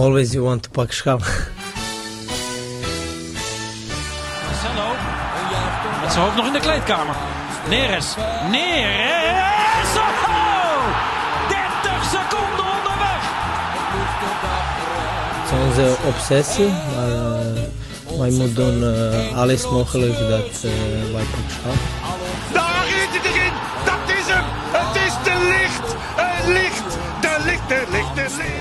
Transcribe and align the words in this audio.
Always 0.00 0.32
you 0.32 0.44
want 0.44 0.62
to 0.62 0.70
pak 0.70 0.92
schaal. 0.92 1.18
Marcelo. 4.46 4.88
Met 6.00 6.12
zijn 6.12 6.24
hoofd 6.24 6.36
nog 6.36 6.46
in 6.46 6.52
de 6.52 6.60
kleedkamer. 6.60 7.14
Neres. 7.68 8.14
Neres. 8.50 9.92
Oh! 9.96 10.82
30 11.48 12.04
seconden 12.14 12.64
onderweg. 12.76 13.22
Het 15.36 15.50
is 15.52 15.58
onze 15.66 15.96
obsessie, 16.06 16.72
maar 16.94 17.08
uh, 17.08 18.18
wij 18.18 18.30
moeten 18.30 18.54
doen 18.54 18.82
uh, 18.82 19.38
alles 19.38 19.70
mogelijk 19.70 20.18
dat 20.18 20.64
uh, 20.64 20.70
wij 21.12 21.24
pak 21.24 21.99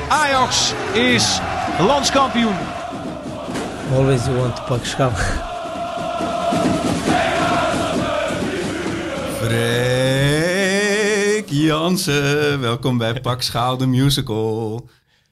Ajax 0.10 0.73
is 0.94 1.39
landskampioen. 1.80 2.55
Always 3.94 4.26
you 4.26 4.38
want 4.38 4.55
to 4.55 4.63
pak 4.63 4.85
schaal. 4.85 5.12
Freek 9.41 11.49
Jansen, 11.49 12.59
welkom 12.59 12.98
bij 12.98 13.22
Pak 13.27 13.41
Schaal, 13.41 13.77
de 13.77 13.88
musical. 13.88 14.76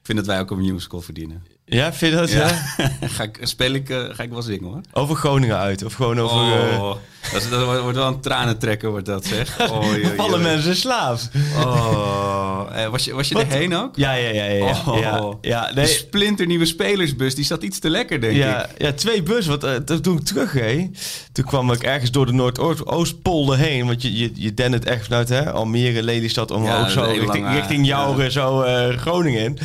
Ik 0.00 0.02
vind 0.02 0.18
dat 0.18 0.26
wij 0.26 0.40
ook 0.40 0.50
een 0.50 0.58
musical 0.58 1.00
verdienen. 1.00 1.44
Ja, 1.64 1.92
vind 1.92 2.12
je 2.12 2.18
dat? 2.18 2.30
Ja. 2.30 2.48
ga 3.16 3.22
ik, 3.22 3.38
speel 3.42 3.72
ik, 3.72 3.88
uh, 3.88 4.04
ga 4.10 4.22
ik 4.22 4.30
wel 4.30 4.42
zingen 4.42 4.64
hoor. 4.64 4.80
Over 4.92 5.16
Groningen 5.16 5.56
uit, 5.56 5.84
of 5.84 5.94
gewoon 5.94 6.20
over... 6.20 6.72
Uh... 6.72 6.94
Dat, 7.32 7.42
is, 7.42 7.50
dat, 7.50 7.80
wordt 7.80 7.96
wel 7.96 8.06
een 8.06 8.20
tranentrekker, 8.20 8.90
wordt 8.90 9.06
dat 9.06 9.24
zeg. 9.24 9.70
Oh, 9.70 9.96
joh, 9.96 10.18
Alle 10.18 10.38
mensen 10.38 10.76
slaaf. 10.76 11.28
Oh, 11.56 12.66
eh, 12.72 12.88
was 12.88 13.04
je, 13.04 13.14
was 13.14 13.28
je 13.28 13.38
erheen 13.38 13.74
ook? 13.74 13.96
Ja, 13.96 14.12
ja, 14.12 14.30
ja. 14.30 14.44
ja, 14.44 14.82
oh, 14.86 15.00
ja, 15.00 15.36
ja 15.40 15.70
nee. 15.74 15.84
De 15.84 15.90
splinternieuwe 15.90 16.66
spelersbus, 16.66 17.34
die 17.34 17.44
zat 17.44 17.62
iets 17.62 17.78
te 17.78 17.90
lekker, 17.90 18.20
denk 18.20 18.36
ja, 18.36 18.64
ik. 18.64 18.70
Ja, 18.78 18.92
twee 18.92 19.22
bussen. 19.22 19.60
Want 19.60 19.90
uh, 19.90 19.96
toen 19.98 20.18
ik 20.18 20.24
terug 20.24 20.50
ging, 20.50 20.96
toen 21.32 21.44
kwam 21.44 21.72
ik 21.72 21.82
ergens 21.82 22.10
door 22.10 22.26
de 22.26 22.32
Noordoostpolder 22.32 23.58
heen. 23.58 23.86
Want 23.86 24.02
je, 24.02 24.18
je, 24.18 24.30
je 24.34 24.54
dent 24.54 24.74
het 24.74 24.84
echt 24.84 25.04
vanuit 25.04 25.28
hè, 25.28 25.52
Almere, 25.52 26.02
Lelystad, 26.02 26.50
omhoog 26.50 26.90
zo, 26.90 27.02
richting, 27.02 27.52
richting 27.52 27.86
Jouren, 27.86 28.32
zo 28.32 28.62
eh, 28.62 28.96
Groningen 28.96 29.44
in. 29.44 29.58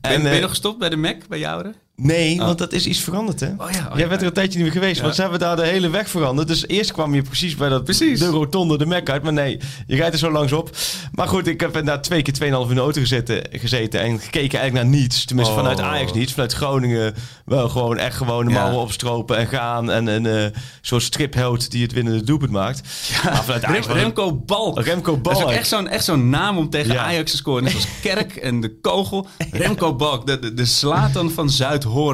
Ben, 0.00 0.22
ben 0.22 0.26
eh, 0.26 0.34
je 0.34 0.40
nog 0.40 0.50
gestopt 0.50 0.78
bij 0.78 0.88
de 0.88 0.96
Mac, 0.96 1.16
bij 1.28 1.38
Jouren? 1.38 1.74
Nee, 2.02 2.38
want 2.38 2.58
dat 2.58 2.72
is 2.72 2.86
iets 2.86 3.00
veranderd, 3.00 3.40
hè? 3.40 3.46
Oh 3.46 3.52
ja, 3.58 3.64
oh 3.66 3.92
Jij 3.92 3.98
ja. 4.02 4.08
bent 4.08 4.20
er 4.20 4.26
een 4.26 4.32
tijdje 4.32 4.58
niet 4.58 4.62
meer 4.72 4.82
geweest, 4.82 5.00
want 5.00 5.14
ze 5.14 5.20
hebben 5.20 5.38
daar 5.40 5.56
de 5.56 5.66
hele 5.66 5.88
weg 5.90 6.08
veranderd. 6.08 6.48
Dus 6.48 6.66
eerst 6.68 6.92
kwam 6.92 7.14
je 7.14 7.22
precies 7.22 7.54
bij 7.56 7.68
dat 7.68 7.84
Precies. 7.84 8.18
de 8.18 8.26
rotonde, 8.26 8.78
de 8.78 8.86
Mac 8.86 9.08
uit. 9.10 9.22
Maar 9.22 9.32
nee, 9.32 9.58
je 9.86 9.96
rijdt 9.96 10.12
er 10.12 10.18
zo 10.18 10.30
langs 10.30 10.52
op. 10.52 10.70
Maar 11.12 11.28
goed, 11.28 11.46
ik 11.46 11.60
heb 11.60 11.84
daar 11.86 12.02
twee 12.02 12.22
keer 12.22 12.34
2,5 12.34 12.40
uur 12.46 12.68
in 12.68 12.74
de 12.74 12.80
auto 12.80 13.00
gezeten, 13.00 13.42
gezeten 13.50 14.00
en 14.00 14.18
gekeken 14.20 14.58
eigenlijk 14.58 14.90
naar 14.90 15.00
niets. 15.00 15.24
Tenminste, 15.24 15.54
Oh. 15.54 15.60
vanuit 15.60 15.80
Ajax 15.80 16.12
niets. 16.12 16.32
Vanuit 16.32 16.52
Groningen 16.52 17.14
wel 17.44 17.68
gewoon 17.68 17.96
echt 17.98 18.16
gewoon 18.16 18.44
de 18.44 18.50
Ja. 18.52 18.60
mouwen 18.60 18.80
opstropen 18.80 19.36
en 19.36 19.46
gaan. 19.46 19.90
En 19.90 20.06
een 20.06 20.26
eh 20.26 20.44
soort 20.80 21.02
stripheld 21.02 21.70
die 21.70 21.82
het 21.82 21.92
winnende 21.92 22.24
doelpunt 22.24 22.50
maakt. 22.50 22.80
Maar 23.24 23.44
vanuit 23.44 23.64
Ajax 23.64 23.86
Rem- 23.86 23.96
Remco 23.96 24.34
Balk. 24.34 24.80
Remco 24.80 25.20
Dat 25.22 25.32
is 25.32 25.38
Balk. 25.42 25.50
echt 25.52 25.68
zo'n 25.68 25.88
echt 25.88 26.04
zo'n 26.04 26.28
naam 26.28 26.58
om 26.58 26.70
tegen 26.70 26.92
Ja. 26.94 27.04
Ajax 27.04 27.30
te 27.30 27.36
scoren. 27.36 27.64
Net 27.64 27.74
als 27.74 27.86
Kerk 28.02 28.36
en 28.36 28.60
de 28.60 28.78
Kogel. 28.80 29.26
Remco 29.52 29.94
Balk, 29.96 30.26
de, 30.26 30.38
de, 30.38 30.54
de 30.54 30.64
Slatan 30.64 31.30
van 31.30 31.50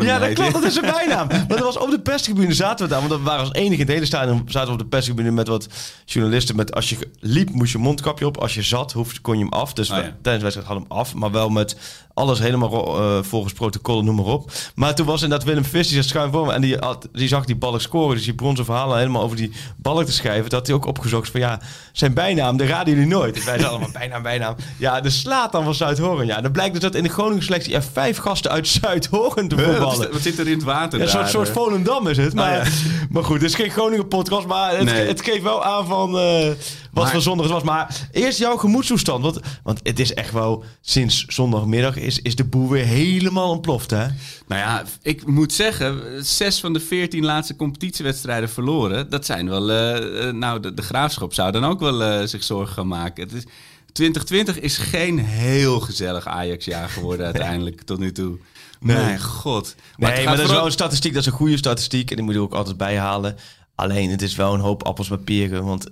Ja, 0.05 0.19
dat 0.19 0.33
klopt. 0.33 0.53
Dat 0.53 0.63
is 0.63 0.73
zijn 0.75 0.93
bijnaam. 1.07 1.27
Maar 1.29 1.47
dat 1.49 1.59
was 1.59 1.79
op 1.79 1.91
de 1.91 2.01
perstribune 2.01 2.55
zaten 2.55 2.87
we 2.87 2.93
daar. 2.93 3.01
Want 3.09 3.13
we 3.13 3.21
waren 3.27 3.41
als 3.41 3.53
enige 3.53 3.73
in 3.75 3.79
het 3.81 3.89
hele 3.89 4.05
stadion. 4.07 4.43
Zaten 4.47 4.67
we 4.69 4.73
op 4.75 4.79
de 4.79 4.87
perstribune 4.87 5.31
met 5.31 5.49
wat 5.49 5.67
journalisten. 6.05 6.57
Met 6.57 6.75
als 6.75 6.89
je 6.91 6.97
liep 7.21 7.51
moest 7.51 7.73
je 7.73 7.79
mondkapje 7.79 8.27
op. 8.27 8.37
Als 8.37 8.55
je 8.55 8.63
zat 8.63 8.93
hoefde, 8.93 9.21
kon 9.21 9.39
je 9.39 9.45
hem 9.45 9.53
af. 9.53 9.73
Dus 9.73 9.89
we- 9.89 9.95
ja. 9.95 10.01
tijdens 10.03 10.23
de 10.23 10.31
wedstrijd 10.43 10.67
hadden 10.67 10.87
we 10.89 10.95
hem 10.95 10.99
af. 11.03 11.15
Maar 11.15 11.31
wel 11.31 11.49
met 11.49 11.77
alles 12.15 12.39
helemaal 12.39 12.99
eh, 13.01 13.23
volgens 13.23 13.53
protocollen, 13.53 14.05
noem 14.05 14.15
maar 14.17 14.25
op. 14.25 14.51
Maar 14.75 14.95
toen 14.95 15.07
was 15.07 15.23
inderdaad 15.23 15.47
Willem 15.47 15.65
Vis, 15.65 15.89
die 15.89 15.97
zat 15.97 16.09
schuin 16.11 16.33
voor 16.33 16.47
me. 16.47 16.53
En 16.53 16.61
die, 16.61 16.77
had, 16.77 17.09
die 17.13 17.29
zag 17.29 17.45
die 17.45 17.57
balk 17.57 17.81
scoren. 17.81 18.15
Dus 18.17 18.25
die 18.25 18.35
begon 18.35 18.55
zijn 18.55 18.67
verhalen 18.67 18.99
helemaal 18.99 19.23
over 19.23 19.37
die 19.37 19.53
balk 19.77 20.05
te 20.05 20.13
schrijven. 20.13 20.53
Had 20.55 20.67
hij 20.67 20.77
ook 20.77 20.87
opgezocht 20.87 21.31
van 21.31 21.41
ja, 21.41 21.61
zijn 21.93 22.15
bijnaam, 22.15 22.57
de 22.57 22.67
raden 22.67 22.95
jullie 22.95 23.09
nooit. 23.09 23.35
Dus 23.35 23.45
wij 23.45 23.53
zeiden 23.59 23.69
allemaal 23.79 23.99
bijnaam, 24.01 24.23
bijnaam. 24.23 24.55
Ja, 24.79 25.01
de 25.01 25.11
slaat 25.11 25.53
dan 25.53 25.65
van 25.65 25.75
Zuidhoorn. 25.75 26.27
Ja, 26.27 26.41
dan 26.41 26.53
blijkt 26.53 26.73
dus 26.73 26.83
dat 26.83 26.95
in 26.95 27.03
de 27.03 27.09
Groningen 27.09 27.43
selectie 27.43 27.75
er 27.75 27.83
vijf 27.93 28.17
gasten 28.17 28.51
uit 28.51 28.69
Zuidhoorn 28.69 29.49
te 29.57 29.63
Wat, 29.67 29.75
voetballen. 29.77 30.07
is- 30.07 30.13
wat 30.13 30.23
zit 30.23 30.39
er 30.39 30.47
in 30.47 30.53
het 30.53 30.63
water 30.63 30.99
Ja, 30.99 31.05
een 31.05 31.11
soort, 31.11 31.29
soort 31.29 31.49
eh? 31.49 31.55
Volendam 31.55 32.07
is 32.07 32.17
het. 32.17 32.35
Maar, 32.35 32.59
Oh, 32.61 32.65
ja. 32.65 32.71
maar 33.11 33.25
goed, 33.25 33.35
het 33.41 33.45
is 33.51 33.55
geen 33.55 33.71
Groningen 33.71 34.09
podcast. 34.09 34.47
Maar 34.47 34.77
het, 34.77 34.85
Nee. 34.85 35.07
het 35.07 35.23
geeft 35.23 35.43
wel 35.43 35.65
aan 35.65 35.87
van 35.87 36.19
eh, 36.19 36.47
wat 36.47 36.57
Maar- 37.05 37.11
voor 37.11 37.21
zondag 37.23 37.45
het 37.47 37.55
was. 37.55 37.63
Maar 37.63 38.09
eerst 38.13 38.39
jouw 38.39 38.57
gemoedstoestand. 38.57 39.23
Want, 39.23 39.41
want 39.63 39.81
het 39.83 39.99
is 40.01 40.15
echt 40.15 40.33
wel, 40.33 40.65
sinds 40.81 41.25
zondagmiddag 41.29 41.97
is, 41.97 42.19
is 42.23 42.35
de 42.37 42.45
boel 42.45 42.69
weer 42.69 42.85
helemaal 42.85 43.51
ontploft. 43.51 43.91
Hè? 43.91 44.07
Nou 44.47 44.61
ja, 44.61 44.83
ik 45.03 45.27
moet 45.27 45.53
zeggen, 45.53 46.01
zes 46.25 46.61
van 46.61 46.73
de 46.73 46.81
veertien 46.81 47.25
laatste 47.25 47.57
competitiewedstrijden 47.57 48.49
verloren. 48.51 49.11
Dat 49.11 49.27
zijn 49.27 49.49
wel, 49.49 49.71
eh, 49.71 50.31
nou, 50.33 50.61
de, 50.61 50.75
de 50.75 50.83
graafschap 50.83 51.35
zou 51.35 51.53
dan 51.53 51.65
ook 51.65 51.81
wel 51.81 52.27
zich 52.29 52.45
zorgen 52.45 52.75
gaan 52.75 52.89
maken. 52.89 53.23
Het 53.25 53.33
is, 53.33 53.45
2020 53.93 54.61
is 54.61 54.77
geen 54.79 55.19
heel 55.19 55.81
gezellig 55.81 56.27
Ajax-jaar 56.27 56.89
geworden 56.89 57.27
uiteindelijk 57.33 57.83
tot 57.83 57.99
nu 57.99 58.13
toe. 58.13 58.39
Nee. 58.81 58.97
Mijn 58.97 59.21
god. 59.21 59.75
Nee, 59.97 60.11
het 60.11 60.25
maar, 60.25 60.37
dat 60.37 60.45
is 60.45 60.51
wel 60.51 60.65
een 60.67 60.73
statistiek. 60.73 61.13
Dat 61.13 61.21
is 61.21 61.27
een 61.27 61.37
goede 61.37 61.57
statistiek. 61.57 62.11
En 62.11 62.17
die 62.17 62.25
moet 62.25 62.35
je 62.35 62.41
ook 62.41 62.55
altijd 62.55 62.77
bijhalen. 62.77 63.37
Alleen, 63.75 64.11
het 64.11 64.23
is 64.23 64.35
wel 64.35 64.55
een 64.55 64.61
hoop 64.61 64.83
appels 64.83 65.09
met 65.09 65.25
peren. 65.25 65.65
Want 65.65 65.85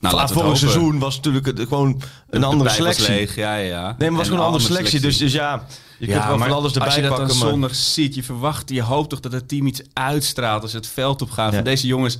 Nou, 0.00 0.14
vorig 0.14 0.28
het 0.30 0.40
hopen. 0.40 0.58
seizoen 0.58 0.98
was 0.98 1.16
natuurlijk 1.16 1.46
het- 1.46 1.58
gewoon 1.60 2.02
een 2.30 2.40
De 2.40 2.46
andere 2.46 2.70
selectie. 2.70 3.08
leeg, 3.08 3.34
ja, 3.34 3.54
ja, 3.54 3.66
ja. 3.66 3.82
Nee, 3.82 3.82
maar 3.82 4.06
het 4.06 4.10
was 4.10 4.18
En 4.20 4.24
gewoon 4.24 4.38
een 4.38 4.46
andere 4.46 4.64
selectie. 4.64 5.00
Dus, 5.00 5.16
dus 5.18 5.32
ja, 5.32 5.66
je 5.98 6.06
kunt 6.06 6.24
wel 6.24 6.38
maar 6.38 6.48
van 6.48 6.56
alles 6.56 6.72
erbij 6.72 6.86
als 6.86 6.94
je 6.96 7.00
dat 7.02 7.10
pakken. 7.10 7.28
dan 7.28 7.38
maar- 7.38 7.48
zondag 7.48 7.74
ziet, 7.74 8.14
je 8.14 8.22
verwacht, 8.22 8.70
je 8.70 8.82
hoopt 8.82 9.10
toch 9.10 9.20
dat 9.20 9.32
het 9.32 9.48
team 9.48 9.66
iets 9.66 9.82
uitstraalt 9.92 10.62
als 10.62 10.72
het 10.72 10.86
veld 10.86 11.22
op 11.22 11.30
gaan. 11.30 11.48
Ja. 11.50 11.54
Van 11.54 11.64
deze 11.64 11.86
jongens, 11.86 12.18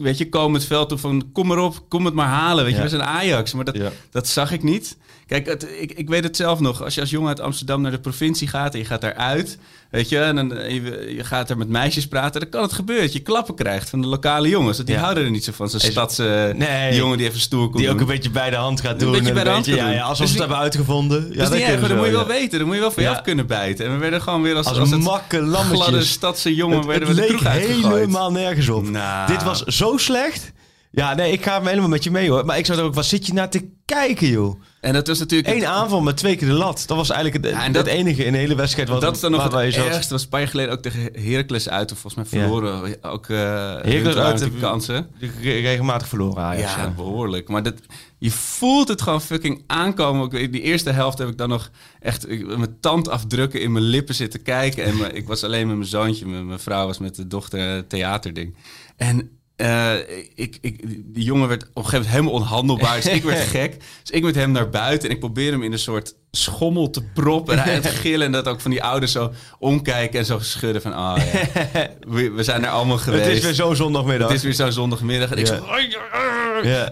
weet 0.00 0.18
je, 0.18 0.28
komen 0.28 0.58
het 0.58 0.68
veld 0.68 0.92
op 0.92 1.00
van 1.00 1.28
kom 1.32 1.46
maar 1.46 1.58
op, 1.58 1.84
kom 1.88 2.04
het 2.04 2.14
maar 2.14 2.28
halen. 2.28 2.64
Weet 2.64 2.76
je, 2.76 2.82
we 2.82 2.88
zijn 2.88 3.02
Ajax. 3.02 3.52
Maar 3.52 3.64
dat, 3.64 3.76
dat 4.10 4.28
zag 4.28 4.52
ik 4.52 4.62
niet. 4.62 4.96
Kijk, 5.26 5.46
het, 5.46 5.66
ik, 5.80 5.92
ik 5.92 6.08
weet 6.08 6.24
het 6.24 6.36
zelf 6.36 6.60
nog. 6.60 6.82
Als 6.82 6.94
je 6.94 7.00
als 7.00 7.10
jongen 7.10 7.28
uit 7.28 7.40
Amsterdam 7.40 7.80
naar 7.80 7.90
de 7.90 8.00
provincie 8.00 8.48
gaat 8.48 8.72
en 8.72 8.78
je 8.78 8.84
gaat 8.84 9.00
daaruit, 9.00 9.58
weet 9.90 10.08
je, 10.08 10.18
en 10.18 10.36
dan, 10.36 10.48
je, 10.48 11.12
je 11.16 11.24
gaat 11.24 11.50
er 11.50 11.56
met 11.56 11.68
meisjes 11.68 12.08
praten, 12.08 12.40
dan 12.40 12.48
kan 12.50 12.62
het 12.62 12.72
gebeuren 12.72 13.04
dat 13.04 13.12
je 13.12 13.20
klappen 13.20 13.54
krijgt 13.54 13.90
van 13.90 14.00
de 14.00 14.06
lokale 14.06 14.48
jongens. 14.48 14.78
Die 14.78 14.94
Ja. 14.94 15.00
houden 15.00 15.24
er 15.24 15.30
niet 15.30 15.44
zo 15.44 15.52
van. 15.52 15.68
Zo'n 15.70 15.80
stadse 15.80 16.52
Nee. 16.56 16.88
die 16.90 16.98
jongen 16.98 17.18
die 17.18 17.26
even 17.26 17.40
stoer 17.40 17.64
komt 17.64 17.76
Die 17.78 17.86
ook 17.90 17.98
doen. 17.98 18.08
een 18.08 18.14
beetje 18.14 18.30
bij 18.30 18.50
de 18.50 18.56
hand 18.56 18.80
gaat 18.80 18.98
doen. 19.00 19.12
beetje 19.12 19.28
en 19.28 19.34
bij 19.34 19.44
de 19.44 19.50
hand 19.50 19.64
beetje- 19.66 19.80
gaat 19.80 19.92
ja, 19.92 20.00
alsof 20.02 20.08
Dus 20.08 20.16
ze 20.16 20.22
het 20.22 20.32
die- 20.32 20.40
hebben 20.40 20.58
uitgevonden. 20.58 21.20
Ja, 21.20 21.26
dat 21.26 21.30
is 21.32 21.36
dat 21.36 21.52
niet 21.52 21.62
erg, 21.66 21.80
moet 21.96 22.06
je 22.06 22.12
wel 22.12 22.26
weten. 22.26 22.58
Dan 22.58 22.66
moet 22.66 22.76
je 22.76 22.80
wel 22.82 22.90
van 22.92 23.02
je 23.02 23.08
af 23.08 23.22
kunnen 23.22 23.46
bijten. 23.46 23.84
En 23.86 23.92
we 23.92 23.98
werden 23.98 24.22
gewoon 24.22 24.42
weer 24.42 24.56
als, 24.56 24.66
Als, 24.66 24.78
als 24.78 24.90
het 24.90 25.00
makke 25.00 25.40
lammetjes. 25.42 25.80
gladde 25.80 26.04
stadse 26.04 26.54
jongen 26.54 26.76
het, 26.78 26.86
werden 26.86 27.08
het 27.08 27.16
we 27.16 27.22
de 27.26 27.32
leek 27.32 27.52
helemaal 27.52 28.32
nergens 28.32 28.68
op. 28.68 28.88
Nou. 28.88 29.26
Dit 29.32 29.42
was 29.42 29.62
zo 29.62 29.96
slecht. 29.96 30.52
Ja, 30.90 31.14
nee, 31.14 31.32
ik 31.32 31.42
ga 31.44 31.62
helemaal 31.62 31.88
met 31.88 32.04
je 32.04 32.10
mee 32.10 32.30
hoor. 32.30 32.44
Maar 32.44 32.58
ik 32.58 32.66
zou 32.66 32.78
er 32.78 32.84
ook, 32.84 32.94
wat 32.94 33.04
zit 33.06 33.26
je 33.26 33.32
naar 33.32 33.50
te 33.50 33.74
kijken 33.86 34.26
joh? 34.28 34.60
En 34.80 34.92
dat 34.92 35.06
was 35.06 35.18
natuurlijk... 35.18 35.54
Eén 35.54 35.66
aanval 35.66 36.00
met 36.00 36.16
twee 36.16 36.36
keer 36.36 36.48
de 36.48 36.54
lat. 36.54 36.84
Dat 36.86 36.96
was 36.96 37.10
eigenlijk 37.10 37.44
het, 37.44 37.54
Ja, 37.54 37.64
en 37.64 37.72
dat- 37.72 37.86
het 37.86 37.94
enige 37.94 38.24
in 38.24 38.32
de 38.32 38.38
hele 38.38 38.54
wedstrijd. 38.54 38.88
Wat, 38.88 39.00
dat 39.00 39.14
is 39.14 39.20
dan 39.20 39.30
nog 39.30 39.42
het 39.42 39.52
ergste. 39.54 40.12
was 40.12 40.22
een 40.22 40.28
paar 40.28 40.40
jaar 40.40 40.48
geleden 40.48 40.72
ook 40.72 40.82
tegen 40.82 41.10
Heracles 41.22 41.68
uit. 41.68 41.92
Of 41.92 41.98
volgens 41.98 42.30
mij 42.30 42.40
Ja. 42.40 42.46
verloren. 42.46 43.02
Ook 43.02 43.28
uh, 43.28 43.38
Heracles 43.38 44.14
uit 44.16 44.38
de 44.38 44.50
kansen. 44.50 45.08
Re- 45.20 45.60
regelmatig 45.60 46.08
verloren 46.08 46.42
Ajax. 46.42 46.74
Ja, 46.74 46.82
Ja, 46.82 46.90
behoorlijk. 46.90 47.48
Maar 47.48 47.62
dat, 47.62 47.74
je 48.18 48.30
voelt 48.30 48.88
het 48.88 49.02
gewoon 49.02 49.22
fucking 49.22 49.62
aankomen. 49.66 50.30
Die 50.30 50.60
eerste 50.62 50.90
helft 50.90 51.18
heb 51.18 51.28
ik 51.28 51.38
dan 51.38 51.48
nog 51.48 51.70
echt 52.00 52.30
ik- 52.30 52.46
mijn 52.56 52.76
tand 52.80 53.08
afdrukken 53.08 53.60
in 53.60 53.72
mijn 53.72 53.84
lippen 53.84 54.14
zitten 54.14 54.42
kijken. 54.42 54.84
En 54.84 54.96
mijn- 54.96 55.14
ik 55.16 55.26
was 55.26 55.44
alleen 55.44 55.66
met 55.66 55.76
mijn 55.76 55.88
zoontje. 55.88 56.26
Mijn, 56.26 56.46
mijn 56.46 56.58
vrouw 56.60 56.86
was 56.86 56.98
met 56.98 57.14
de 57.14 57.26
dochter 57.26 57.76
eh, 57.76 57.82
theaterding. 57.88 58.56
En 58.96 59.35
eh, 59.56 59.94
ik, 60.34 60.58
ik, 60.60 60.80
die 61.14 61.24
jongen 61.24 61.48
werd 61.48 61.62
op 61.62 61.68
een 61.68 61.84
gegeven 61.84 61.96
moment 61.96 62.10
helemaal 62.10 62.32
onhandelbaar. 62.32 62.96
Dus 62.96 63.06
ik 63.06 63.22
werd 63.22 63.46
gek. 63.56 63.76
Dus 64.02 64.10
ik 64.10 64.22
met 64.22 64.34
hem 64.34 64.50
naar 64.50 64.68
buiten. 64.68 65.08
En 65.08 65.14
ik 65.14 65.20
probeerde 65.20 65.52
hem 65.52 65.62
in 65.62 65.72
een 65.72 65.78
soort 65.78 66.14
schommel 66.30 66.90
te 66.90 67.02
proppen. 67.02 67.54
En 67.54 67.62
hij 67.62 67.76
aan 67.76 67.82
het 67.82 67.92
gillen. 67.92 68.26
En 68.26 68.32
dat 68.32 68.48
ook 68.48 68.60
van 68.60 68.70
die 68.70 68.82
ouders 68.82 69.12
zo 69.12 69.32
omkijken 69.58 70.18
en 70.18 70.24
zo 70.24 70.38
schudden 70.38 70.82
van... 70.82 70.92
Ah 70.92 71.16
ja, 71.16 71.62
we, 72.14 72.30
we 72.30 72.42
zijn 72.42 72.64
er 72.64 72.70
allemaal 72.70 72.98
geweest. 72.98 73.24
Het 73.24 73.36
is 73.36 73.42
weer 73.42 73.54
zo'n 73.54 73.76
zondagmiddag. 73.76 74.28
Het 74.28 74.36
is 74.36 74.42
weer 74.42 74.54
zo'n 74.54 74.72
zondagmiddag. 74.72 75.30
En 75.30 75.38
ik 75.38 75.46
zo... 75.46 75.64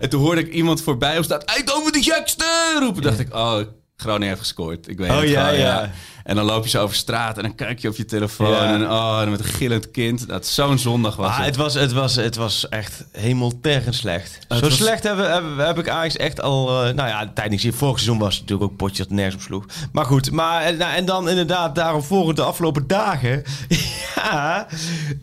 En 0.00 0.09
toen 0.09 0.21
hoorde 0.21 0.41
ik 0.41 0.53
iemand 0.53 0.83
voorbij 0.83 1.19
op 1.19 1.25
staat... 1.25 1.44
Eindhoven 1.44 1.93
de 1.93 2.03
gekste! 2.03 2.77
roepen. 2.81 3.03
dacht 3.03 3.19
ik, 3.19 3.35
oh, 3.35 3.61
Groningen 4.05 4.29
heeft 4.29 4.41
gescoord. 4.41 4.89
Ik 4.89 4.99
weet 4.99 5.11
Oh, 5.11 5.19
het 5.21 5.29
ja, 5.29 5.45
gewoon, 5.45 5.61
ja. 5.61 5.91
En 6.25 6.37
dan 6.37 6.45
loop 6.45 6.65
je 6.65 6.71
zo 6.71 6.83
over 6.83 6.97
straat 6.97 7.37
en 7.37 7.43
dan 7.43 7.55
kijk 7.55 7.79
je 7.79 7.89
op 7.89 7.97
je 7.97 8.05
telefoon. 8.05 8.51
Ja. 8.51 8.73
En, 8.75 8.91
oh, 8.91 9.19
en 9.23 9.31
met 9.31 9.39
een 9.39 9.45
gillend 9.45 9.91
kind. 9.91 10.29
Dat 10.29 10.47
zo'n 10.47 10.79
zondag 10.79 11.17
was 11.17 11.29
Ah, 11.29 11.37
het. 11.37 11.47
het, 11.47 11.56
was, 11.56 11.75
het, 11.75 11.93
was, 11.93 12.15
het 12.17 12.37
was 12.37 12.69
echt 12.69 13.05
hemeltergend 13.12 13.95
slecht. 13.95 14.39
Het 14.49 14.59
Zo 14.59 14.65
was- 14.69 14.77
slecht 14.77 15.03
heb, 15.03 15.17
heb, 15.19 15.43
heb 15.56 15.79
ik 15.79 15.89
Ajax 15.89 16.17
echt 16.17 16.41
al... 16.41 16.69
eh, 16.85 16.95
nou 16.95 17.09
ja, 17.09 17.31
tijd 17.35 17.51
niet 17.51 17.61
gezien. 17.61 17.77
Vorig 17.79 17.95
seizoen 17.99 18.19
was 18.19 18.33
het 18.35 18.43
natuurlijk 18.43 18.71
ook 18.71 18.77
potje 18.79 19.03
dat 19.03 19.12
nergens 19.12 19.35
op 19.35 19.41
sloeg. 19.41 19.65
Maar 19.93 20.05
goed, 20.05 20.31
maar, 20.31 20.62
eh, 20.62 20.79
nou, 20.79 20.95
en 20.95 21.05
dan 21.05 21.29
inderdaad 21.29 21.75
daarop 21.75 22.05
volgend 22.05 22.37
de 22.37 22.43
afgelopen 22.43 22.87
dagen... 22.87 23.43
ja, 24.15 24.67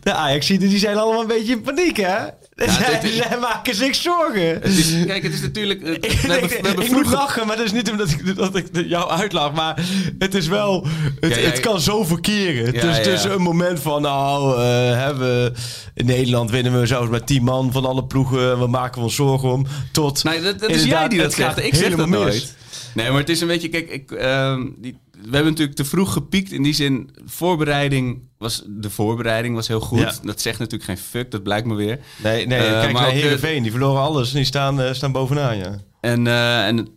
de 0.00 0.12
ajax 0.12 0.46
die 0.46 0.78
zijn 0.78 0.96
allemaal 0.96 1.20
een 1.20 1.26
beetje 1.26 1.52
in 1.52 1.62
paniek, 1.62 1.96
hè? 1.96 2.18
Zij, 2.54 3.00
dit- 3.00 3.40
maken 3.40 3.74
zich 3.74 3.94
zorgen. 3.94 4.46
Het 4.46 4.64
is, 4.78 5.04
kijk, 5.06 5.22
het 5.22 5.32
is 5.32 5.40
natuurlijk... 5.40 5.86
het- 5.86 6.04
Ik, 6.06 6.10
we 6.20 6.32
hebben, 6.32 6.48
we 6.48 6.66
hebben 6.68 6.84
ik 6.84 6.90
moet 6.90 7.06
lachen, 7.10 7.46
maar 7.46 7.56
dat 7.56 7.64
is 7.64 7.72
niet 7.72 7.90
omdat 7.90 8.10
ik, 8.10 8.36
dat 8.36 8.56
ik 8.56 8.66
jou 8.86 9.10
uitlach. 9.10 9.52
Maar 9.52 9.84
het 10.18 10.34
is 10.34 10.46
wel... 10.48 10.86
Het, 11.20 11.34
Ja, 11.34 11.40
ja, 11.40 11.46
het 11.48 11.60
kan 11.60 11.80
zo 11.80 12.04
verkeren. 12.04 12.72
Dus 12.72 12.96
ja. 12.96 13.02
tussen 13.02 13.32
een 13.32 13.42
moment 13.42 13.80
van... 13.80 14.02
Nou, 14.02 14.54
eh, 14.56 14.62
hebben 14.98 15.54
in 15.94 16.06
Nederland 16.06 16.50
winnen 16.50 16.80
we 16.80 16.86
zelfs 16.86 17.10
met 17.10 17.26
10 17.26 17.42
man 17.42 17.72
van 17.72 17.84
alle 17.84 18.04
ploegen. 18.04 18.58
We 18.58 18.66
maken 18.66 19.02
ons 19.02 19.14
zorgen 19.14 19.52
om. 19.52 19.66
Tot... 19.92 20.24
Nee, 20.24 20.40
dat, 20.42 20.58
dat 20.60 20.70
is 20.70 20.84
jij 20.84 21.08
die 21.08 21.18
dat 21.18 21.26
het 21.26 21.34
zegt. 21.36 21.64
Ik 21.64 21.74
zeg 21.74 21.96
dat 21.96 22.08
mis. 22.08 22.18
nooit. 22.18 22.54
Nee, 22.94 23.10
maar 23.10 23.20
het 23.20 23.28
is 23.28 23.40
een 23.40 23.46
beetje... 23.46 23.68
Kijk, 23.68 23.90
ik, 23.90 24.10
ehm, 24.10 24.66
die, 24.78 24.96
we 25.12 25.30
hebben 25.30 25.50
natuurlijk 25.52 25.76
te 25.76 25.84
vroeg 25.84 26.12
gepiekt. 26.12 26.52
In 26.52 26.62
die 26.62 26.74
zin, 26.74 27.10
voorbereiding 27.26 28.20
was... 28.42 28.62
De 28.66 28.90
voorbereiding 28.90 29.54
was 29.54 29.68
heel 29.68 29.80
goed. 29.80 29.98
Ja. 29.98 30.12
Dat 30.22 30.40
zegt 30.40 30.58
natuurlijk 30.58 30.84
geen 30.84 30.98
fuck. 30.98 31.30
Dat 31.30 31.42
blijkt 31.42 31.66
me 31.66 31.74
weer. 31.74 31.98
Nee, 32.22 32.46
nee 32.46 32.58
Eh, 32.58 32.80
kijk 32.80 32.92
maar 32.92 33.02
naar 33.02 33.10
Heerenveen. 33.10 33.62
Die 33.62 33.70
verloren 33.70 34.02
alles. 34.02 34.30
Die 34.32 34.44
staan, 34.44 34.80
eh, 34.80 34.92
staan 34.92 35.12
bovenaan, 35.12 35.56
ja. 35.56 35.80
En, 36.00 36.26
eh 36.26 36.66
en 36.66 36.88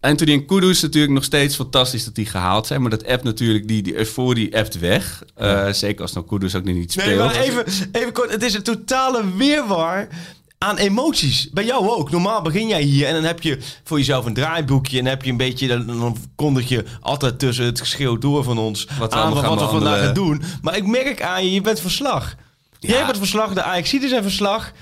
Anthony 0.00 0.32
en 0.32 0.46
Kudus 0.46 0.82
natuurlijk 0.82 1.12
nog 1.12 1.24
steeds 1.24 1.56
fantastisch 1.56 2.04
dat 2.04 2.14
die 2.14 2.26
gehaald 2.26 2.66
zijn. 2.66 2.80
Maar 2.80 2.90
dat 2.90 3.06
app 3.06 3.22
natuurlijk, 3.22 3.68
die, 3.68 3.82
die 3.82 3.96
euforie 3.96 4.56
appt 4.56 4.78
weg. 4.78 5.22
Eh, 5.34 5.72
Zeker 5.72 6.02
als 6.02 6.12
nou 6.12 6.26
Kudus 6.26 6.54
ook 6.54 6.64
nu 6.64 6.72
niet 6.72 6.92
speelt. 6.92 7.06
Nee, 7.06 7.16
maar 7.16 7.40
even, 7.40 7.64
even 7.92 8.12
kort. 8.12 8.30
Het 8.30 8.42
is 8.42 8.54
een 8.54 8.62
totale 8.62 9.36
weerwar 9.36 10.08
aan 10.58 10.76
emoties. 10.76 11.50
Bij 11.50 11.64
jou 11.64 11.88
ook. 11.88 12.10
Normaal 12.10 12.42
begin 12.42 12.68
jij 12.68 12.82
hier 12.82 13.06
en 13.06 13.14
dan 13.14 13.24
heb 13.24 13.42
je 13.42 13.58
voor 13.84 13.98
jezelf 13.98 14.24
een 14.24 14.34
draaiboekje. 14.34 14.98
En 14.98 15.04
dan 15.04 15.12
heb 15.12 15.24
je 15.24 15.30
een 15.30 15.36
beetje, 15.36 15.68
dan, 15.68 15.86
dan 15.86 16.16
kondig 16.34 16.68
je 16.68 16.84
altijd 17.00 17.38
tussen 17.38 17.64
het 17.64 17.80
geschreeuw 17.80 18.18
door 18.18 18.44
van 18.44 18.58
ons 18.58 18.86
Wat 18.98 19.12
we 19.12 19.18
aan 19.18 19.36
gaan 19.36 19.48
wat 19.48 19.60
we 19.60 19.68
vandaag 19.68 20.00
gaan 20.00 20.14
doen. 20.14 20.42
Maar 20.62 20.76
ik 20.76 20.86
merk 20.86 21.22
aan 21.22 21.44
je, 21.44 21.52
je 21.52 21.60
bent 21.60 21.80
verslag. 21.80 22.34
Jij 22.78 23.04
bent 23.04 23.18
verslag, 23.18 23.52
de 23.52 23.62
Ajaxiden 23.62 24.08
zijn 24.08 24.22
verslag. 24.22 24.72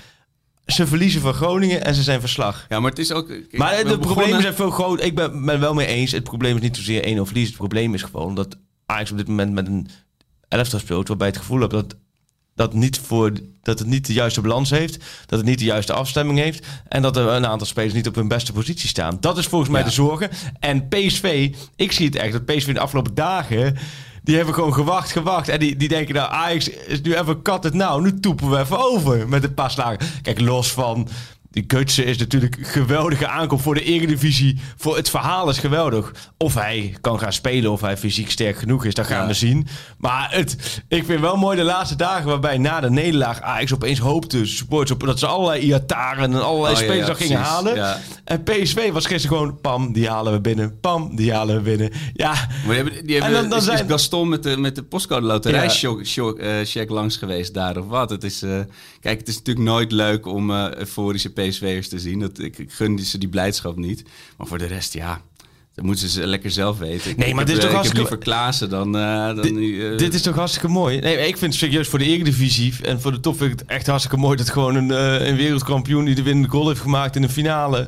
Ze 0.65 0.87
verliezen 0.87 1.21
van 1.21 1.33
Groningen 1.33 1.85
en 1.85 1.95
ze 1.95 2.03
zijn 2.03 2.19
verslag. 2.19 2.65
Ja, 2.69 2.79
maar 2.79 2.89
het 2.89 2.99
is 2.99 3.11
ook... 3.11 3.27
kijk, 3.27 3.57
Maar 3.57 3.83
de 3.83 3.99
problemen 3.99 4.41
zijn 4.41 4.55
veel 4.55 4.71
groter. 4.71 5.05
Ik 5.05 5.15
ben, 5.15 5.45
ben 5.45 5.59
wel 5.59 5.73
mee 5.73 5.87
eens. 5.87 6.11
Het 6.11 6.23
probleem 6.23 6.55
is 6.55 6.61
niet 6.61 6.75
zozeer 6.75 7.17
1-0 7.17 7.21
verlies. 7.21 7.47
Het 7.47 7.57
probleem 7.57 7.93
is 7.93 8.01
gewoon 8.01 8.35
dat 8.35 8.57
Ajax 8.85 9.11
op 9.11 9.17
dit 9.17 9.27
moment 9.27 9.53
met 9.53 9.67
een 9.67 9.87
elftal 10.47 10.79
speelt... 10.79 11.07
waarbij 11.07 11.27
het 11.27 11.37
gevoel 11.37 11.59
hebt 11.59 11.71
dat, 11.71 11.95
dat, 12.55 12.73
niet 12.73 12.99
voor, 12.99 13.31
dat 13.61 13.79
het 13.79 13.87
niet 13.87 14.05
de 14.05 14.13
juiste 14.13 14.41
balans 14.41 14.69
heeft... 14.69 15.03
dat 15.25 15.39
het 15.39 15.47
niet 15.47 15.59
de 15.59 15.65
juiste 15.65 15.93
afstemming 15.93 16.39
heeft... 16.39 16.67
en 16.87 17.01
dat 17.01 17.17
er 17.17 17.27
een 17.27 17.45
aantal 17.45 17.67
spelers 17.67 17.93
niet 17.93 18.07
op 18.07 18.15
hun 18.15 18.27
beste 18.27 18.53
positie 18.53 18.89
staan. 18.89 19.17
Dat 19.19 19.37
is 19.37 19.45
volgens 19.45 19.71
mij 19.71 19.79
Ja. 19.79 19.85
de 19.85 19.93
zorgen. 19.93 20.29
En 20.59 20.87
PSV, 20.87 21.53
ik 21.75 21.91
zie 21.91 22.05
het 22.05 22.15
echt, 22.15 22.31
dat 22.31 22.45
PSV 22.45 22.73
de 22.73 22.79
afgelopen 22.79 23.13
dagen... 23.13 23.77
Die 24.23 24.35
hebben 24.35 24.53
gewoon 24.53 24.73
gewacht, 24.73 25.11
gewacht. 25.11 25.49
En 25.49 25.59
die, 25.59 25.75
die 25.75 25.87
denken, 25.87 26.15
nou, 26.15 26.31
Ajax 26.31 26.69
is 26.69 27.01
nu 27.01 27.15
even 27.15 27.41
kat 27.41 27.63
het 27.63 27.73
nou. 27.73 28.01
Nu 28.01 28.19
toepen 28.19 28.49
we 28.49 28.59
even 28.59 28.79
over 28.79 29.29
met 29.29 29.43
een 29.43 29.53
paar 29.53 29.71
slagen. 29.71 29.99
Kijk, 30.21 30.39
los 30.41 30.71
van... 30.71 31.07
Die 31.55 31.63
Gutsen 31.67 32.05
is 32.05 32.17
natuurlijk 32.17 32.57
een 32.57 32.65
geweldige 32.65 33.27
aankoop 33.27 33.61
voor 33.61 33.73
de 33.75 33.83
Eredivisie. 33.83 34.59
Voor 34.77 34.95
het 34.95 35.09
verhaal 35.09 35.49
is 35.49 35.57
geweldig. 35.57 36.11
Of 36.37 36.53
hij 36.53 36.95
kan 37.01 37.19
gaan 37.19 37.33
spelen, 37.33 37.71
of 37.71 37.81
hij 37.81 37.97
fysiek 37.97 38.31
sterk 38.31 38.57
genoeg 38.57 38.85
is, 38.85 38.93
dat 38.93 39.05
gaan 39.05 39.21
Ja. 39.21 39.27
we 39.27 39.33
zien. 39.33 39.67
Maar 39.97 40.27
het, 40.31 40.81
ik 40.87 41.05
vind 41.05 41.19
wel 41.19 41.37
mooi 41.37 41.57
de 41.57 41.63
laatste 41.63 41.95
dagen 41.95 42.25
waarbij 42.27 42.57
na 42.57 42.79
de 42.79 42.89
nederlaag 42.89 43.41
Ajax 43.41 43.73
opeens 43.73 43.99
hoopte, 43.99 44.45
supporters 44.45 44.91
op, 44.91 45.03
dat 45.05 45.19
ze 45.19 45.25
allerlei 45.27 45.61
Iataren 45.61 46.23
en 46.33 46.43
allerlei 46.43 46.73
Oh, 46.75 46.81
spelers 46.81 47.07
ja, 47.07 47.13
gingen 47.13 47.39
halen. 47.39 47.97
En 48.25 48.43
PSV 48.43 48.91
was 48.91 49.05
gisteren 49.05 49.37
gewoon, 49.37 49.61
pam, 49.61 49.93
die 49.93 50.09
halen 50.09 50.33
we 50.33 50.41
binnen. 50.41 50.79
Pam, 50.79 51.15
die 51.15 51.33
halen 51.33 51.55
we 51.55 51.61
binnen. 51.61 51.91
Ja, 52.13 52.31
Maar 52.33 52.47
die 52.65 52.73
hebben, 52.75 53.05
die 53.05 53.15
En 53.15 53.21
hebben, 53.23 53.39
dan- 53.41 53.49
dan 53.49 53.59
is, 53.59 53.65
zijn- 53.65 53.89
Gaston 53.89 54.29
met 54.29 54.43
de, 54.43 54.57
met 54.57 54.75
de 54.75 54.83
postcode 54.83 55.25
loterij 55.25 55.63
Ja. 55.63 55.69
shock, 55.69 56.05
shock, 56.05 56.39
eh, 56.39 56.53
check 56.63 56.89
langs 56.89 57.17
geweest 57.17 57.53
daar 57.53 57.77
of 57.77 57.87
wat. 57.87 58.09
Het 58.09 58.23
is, 58.23 58.41
eh, 58.41 58.59
kijk, 59.05 59.19
het 59.19 59.27
is 59.27 59.35
natuurlijk 59.37 59.65
nooit 59.65 59.91
leuk 59.91 60.25
om 60.25 60.51
eh, 60.51 60.73
euforische 60.73 61.29
PSV'ers 61.29 61.87
te 61.89 61.99
zien. 61.99 62.19
Dat, 62.19 62.39
ik, 62.39 62.57
ik 62.57 62.71
gun 62.71 62.99
ze 62.99 63.17
die 63.17 63.29
blijdschap 63.29 63.77
niet. 63.77 64.03
Maar 64.37 64.47
voor 64.47 64.57
de 64.57 64.65
rest, 64.65 64.93
ja, 64.93 65.21
dat 65.75 65.85
moeten 65.85 66.09
ze 66.09 66.27
lekker 66.27 66.51
zelf 66.51 66.77
weten. 66.77 67.09
Ik- 67.11 67.17
Nee, 67.17 67.33
maar 67.33 67.45
heb, 67.45 67.55
dit 67.55 67.57
is 67.57 67.63
toch 67.63 67.71
eh, 67.73 67.77
Ik 67.79 67.83
heb 67.85 67.93
hartstikke- 67.95 67.97
liever 67.99 68.17
Klaassen 68.17 68.69
dan... 68.69 68.95
eh, 68.97 69.25
dan 69.35 69.57
eh, 69.91 69.97
Dit 69.97 70.13
is 70.13 70.21
toch 70.21 70.35
hartstikke 70.35 70.67
mooi? 70.67 70.99
Nee, 70.99 71.17
ik 71.17 71.37
vind 71.37 71.51
het 71.51 71.61
serieus 71.63 71.87
voor 71.87 71.99
de 71.99 72.05
Eredivisie 72.05 72.73
en 72.83 73.01
voor 73.01 73.11
de 73.11 73.19
top 73.19 73.37
vind 73.37 73.51
ik 73.53 73.59
het 73.59 73.67
echt 73.69 73.87
hartstikke 73.87 74.17
mooi 74.17 74.37
dat 74.37 74.49
gewoon 74.49 74.75
een, 74.75 74.89
een 75.27 75.35
wereldkampioen 75.35 76.05
die 76.05 76.15
de 76.15 76.23
winnende 76.23 76.49
goal 76.49 76.67
heeft 76.67 76.81
gemaakt 76.81 77.15
in 77.15 77.21
de 77.21 77.29
finale 77.29 77.87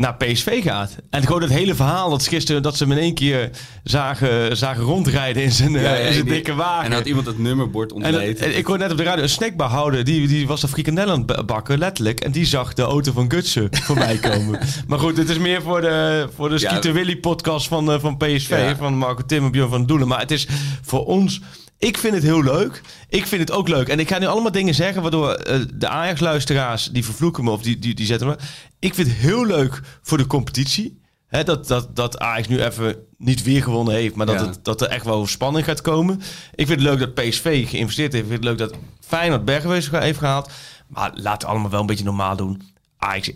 naar 0.00 0.16
PSV 0.16 0.62
gaat. 0.62 0.96
En 1.10 1.22
gewoon 1.26 1.42
het 1.42 1.50
hele 1.50 1.74
verhaal 1.74 2.10
dat 2.10 2.26
gisteren 2.26 2.62
dat 2.62 2.76
ze 2.76 2.82
hem 2.84 2.92
in 2.92 2.98
één 2.98 3.14
keer 3.14 3.50
zagen, 3.84 4.56
zagen 4.56 4.82
rondrijden 4.82 5.42
in 5.42 5.52
zijn, 5.52 5.76
eh, 5.76 5.82
ja, 5.82 5.94
ja, 5.94 5.96
in 5.96 6.12
zijn 6.12 6.24
die- 6.24 6.32
dikke 6.34 6.54
wagen. 6.54 6.84
En 6.84 6.92
had 6.92 7.06
iemand 7.06 7.26
het 7.26 7.38
nummerbord 7.38 7.88
dat- 7.88 7.98
ontleed. 7.98 8.38
en 8.40 8.56
ik 8.56 8.66
hoorde 8.66 8.82
net 8.82 8.92
op 8.92 8.98
de 8.98 9.04
radio 9.04 9.22
een 9.22 9.28
snackbar 9.28 9.68
houden. 9.68 10.04
Die, 10.04 10.26
die 10.28 10.46
was 10.46 10.60
de 10.60 10.68
frikandel 10.68 11.10
aan 11.10 11.22
het 11.26 11.46
bakken, 11.46 11.78
letterlijk. 11.78 12.20
En 12.20 12.30
die 12.32 12.44
zag 12.46 12.74
de 12.74 12.82
auto 12.82 13.12
van 13.12 13.30
Gutsen 13.30 13.68
voorbij 13.86 14.16
komen. 14.16 14.60
maar 14.86 14.98
goed, 14.98 15.16
het 15.16 15.28
is 15.28 15.38
meer 15.38 15.62
voor 15.62 15.80
de, 15.80 16.28
voor 16.34 16.48
de 16.48 16.58
Ja. 16.58 16.68
Skeeter 16.70 16.92
Willy 16.92 17.16
podcast 17.16 17.68
van, 17.68 17.92
eh, 17.92 18.00
van 18.00 18.16
PSV. 18.16 18.50
Ja. 18.50 18.76
Van 18.76 18.94
Marco 18.96 19.22
Tim 19.26 19.44
en 19.44 19.50
Björn 19.50 19.68
van 19.70 19.86
Doelen. 19.86 20.08
Maar 20.08 20.20
het 20.20 20.30
is 20.30 20.46
voor 20.82 21.04
ons... 21.06 21.40
Ik 21.80 21.98
vind 21.98 22.14
het 22.14 22.22
heel 22.22 22.42
leuk. 22.42 22.82
Ik 23.08 23.26
vind 23.26 23.40
het 23.40 23.50
ook 23.52 23.68
leuk. 23.68 23.88
En 23.88 23.98
ik 23.98 24.08
ga 24.08 24.18
nu 24.18 24.26
allemaal 24.26 24.52
dingen 24.52 24.74
zeggen 24.74 25.02
waardoor 25.02 25.32
eh, 25.32 25.60
de 25.74 25.88
Ajax-luisteraars... 25.88 26.90
die 26.90 27.04
vervloeken 27.04 27.44
me 27.44 27.50
of 27.50 27.62
die, 27.62 27.78
die, 27.78 27.94
die 27.94 28.06
zetten 28.06 28.28
me... 28.28 28.36
Ik 28.78 28.94
vind 28.94 29.08
het 29.08 29.16
heel 29.16 29.46
leuk 29.46 29.80
voor 30.02 30.18
de 30.18 30.26
competitie. 30.26 31.00
Hè, 31.26 31.44
dat, 31.44 31.66
dat, 31.66 31.96
dat 31.96 32.18
Ajax 32.18 32.48
nu 32.48 32.62
even 32.62 32.96
niet 33.18 33.42
weer 33.42 33.62
gewonnen 33.62 33.94
heeft, 33.94 34.14
maar 34.14 34.26
dat, 34.26 34.40
Ja. 34.40 34.46
het, 34.46 34.58
dat 34.64 34.80
er 34.80 34.88
echt 34.88 35.04
wel 35.04 35.26
spanning 35.26 35.64
gaat 35.64 35.80
komen. 35.80 36.16
Ik 36.54 36.66
vind 36.66 36.80
het 36.80 36.88
leuk 36.88 36.98
dat 36.98 37.14
PSV 37.14 37.68
geïnvesteerd 37.70 38.12
heeft. 38.12 38.24
Ik 38.24 38.30
vind 38.30 38.44
het 38.44 38.58
leuk 38.58 38.68
dat 38.68 38.78
Feyenoord 39.00 39.44
Bergwezen 39.44 40.02
heeft 40.02 40.18
gehaald. 40.18 40.50
Maar 40.88 41.10
laten 41.14 41.46
we 41.46 41.52
allemaal 41.52 41.70
wel 41.70 41.80
een 41.80 41.86
beetje 41.86 42.04
normaal 42.04 42.36
doen. 42.36 42.62
Ajax 42.98 43.30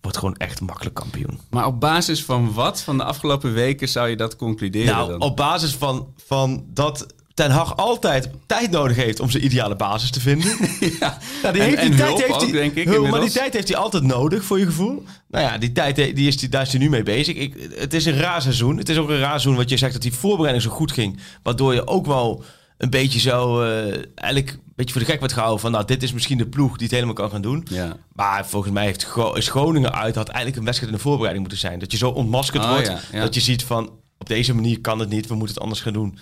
wordt 0.00 0.16
gewoon 0.18 0.36
echt 0.36 0.60
makkelijk 0.60 0.94
kampioen. 0.94 1.38
Maar 1.50 1.66
op 1.66 1.80
basis 1.80 2.24
van 2.24 2.52
wat 2.52 2.80
van 2.82 2.96
de 2.96 3.04
afgelopen 3.04 3.52
weken 3.52 3.88
zou 3.88 4.08
je 4.08 4.16
dat 4.16 4.36
concluderen 4.36 4.94
Nou, 4.94 5.10
dan? 5.10 5.20
op 5.20 5.36
basis 5.36 5.74
van, 5.74 6.14
van 6.26 6.64
dat 6.68 7.06
Ten 7.34 7.50
Hag 7.50 7.76
altijd 7.76 8.28
tijd 8.46 8.70
nodig 8.70 8.96
heeft 8.96 9.20
om 9.20 9.30
zijn 9.30 9.44
ideale 9.44 9.76
basis 9.76 10.10
te 10.10 10.20
vinden. 10.20 10.56
ja. 11.00 11.18
Nou, 11.42 11.54
die 11.54 11.62
En- 11.62 11.68
heeft 11.68 11.80
die 11.82 11.90
en 11.90 11.96
tijd 11.96 12.18
heeft 12.20 12.32
ook, 12.32 12.40
hij, 12.40 12.50
denk 12.50 12.74
ik, 12.74 12.84
hulp, 12.88 13.08
maar 13.10 13.20
die 13.20 13.30
tijd 13.30 13.52
heeft 13.52 13.68
hij 13.68 13.76
altijd 13.76 14.02
nodig 14.02 14.44
voor 14.44 14.58
je 14.58 14.64
gevoel. 14.64 15.04
Nou 15.28 15.44
ja, 15.44 15.58
die 15.58 15.72
tijd 15.72 15.96
die 15.96 16.26
is, 16.26 16.36
die, 16.36 16.48
daar 16.48 16.62
is 16.62 16.70
hij 16.70 16.80
nu 16.80 16.88
mee 16.88 17.02
bezig. 17.02 17.36
Ik, 17.36 17.70
het 17.74 17.94
is 17.94 18.04
een 18.04 18.16
raar 18.18 18.42
seizoen. 18.42 18.76
Het 18.76 18.88
is 18.88 18.96
ook 18.96 19.08
een 19.08 19.18
raar 19.18 19.28
seizoen 19.28 19.54
wat 19.56 19.68
je 19.70 19.76
zegt 19.76 19.92
dat 19.92 20.02
die 20.02 20.12
voorbereiding 20.12 20.64
zo 20.64 20.70
goed 20.70 20.92
ging. 20.92 21.18
Waardoor 21.42 21.74
je 21.74 21.86
ook 21.86 22.06
wel 22.06 22.44
een 22.78 22.90
beetje 22.90 23.20
zo 23.20 23.62
eh, 23.62 23.68
eigenlijk 24.14 24.50
een 24.50 24.72
beetje 24.76 24.92
voor 24.92 25.02
de 25.06 25.10
gek 25.10 25.20
werd 25.20 25.32
gehouden 25.32 25.60
van 25.60 25.70
nou 25.70 25.84
dit 25.84 26.02
is 26.02 26.12
misschien 26.12 26.38
de 26.38 26.46
ploeg 26.46 26.72
die 26.76 26.82
het 26.86 26.94
helemaal 26.94 27.14
kan 27.14 27.30
gaan 27.30 27.42
doen. 27.42 27.66
Ja. 27.70 27.96
Maar 28.12 28.46
volgens 28.46 28.72
mij 28.72 28.84
heeft 28.84 29.04
Gro- 29.04 29.32
is 29.34 29.48
Groningen 29.48 29.94
uit 29.94 30.14
had 30.14 30.28
eigenlijk 30.28 30.56
een 30.58 30.64
wedstrijd 30.64 30.92
in 30.92 30.96
de 30.98 31.02
voorbereiding 31.04 31.40
moeten 31.48 31.60
zijn. 31.68 31.78
Dat 31.78 31.92
je 31.92 31.98
zo 31.98 32.08
ontmaskerd 32.10 32.62
Oh, 32.64 32.70
wordt 32.70 32.86
ja, 32.86 32.98
ja. 33.12 33.20
dat 33.20 33.34
je 33.34 33.40
ziet 33.40 33.64
van 33.64 33.90
op 34.18 34.28
deze 34.28 34.54
manier 34.54 34.80
kan 34.80 34.98
het 34.98 35.08
niet. 35.08 35.26
We 35.26 35.34
moeten 35.34 35.54
het 35.54 35.62
anders 35.62 35.80
gaan 35.82 35.92
doen. 35.92 36.18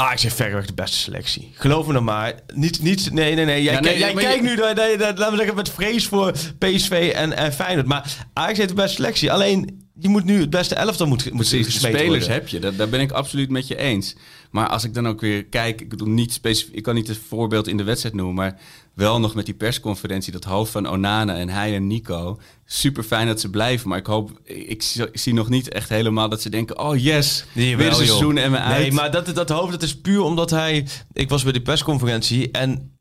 Ja. 0.00 0.06
Ajax 0.06 0.22
heeft 0.22 0.34
verreweg 0.34 0.66
de 0.66 0.74
beste 0.74 0.96
selectie. 0.96 1.50
Geloof 1.54 1.86
me 1.86 1.92
dan 1.92 2.04
maar. 2.04 2.34
Niet, 2.54 2.82
niet, 2.82 3.12
nee, 3.12 3.34
nee, 3.34 3.44
nee. 3.44 3.62
Jij, 3.62 3.72
Ja, 3.74 3.80
nee, 3.80 3.98
jij 3.98 4.14
kijkt 4.14 4.42
je- 4.42 4.48
nu, 4.48 4.56
dat, 4.56 4.76
dat, 4.76 4.98
dat- 4.98 5.18
laten 5.18 5.30
we 5.30 5.36
zeggen, 5.36 5.54
met 5.56 5.70
vrees 5.70 6.06
voor 6.06 6.32
PSV 6.58 7.12
en, 7.14 7.36
en 7.36 7.52
Feyenoord. 7.52 7.86
Maar 7.86 8.16
Ajax 8.32 8.56
heeft 8.58 8.68
de 8.70 8.74
beste 8.74 8.94
selectie. 8.94 9.32
Alleen, 9.32 9.88
je 9.98 10.08
moet 10.08 10.24
nu 10.24 10.40
het 10.40 10.50
beste 10.50 10.74
elftal 10.74 11.06
moet, 11.06 11.24
moet 11.24 11.34
Precies, 11.34 11.66
de 11.66 11.72
gesmeed 11.72 11.92
spelers 11.94 12.08
worden. 12.18 12.32
heb 12.32 12.48
je. 12.48 12.58
Dat, 12.58 12.76
daar 12.78 12.88
ben 12.88 13.00
ik 13.00 13.10
absoluut 13.12 13.50
met 13.50 13.68
je 13.68 13.76
eens. 13.76 14.16
Maar 14.50 14.68
als 14.68 14.84
ik 14.84 14.94
dan 14.94 15.08
ook 15.08 15.20
weer 15.20 15.44
kijk, 15.44 15.80
ik 15.80 15.88
bedoel 15.88 16.08
niet 16.08 16.32
specifiek, 16.32 16.74
ik 16.74 16.82
kan 16.82 16.94
niet 16.94 17.08
het 17.08 17.20
voorbeeld 17.28 17.68
in 17.68 17.76
de 17.76 17.84
wedstrijd 17.84 18.14
noemen, 18.14 18.34
maar 18.34 18.58
wel 18.94 19.20
nog 19.20 19.34
met 19.34 19.44
die 19.44 19.54
persconferentie, 19.54 20.32
dat 20.32 20.44
hoofd 20.44 20.72
van 20.72 20.88
Onana 20.88 21.36
en 21.36 21.48
hij 21.48 21.74
en 21.74 21.86
Nico. 21.86 22.38
Super 22.64 23.02
fijn 23.02 23.26
dat 23.26 23.40
ze 23.40 23.50
blijven, 23.50 23.88
maar 23.88 23.98
ik 23.98 24.06
hoop, 24.06 24.30
ik 24.44 24.82
zie, 25.12 25.34
nog 25.34 25.48
niet 25.48 25.68
echt 25.68 25.88
helemaal 25.88 26.28
dat 26.28 26.42
ze 26.42 26.50
denken, 26.50 26.78
oh 26.78 26.96
yes, 27.02 27.44
weer 27.52 27.86
een 27.86 27.94
seizoen 27.94 28.36
en 28.36 28.50
we 28.50 28.58
uit. 28.58 28.78
Nee, 28.78 28.92
maar 28.92 29.10
dat, 29.10 29.34
dat 29.34 29.48
hoofd 29.48 29.70
dat 29.70 29.82
is 29.82 30.00
puur 30.00 30.20
omdat 30.22 30.50
hij... 30.50 30.86
Ik 31.12 31.28
was 31.28 31.42
bij 31.42 31.52
die 31.52 31.62
persconferentie 31.62 32.50
en... 32.50 32.98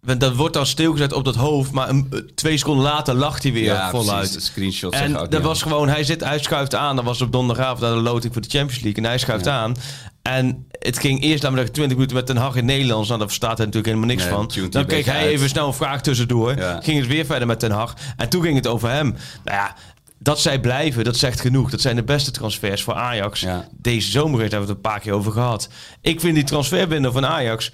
Dat 0.00 0.34
wordt 0.34 0.54
dan 0.54 0.66
stilgezet 0.66 1.12
op 1.12 1.24
dat 1.24 1.34
hoofd, 1.34 1.72
maar 1.72 1.88
een, 1.88 2.06
eh, 2.10 2.18
twee 2.18 2.56
seconden 2.56 2.84
later 2.84 3.14
lacht 3.14 3.42
hij 3.42 3.52
weer 3.52 3.64
ja, 3.64 3.90
voluit. 3.90 4.18
precies, 4.18 4.34
de 4.34 4.40
screenshot 4.40 4.92
En 4.94 5.12
dat 5.12 5.42
was 5.42 5.62
gewoon, 5.62 5.88
hij, 5.88 6.04
zit, 6.04 6.24
hij 6.24 6.38
schuift 6.38 6.74
aan. 6.74 6.96
Dat 6.96 7.04
was 7.04 7.20
op 7.20 7.32
donderdagavond 7.32 7.84
aan 7.84 7.96
de 7.96 8.02
loting 8.02 8.32
voor 8.32 8.42
de 8.42 8.48
Champions 8.48 8.82
League. 8.82 9.02
En 9.02 9.08
hij 9.08 9.18
schuift 9.18 9.44
Ja. 9.44 9.58
aan. 9.60 9.74
En 10.22 10.66
het 10.78 10.98
ging 10.98 11.22
eerst, 11.22 11.42
zeggen, 11.42 11.72
20 11.72 11.96
minuten 11.96 12.16
met 12.16 12.26
Ten 12.26 12.36
Hag 12.36 12.54
in 12.56 12.64
Nederlands. 12.64 13.06
Nou, 13.06 13.18
daar 13.18 13.28
verstaat 13.28 13.56
hij 13.56 13.66
natuurlijk 13.66 13.94
helemaal 13.94 14.16
niks 14.16 14.22
Nee, 14.22 14.32
van. 14.64 14.70
Dan 14.70 14.86
kreeg 14.86 15.04
hij 15.04 15.16
uit. 15.16 15.26
even 15.30 15.48
snel 15.48 15.66
een 15.66 15.74
vraag 15.74 16.02
tussendoor. 16.02 16.56
Ja. 16.56 16.80
Ging 16.82 16.98
het 16.98 17.06
weer 17.08 17.24
verder 17.26 17.46
met 17.48 17.58
Ten 17.58 17.70
Hag. 17.70 17.94
En 18.16 18.28
toen 18.28 18.42
ging 18.42 18.56
het 18.56 18.66
over 18.66 18.90
hem. 18.90 19.08
Nou 19.44 19.56
ja, 19.56 19.76
dat 20.18 20.40
zij 20.40 20.60
blijven, 20.60 21.04
dat 21.04 21.16
zegt 21.16 21.40
genoeg. 21.40 21.70
Dat 21.70 21.80
zijn 21.80 21.96
de 21.96 22.02
beste 22.04 22.30
transfers 22.30 22.82
voor 22.82 22.94
Ajax. 22.94 23.40
Ja. 23.40 23.68
Deze 23.72 24.10
zomer 24.10 24.40
hebben 24.40 24.58
we 24.60 24.66
het 24.66 24.74
een 24.74 24.80
paar 24.80 25.00
keer 25.00 25.12
over 25.12 25.32
gehad. 25.32 25.68
Ik 26.00 26.20
vind 26.20 26.34
die 26.34 26.44
transferwindow 26.44 27.12
van 27.12 27.26
Ajax... 27.26 27.72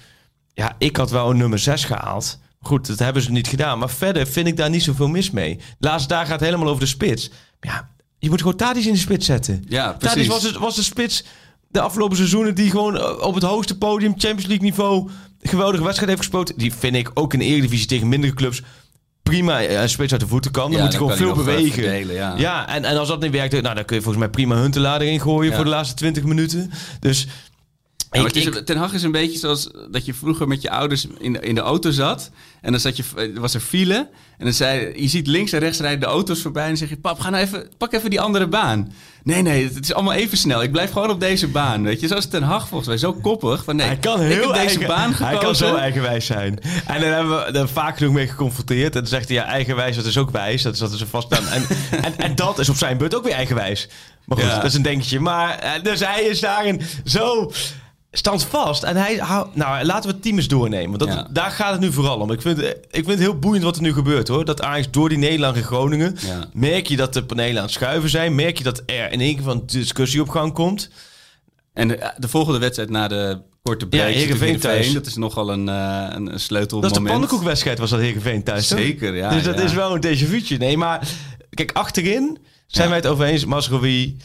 Ja, 0.53 0.75
ik 0.77 0.97
had 0.97 1.11
wel 1.11 1.29
een 1.29 1.37
nummer 1.37 1.59
6 1.59 1.83
gehaald. 1.83 2.39
Goed, 2.61 2.87
dat 2.87 2.99
hebben 2.99 3.21
ze 3.21 3.31
niet 3.31 3.47
gedaan. 3.47 3.79
Maar 3.79 3.89
verder 3.89 4.27
vind 4.27 4.47
ik 4.47 4.57
daar 4.57 4.69
niet 4.69 4.83
zoveel 4.83 5.07
mis 5.07 5.31
mee. 5.31 5.55
De 5.55 5.87
laatste 5.87 6.07
dag 6.13 6.27
gaat 6.27 6.39
helemaal 6.39 6.67
over 6.67 6.79
de 6.79 6.85
spits. 6.85 7.29
Ja, 7.59 7.89
je 8.19 8.29
moet 8.29 8.41
gewoon 8.41 8.55
Tadic 8.55 8.85
in 8.85 8.93
de 8.93 8.99
spits 8.99 9.25
zetten. 9.25 9.63
Ja, 9.67 9.93
precies. 9.93 10.27
was, 10.27 10.41
de- 10.41 10.59
was 10.59 10.75
de 10.75 10.83
spits 10.83 11.23
de 11.71 11.81
afgelopen 11.81 12.17
seizoenen 12.17 12.55
die 12.55 12.69
gewoon 12.71 12.97
eh, 12.97 13.21
op 13.21 13.33
het 13.33 13.43
hoogste 13.43 13.77
podium, 13.77 14.11
Champions 14.11 14.45
League 14.45 14.65
niveau, 14.65 15.09
geweldige 15.41 15.83
wedstrijd 15.83 16.09
heeft 16.09 16.21
gespeeld. 16.23 16.59
Die 16.59 16.73
vind 16.73 16.95
ik 16.95 17.11
ook 17.13 17.33
in 17.33 17.39
de 17.39 17.45
Eredivisie 17.45 17.87
tegen 17.87 18.07
mindere 18.07 18.33
clubs 18.33 18.61
prima 19.23 19.63
een 19.69 19.89
spits 19.89 20.11
uit 20.11 20.21
de 20.21 20.27
voeten 20.27 20.51
kan. 20.51 20.63
Dan 20.63 20.71
Ja, 20.71 20.79
moet 20.81 20.89
hij 20.89 20.97
gewoon 21.01 21.17
veel 21.17 21.35
bewegen. 21.35 21.71
verdelen, 21.83 22.37
ja. 22.37 22.67
en, 22.67 22.85
en 22.85 22.97
als 22.97 23.07
dat 23.07 23.21
niet 23.21 23.31
werkt, 23.31 23.61
nou, 23.61 23.75
dan 23.75 23.85
kun 23.85 23.95
je 23.95 24.01
volgens 24.01 24.23
mij 24.23 24.31
prima 24.33 24.55
Huntelaar 24.55 25.01
erin 25.01 25.21
gooien 25.21 25.49
Ja. 25.49 25.55
voor 25.55 25.63
de 25.65 25.69
laatste 25.69 25.95
20 25.95 26.23
minuten. 26.23 26.71
Dus 26.99 27.27
Ja, 28.11 28.25
ik, 28.25 28.35
is, 28.35 28.45
ik- 28.45 28.65
Ten 28.65 28.77
Hag 28.77 28.93
is 28.93 29.03
een 29.03 29.11
beetje 29.11 29.39
zoals 29.39 29.69
dat 29.91 30.05
je 30.05 30.13
vroeger 30.13 30.47
met 30.47 30.61
je 30.61 30.69
ouders 30.69 31.07
in 31.19 31.33
de, 31.33 31.39
in 31.39 31.55
de 31.55 31.61
auto 31.61 31.91
zat. 31.91 32.29
En 32.61 32.71
dan 32.71 32.79
zat 32.81 32.97
je, 32.97 33.03
er 33.15 33.39
was 33.39 33.53
er 33.53 33.59
file. 33.59 33.95
En 34.37 34.45
dan 34.45 34.53
zei 34.53 35.01
je 35.01 35.07
ziet 35.07 35.27
links 35.27 35.51
en 35.51 35.59
rechts 35.59 35.79
rijden 35.79 35.99
de 35.99 36.05
auto's 36.05 36.41
voorbij. 36.41 36.63
En 36.63 36.67
dan 36.69 36.77
zeg 36.77 36.89
je, 36.89 36.97
pap, 36.97 37.19
ga 37.19 37.29
nou 37.29 37.43
even, 37.43 37.67
pak 37.77 37.93
even 37.93 38.09
die 38.09 38.21
andere 38.21 38.47
baan. 38.47 38.93
Nee, 39.23 39.41
nee, 39.41 39.63
het 39.63 39.83
is 39.83 39.93
allemaal 39.93 40.13
even 40.13 40.37
snel. 40.37 40.63
Ik 40.63 40.71
blijf 40.71 40.91
gewoon 40.91 41.09
op 41.09 41.19
deze 41.19 41.47
baan. 41.47 41.83
Weet 41.83 41.99
je, 41.99 42.07
zo 42.07 42.15
is 42.15 42.25
Ten 42.27 42.43
Hag 42.43 42.67
volgens 42.67 42.87
mij 42.89 42.97
zo 42.97 43.13
koppig. 43.13 43.63
Van, 43.63 43.75
nee, 43.75 43.85
hij 43.87 43.97
kan 43.97 44.21
ik 44.21 44.27
heel 44.27 44.53
heb 44.53 44.53
deze 44.53 44.57
eigen- 44.57 44.87
baan 44.87 45.13
gekozen. 45.13 45.25
Hij 45.27 45.37
kan 45.37 45.55
zo 45.55 45.75
eigenwijs 45.75 46.25
zijn. 46.25 46.59
En 46.87 47.01
dan 47.01 47.09
hebben 47.11 47.37
we 47.53 47.59
er 47.59 47.69
vaak 47.69 47.97
genoeg 47.97 48.13
mee 48.13 48.27
geconfronteerd. 48.27 48.93
En 48.95 48.99
dan 48.99 49.09
zegt 49.09 49.27
hij, 49.27 49.37
ja, 49.37 49.43
eigenwijs, 49.45 49.95
dat 49.95 50.05
is 50.05 50.17
ook 50.17 50.29
wijs. 50.31 50.61
Dat 50.61 50.73
is 50.73 50.79
wat 50.79 50.91
ze 50.97 51.07
vast. 51.07 51.31
En, 51.31 51.43
en, 52.03 52.17
en 52.17 52.35
dat 52.35 52.59
is 52.59 52.69
op 52.69 52.75
zijn 52.75 52.97
beurt 52.97 53.15
ook 53.15 53.23
weer 53.23 53.33
eigenwijs. 53.33 53.87
Maar 54.25 54.37
goed, 54.37 54.47
Ja. 54.47 54.55
dat 54.55 54.65
is 54.65 54.73
een 54.73 54.81
denketje. 54.81 55.19
Maar, 55.19 55.59
eh, 55.59 55.83
dus 55.83 55.99
hij 55.99 56.21
is 56.23 56.39
daarin 56.39 56.81
zo 57.05 57.51
standvast. 58.11 58.83
En 58.83 58.95
hij. 58.95 59.15
Nou, 59.53 59.85
laten 59.85 60.09
we 60.09 60.15
het 60.15 60.21
team 60.21 60.37
eens 60.37 60.47
doornemen. 60.47 60.97
Want 60.97 60.99
dat, 60.99 61.19
Ja. 61.19 61.27
daar 61.31 61.51
gaat 61.51 61.71
het 61.71 61.81
nu 61.81 61.91
vooral 61.91 62.19
om. 62.19 62.31
Ik 62.31 62.41
vind, 62.41 62.59
ik 62.61 62.75
vind 62.91 63.07
het 63.07 63.19
heel 63.19 63.39
boeiend 63.39 63.63
wat 63.63 63.75
er 63.75 63.81
nu 63.81 63.93
gebeurt, 63.93 64.27
hoor. 64.27 64.45
Dat 64.45 64.61
Ajax 64.61 64.91
door 64.91 65.09
die 65.09 65.17
Nederland 65.17 65.55
in 65.55 65.63
Groningen... 65.63 66.15
Ja. 66.25 66.47
merk 66.53 66.87
je 66.87 66.95
dat 66.95 67.13
de 67.13 67.23
panelen 67.23 67.57
aan 67.57 67.63
het 67.63 67.71
schuiven 67.71 68.09
zijn. 68.09 68.35
Merk 68.35 68.57
je 68.57 68.63
dat 68.63 68.83
er 68.85 69.11
in 69.11 69.21
één 69.21 69.35
keer 69.35 69.43
van 69.43 69.57
een 69.57 69.65
discussie 69.65 70.21
op 70.21 70.29
gang 70.29 70.53
komt. 70.53 70.89
En 71.73 71.87
de, 71.87 72.13
de 72.17 72.27
volgende 72.27 72.59
wedstrijd 72.59 72.89
na 72.89 73.07
de 73.07 73.41
korte 73.63 73.87
break. 73.87 74.07
Ja, 74.07 74.13
Heerenveen 74.13 74.59
thuis. 74.59 74.93
Dat 74.93 75.05
is 75.05 75.15
nogal 75.15 75.51
een, 75.51 75.69
eh 75.69 76.05
een, 76.09 76.33
een 76.33 76.39
sleutelmoment. 76.39 76.93
Dat 76.93 77.01
is 77.01 77.07
de 77.07 77.13
pannenkoekwedstrijd, 77.13 77.79
was 77.79 77.89
dat 77.89 77.99
Heerenveen 77.99 78.43
thuis? 78.43 78.67
Zeker, 78.67 79.15
ja. 79.15 79.29
dus 79.29 79.43
dat 79.43 79.57
ja. 79.57 79.63
is 79.63 79.73
wel 79.73 79.95
een 79.95 80.03
déjà 80.05 80.27
vu'tje. 80.27 80.57
Nee, 80.57 80.77
maar 80.77 81.07
kijk, 81.49 81.71
achterin 81.71 82.37
zijn 82.67 82.87
wij 82.87 82.97
het 82.97 83.07
over 83.07 83.25
eens. 83.25 83.45
Masrowi, 83.45 84.17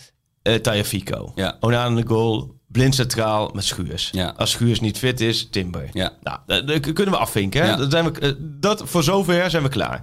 uh, 0.43 0.55
Tajafico. 0.55 1.33
Ja. 1.35 1.57
Onana 1.61 2.01
de 2.01 2.07
goal, 2.07 2.55
blind 2.75 2.95
centraal 2.95 3.51
met 3.55 3.65
Schuurs. 3.65 4.09
Ja. 4.13 4.35
Als 4.37 4.51
Schuurs 4.51 4.81
niet 4.81 4.99
fit 4.99 5.21
is, 5.21 5.49
Timber. 5.51 5.89
Ja. 5.93 6.13
Nou, 6.23 6.39
dat, 6.47 6.67
dat 6.67 6.81
kunnen 6.93 7.15
we 7.15 7.21
afvinken. 7.21 7.63
Hè? 7.63 7.69
Ja. 7.69 7.77
Dat 7.77 7.91
zijn 7.91 8.13
we, 8.13 8.21
eh, 8.21 8.33
dat, 8.39 8.83
voor 8.85 9.03
zover 9.03 9.51
zijn 9.51 9.63
we 9.63 9.69
klaar. 9.69 10.03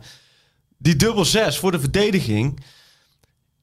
Die 0.78 0.96
dubbel 0.96 1.26
zes 1.26 1.58
voor 1.58 1.72
de 1.72 1.80
verdediging. 1.80 2.60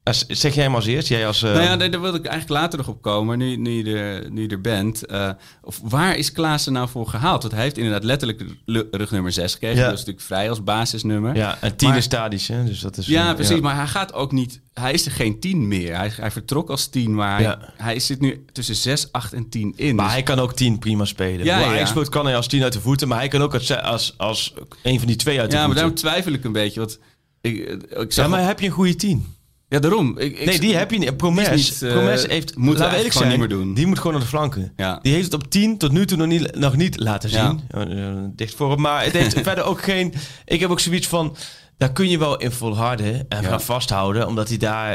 Als, 0.09 0.25
zeg 0.29 0.55
jij 0.55 0.65
hem 0.65 0.75
als 0.75 0.87
eerst? 0.87 1.09
Jij 1.09 1.27
als... 1.27 1.43
eh, 1.43 1.50
Nou 1.53 1.62
ja, 1.62 1.77
daar, 1.77 1.91
daar 1.91 2.00
wilde 2.00 2.19
ik 2.19 2.25
eigenlijk 2.27 2.61
later 2.61 2.79
nog 2.79 2.88
op 2.88 3.03
komen, 3.03 3.38
nu, 3.38 3.57
nu, 3.57 3.71
je, 3.85 3.97
er, 3.99 4.31
nu 4.31 4.43
je 4.43 4.49
er 4.49 4.61
bent. 4.61 5.07
Eh, 5.07 5.31
of 5.62 5.81
waar 5.83 6.17
is 6.17 6.33
Klaassen 6.33 6.73
nou 6.73 6.88
voor 6.88 7.07
gehaald? 7.09 7.43
Want 7.43 7.55
hij 7.55 7.62
heeft 7.62 7.77
inderdaad 7.77 8.05
letterlijk 8.05 8.43
rugnummer 8.91 9.33
6 9.33 9.53
gekregen. 9.53 9.77
Ja. 9.77 9.83
Dat 9.85 9.93
is 9.93 9.99
natuurlijk 9.99 10.27
vrij 10.27 10.49
als 10.50 10.62
basisnummer. 10.65 11.37
ja, 11.37 11.59
en 11.61 11.77
tien 11.77 11.88
Maar- 11.88 11.97
is 11.97 12.05
statisch, 12.05 12.49
hè? 12.49 12.65
Dus 12.65 12.81
dat 12.81 12.97
is... 12.97 13.07
Ja, 13.07 13.29
eh, 13.29 13.35
precies. 13.35 13.61
Maar 13.61 13.77
hij 13.77 13.87
gaat 13.87 14.12
ook 14.12 14.33
niet. 14.33 14.61
Hij 14.75 14.93
is 14.93 15.07
er 15.07 15.12
geen 15.12 15.41
10 15.41 15.69
meer. 15.69 15.97
Hij, 15.97 16.11
hij 16.17 16.31
vertrok 16.31 16.71
als 16.71 16.87
10, 16.87 17.15
maar 17.15 17.33
hij, 17.33 17.43
Ja. 17.43 17.59
hij 17.77 17.99
zit 17.99 18.21
nu 18.21 18.45
tussen 18.53 18.75
6, 18.77 19.12
8 19.12 19.33
en 19.33 19.49
10 19.49 19.73
in. 19.77 19.95
Maar 19.95 20.05
Dus- 20.05 20.15
hij 20.15 20.23
kan 20.23 20.38
ook 20.38 20.55
tien 20.55 20.79
prima 20.79 21.05
spelen. 21.05 21.45
Ja. 21.45 21.59
Hij 21.69 21.87
speelt 21.87 22.09
kan 22.09 22.25
hij 22.27 22.37
als 22.37 22.47
tien 22.47 22.62
uit 22.62 22.73
de 22.73 22.81
voeten, 22.81 23.09
maar 23.09 23.19
hij 23.19 23.29
kan 23.29 23.43
ook 23.43 23.55
als, 23.55 23.77
als, 23.83 24.15
als 24.17 24.55
een 24.83 24.99
van 24.99 25.07
die 25.07 25.17
twee 25.17 25.41
uit 25.41 25.50
de 25.50 25.57
ja, 25.57 25.67
maar 25.67 25.77
voeten. 25.77 25.95
daarom 25.97 26.12
twijfel 26.12 26.33
ik 26.33 26.45
een 26.45 26.53
beetje. 26.53 26.81
Want 26.81 26.99
ik, 27.41 27.59
eh, 27.59 28.00
ik 28.03 28.12
zag 28.12 28.25
ja, 28.25 28.31
maar 28.31 28.41
op- 28.41 28.47
heb 28.47 28.61
je 28.61 28.67
een 28.67 28.73
goede 28.73 28.97
tien? 28.97 29.37
Ja, 29.68 29.78
daarom. 29.78 30.18
Ik, 30.18 30.38
ik- 30.38 30.46
Nee, 30.46 30.58
die 30.60 30.76
heb 30.76 30.90
je 30.90 30.98
niet. 30.98 31.16
Promes, 31.16 31.48
niet, 31.50 31.82
eh, 31.82 31.92
Promes 31.92 32.26
heeft, 32.26 32.56
moeten 32.56 32.56
we 32.56 32.64
laten 32.64 32.76
we 32.78 32.84
eigenlijk 32.84 32.94
eerlijk 32.94 33.12
gewoon 33.12 33.28
zijn, 33.28 33.40
niet 33.40 33.48
meer 33.48 33.58
doen. 33.58 33.75
die 33.75 33.87
moet 33.87 33.96
gewoon 33.98 34.12
naar 34.12 34.22
de 34.22 34.28
flanken. 34.28 34.72
Ja. 34.76 34.98
Die 35.02 35.12
heeft 35.12 35.25
het 35.32 35.34
op 35.34 35.50
10 35.50 35.78
tot 35.78 35.92
nu 35.92 36.06
toe 36.06 36.16
nog 36.16 36.26
niet, 36.26 36.54
nog 36.56 36.76
niet 36.76 36.98
laten 36.98 37.30
zien. 37.30 37.60
Eh, 37.70 38.08
eh, 38.08 38.14
dicht 38.34 38.54
voor 38.54 38.70
hem. 38.70 38.80
Maar 38.80 39.04
het 39.04 39.12
heeft 39.12 39.40
verder 39.48 39.64
ook 39.64 39.82
geen... 39.82 40.14
Ik 40.44 40.60
heb 40.60 40.70
ook 40.70 40.80
zoiets 40.80 41.06
van... 41.06 41.37
Daar 41.76 41.92
kun 41.92 42.08
je 42.08 42.18
wel 42.18 42.37
in 42.38 42.50
volharden 42.52 43.14
en 43.28 43.42
Ja. 43.42 43.48
gaan 43.48 43.60
vasthouden. 43.60 44.26
Omdat 44.26 44.48
hij 44.48 44.56
daar 44.58 44.92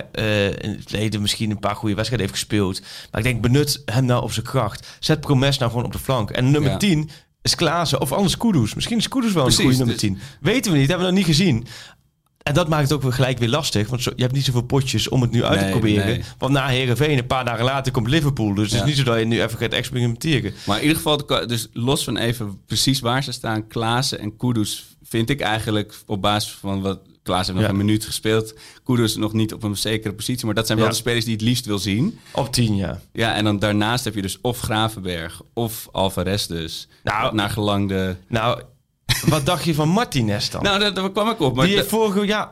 in 0.61 0.69
het 0.69 0.79
verleden 0.87 1.21
misschien 1.21 1.51
een 1.51 1.59
paar 1.59 1.75
goede 1.75 1.95
wedstrijden 1.95 2.27
heeft 2.27 2.39
gespeeld. 2.39 2.81
Maar 3.11 3.21
ik 3.21 3.27
denk, 3.27 3.41
benut 3.41 3.81
hem 3.85 4.05
nou 4.05 4.23
op 4.23 4.31
zijn 4.31 4.45
kracht. 4.45 4.87
Zet 4.99 5.19
Promes 5.19 5.57
nou 5.57 5.71
gewoon 5.71 5.85
op 5.85 5.91
de 5.91 5.99
flank. 5.99 6.29
En 6.29 6.51
nummer 6.51 6.71
Ja. 6.71 6.77
10 6.77 7.09
is 7.41 7.55
Klaassen. 7.55 8.01
Of 8.01 8.11
anders 8.11 8.37
Kudus. 8.37 8.73
Misschien 8.73 8.97
is 8.97 9.07
Kudus 9.07 9.33
wel 9.33 9.43
Precies, 9.43 9.59
een 9.59 9.65
goede 9.69 9.77
nummer 9.85 9.99
dus- 10.01 10.09
10. 10.09 10.19
Weten 10.41 10.71
we 10.71 10.77
niet. 10.77 10.87
Hebben 10.87 11.05
we 11.07 11.11
nog 11.13 11.21
niet 11.25 11.35
gezien. 11.35 11.65
En 12.43 12.53
dat 12.53 12.67
maakt 12.69 12.83
het 12.83 12.91
ook 12.93 13.01
weer 13.01 13.13
gelijk 13.13 13.37
weer 13.37 13.49
lastig. 13.49 13.89
Want 13.89 14.03
je 14.03 14.11
hebt 14.15 14.33
niet 14.33 14.45
zoveel 14.45 14.61
potjes 14.61 15.09
om 15.09 15.21
het 15.21 15.31
nu 15.31 15.43
uit 15.43 15.59
te 15.59 15.65
proberen. 15.69 16.05
nee. 16.05 16.21
Want 16.37 16.53
na 16.53 16.67
Herenveen, 16.67 17.17
een 17.17 17.27
paar 17.27 17.45
dagen 17.45 17.65
later, 17.65 17.91
komt 17.91 18.07
Liverpool. 18.07 18.53
Dus 18.53 18.71
het 18.71 18.79
is 18.81 18.87
niet 18.87 18.97
zo 18.97 19.03
dat 19.03 19.19
je 19.19 19.25
nu 19.25 19.41
even 19.41 19.57
gaat 19.57 19.71
experimenteren. 19.73 20.53
Maar 20.65 20.75
in 20.77 20.81
ieder 20.81 20.97
geval, 20.97 21.25
dus 21.47 21.67
los 21.73 22.03
van 22.03 22.17
even 22.17 22.59
precies 22.65 22.99
waar 22.99 23.23
ze 23.23 23.31
staan, 23.31 23.67
Klaassen 23.67 24.19
en 24.19 24.37
Kudus 24.37 24.85
vind 25.03 25.29
ik 25.29 25.41
eigenlijk 25.41 25.95
op 26.05 26.21
basis 26.21 26.51
van 26.51 26.81
wat 26.81 26.99
Klaas 27.23 27.45
heeft 27.47 27.53
nog 27.57 27.67
Ja. 27.67 27.69
een 27.73 27.77
minuut 27.85 28.05
gespeeld. 28.05 28.53
Kudus 28.83 29.15
nog 29.15 29.33
niet 29.33 29.53
op 29.53 29.63
een 29.63 29.77
zekere 29.77 30.13
positie, 30.13 30.45
maar 30.45 30.55
dat 30.55 30.65
zijn 30.65 30.77
wel 30.77 30.87
Ja. 30.87 30.93
de 30.93 30.99
spelers 30.99 31.25
die 31.25 31.33
het 31.33 31.41
liefst 31.43 31.65
wil 31.65 31.79
zien. 31.79 32.19
Op 32.31 32.53
10, 32.53 32.75
ja. 32.75 32.99
Ja, 33.13 33.35
en 33.35 33.43
dan 33.43 33.59
daarnaast 33.59 34.03
heb 34.03 34.15
je 34.15 34.21
dus 34.21 34.37
of 34.41 34.59
Gravenberg 34.59 35.41
of 35.53 35.87
Alvarez 35.91 36.45
dus. 36.45 36.87
Nou- 37.03 37.35
naar 37.35 37.49
gelang 37.49 37.89
de... 37.89 38.15
Nou, 38.27 38.61
wat 39.27 39.45
dacht 39.45 39.63
je 39.63 39.73
van 39.73 39.89
Martinez 39.89 40.49
dan? 40.49 40.63
Nou, 40.63 40.79
daar, 40.79 40.93
daar 40.93 41.11
kwam 41.11 41.29
ik 41.29 41.39
op. 41.39 41.55
Maar 41.55 41.65
die 41.65 41.75
heeft 41.75 41.89
vorig 41.89 42.25
jaar 42.25 42.47
98% 42.47 42.51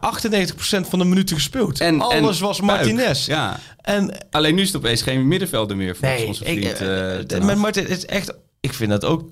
van 0.89 0.99
de 0.99 1.05
minuten 1.05 1.35
gespeeld. 1.35 1.79
en, 1.79 2.01
Alles 2.01 2.39
en 2.39 2.45
was 2.45 2.59
Puik. 2.59 2.71
Martinez. 2.71 3.25
Ja, 3.25 3.59
En 3.81 4.27
alleen 4.31 4.55
nu 4.55 4.61
is 4.61 4.67
het 4.67 4.77
opeens 4.77 5.01
geen 5.01 5.27
middenvelder 5.27 5.77
meer 5.77 5.95
volgens 5.95 6.19
nee, 6.19 6.27
onze 6.27 6.45
ik, 6.45 6.57
vriend. 6.59 6.79
eh, 6.79 7.19
eh, 7.19 7.31
eh, 7.31 7.43
met. 7.43 7.57
Martin 7.57 7.87
is 7.87 8.05
echt... 8.05 8.33
Ik 8.59 8.73
vind 8.73 8.89
dat 8.89 9.05
ook 9.05 9.23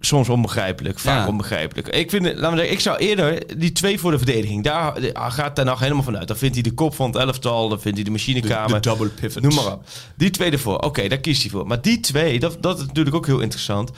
soms 0.00 0.28
onbegrijpelijk. 0.28 0.98
Vaak 0.98 1.22
Ja. 1.22 1.28
onbegrijpelijk. 1.28 1.88
Ik 1.88 2.10
vind, 2.10 2.24
laat 2.38 2.50
me 2.50 2.56
zeggen, 2.56 2.74
ik 2.74 2.80
zou 2.80 2.98
eerder 2.98 3.58
die 3.58 3.72
twee 3.72 3.98
voor 4.00 4.10
de 4.10 4.16
verdediging. 4.18 4.64
Daar 4.64 4.94
gaat 5.14 5.54
Ten 5.54 5.66
Hag 5.66 5.80
helemaal 5.80 6.02
vanuit. 6.02 6.28
Dan 6.28 6.36
vindt 6.36 6.54
hij 6.54 6.62
de 6.62 6.72
kop 6.72 6.94
van 6.94 7.06
het 7.10 7.16
elftal. 7.16 7.68
Dan 7.68 7.80
vindt 7.80 7.96
hij 7.96 8.04
de 8.04 8.10
machinekamer. 8.10 8.80
De 8.80 8.88
double 8.88 9.08
pivot. 9.08 9.42
Noem 9.42 9.54
maar 9.54 9.72
op. 9.72 9.84
Die 10.16 10.30
twee 10.30 10.50
ervoor. 10.50 10.78
Oké, 10.78 11.08
daar 11.08 11.18
kiest 11.18 11.42
hij 11.42 11.50
voor. 11.50 11.66
Maar 11.66 11.80
die 11.82 12.00
twee, 12.00 12.38
dat, 12.38 12.56
dat 12.62 12.78
is 12.78 12.86
natuurlijk 12.86 13.16
ook 13.16 13.26
heel 13.26 13.40
interessant. 13.40 13.90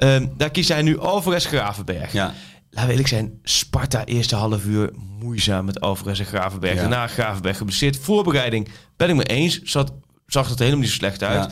Ehm, 0.00 0.26
daar 0.36 0.50
kiest 0.50 0.68
hij 0.68 0.82
nu 0.82 0.98
Alvarez 0.98 1.46
Gravenberg. 1.46 2.12
Ja, 2.12 2.34
Laten 2.70 2.86
we 2.86 2.90
eerlijk 2.90 3.08
zijn, 3.08 3.38
Sparta 3.42 4.04
eerste 4.04 4.36
half 4.36 4.64
uur 4.64 4.90
moeizaam 5.18 5.64
met 5.64 5.80
Alvarez 5.80 6.18
en 6.18 6.26
Gravenberg. 6.26 6.74
Ja. 6.74 6.80
Daarna 6.80 7.06
Gravenberg 7.06 7.56
geblesseerd. 7.56 7.98
Voorbereiding 7.98 8.68
ben 8.96 9.08
ik 9.08 9.14
me 9.16 9.24
eens. 9.24 9.62
Zat, 9.62 9.92
zag 10.26 10.48
het 10.48 10.58
helemaal 10.58 10.80
niet 10.80 10.88
zo 10.88 10.94
slecht 10.94 11.22
uit. 11.22 11.44
Ja. 11.44 11.50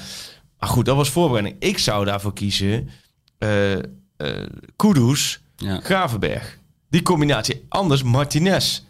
Maar 0.58 0.68
goed, 0.68 0.84
dat 0.84 0.96
was 0.96 1.10
voorbereiding. 1.10 1.56
Ik 1.58 1.78
zou 1.78 2.04
daarvoor 2.04 2.32
kiezen 2.32 2.88
eh 3.38 3.72
eh 3.76 3.82
Kudus, 4.76 5.40
ja. 5.56 5.80
Gravenberg. 5.80 6.58
Die 6.90 7.02
combinatie. 7.02 7.64
Anders 7.68 8.02
Martinez. 8.02 8.82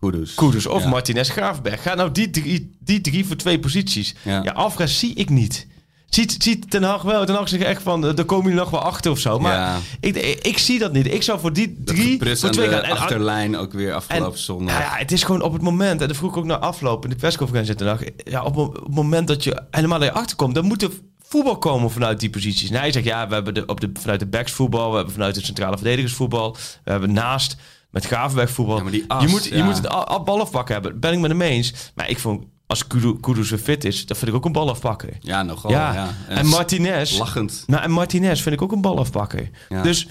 Kudus. 0.00 0.34
Kudus 0.34 0.66
of. 0.66 0.84
Martinez 0.84 1.30
Gravenberg. 1.30 1.82
Ga 1.82 1.94
nou 1.94 2.12
die 2.12 2.30
drie, 2.30 2.76
die 2.80 3.00
drie 3.00 3.26
voor 3.26 3.36
twee 3.36 3.58
posities. 3.58 4.14
Ja. 4.22 4.42
Ja, 4.42 4.52
Alvarez 4.52 4.98
zie 4.98 5.14
ik 5.14 5.30
niet. 5.30 5.66
Ziet, 6.08 6.36
ziet 6.38 6.70
Ten 6.70 6.82
Hag 6.82 7.02
wel. 7.02 7.24
Ten 7.24 7.34
Hag 7.34 7.48
zegt 7.48 7.62
echt 7.62 7.82
van, 7.82 8.00
daar 8.00 8.24
komen 8.24 8.44
jullie 8.44 8.60
nog 8.60 8.70
wel 8.70 8.80
achter 8.80 9.10
of 9.10 9.18
zo. 9.18 9.38
Maar 9.38 9.54
Ja. 9.54 9.78
ik, 10.00 10.16
ik, 10.16 10.46
ik 10.46 10.58
zie 10.58 10.78
dat 10.78 10.92
niet. 10.92 11.12
Ik 11.12 11.22
zou 11.22 11.40
voor 11.40 11.52
die 11.52 11.76
drie 11.84 12.18
voor 12.18 12.28
aan 12.28 12.50
twee 12.50 12.68
de 12.68 12.74
gaan. 12.74 12.82
En, 12.82 12.90
achterlijn 12.90 13.56
ook 13.56 13.72
weer 13.72 13.94
afgelopen 13.94 14.38
zondag. 14.38 14.78
nou 14.78 14.90
ja, 14.90 14.98
het 14.98 15.12
is 15.12 15.22
gewoon 15.22 15.42
op 15.42 15.52
het 15.52 15.62
moment, 15.62 16.00
en 16.00 16.08
dat 16.08 16.16
vroeg 16.16 16.30
ik 16.30 16.36
ook 16.36 16.44
naar 16.44 16.58
afloop 16.58 17.04
in 17.04 17.10
de 17.10 17.16
persconferentie 17.16 17.74
Ten 17.74 17.86
Hag. 17.86 18.00
Ja, 18.16 18.42
op, 18.44 18.56
op 18.56 18.74
het 18.74 18.94
moment 18.94 19.28
dat 19.28 19.44
je 19.44 19.62
helemaal 19.70 20.02
erachter 20.02 20.36
komt, 20.36 20.54
dan 20.54 20.64
moet 20.64 20.82
er 20.82 20.90
voetbal 21.22 21.58
komen 21.58 21.90
vanuit 21.90 22.20
die 22.20 22.30
posities. 22.30 22.70
En 22.70 22.76
hij 22.76 22.92
zegt, 22.92 23.04
ja, 23.04 23.28
we 23.28 23.34
hebben 23.34 23.54
de, 23.54 23.66
op 23.66 23.80
de, 23.80 23.90
vanuit 24.00 24.20
de 24.20 24.26
backs 24.26 24.52
voetbal, 24.52 24.90
we 24.90 24.96
hebben 24.96 25.14
vanuit 25.14 25.34
de 25.34 25.44
centrale 25.44 25.76
verdedigers 25.76 26.12
voetbal, 26.14 26.56
we 26.84 26.90
hebben 26.90 27.12
naast 27.12 27.56
met 27.90 28.06
Gravenberg 28.06 28.50
voetbal. 28.50 28.88
Ja, 28.90 29.00
as, 29.08 29.22
je 29.22 29.28
moet, 29.28 29.44
je 29.44 29.56
ja. 29.56 29.64
moet 29.64 29.76
het 29.76 29.88
al, 29.88 30.04
al 30.04 30.22
balafpakken 30.22 30.74
hebben. 30.74 31.00
Ben 31.00 31.12
ik 31.12 31.18
met 31.18 31.30
hem 31.30 31.42
eens. 31.42 31.72
Maar 31.94 32.08
ik 32.10 32.18
vond, 32.18 32.44
als 32.66 32.86
Kudu- 32.86 33.20
Kudus 33.20 33.50
weer 33.50 33.58
fit 33.58 33.84
is, 33.84 34.06
dan 34.06 34.16
vind 34.16 34.30
ik 34.30 34.36
ook 34.36 34.44
een 34.44 34.52
balafpakker. 34.52 35.16
Ja, 35.20 35.42
nogal. 35.42 35.70
ja. 35.70 35.94
Ja. 35.94 36.14
En 36.28 36.46
Martinez, 36.46 37.18
Lachend. 37.18 37.64
nou, 37.66 37.82
en 37.82 37.90
Martinez 37.90 38.40
vind 38.42 38.54
ik 38.54 38.62
ook 38.62 38.72
een 38.72 38.80
balafpakker. 38.80 39.50
Ja. 39.68 39.82
Dus 39.82 40.06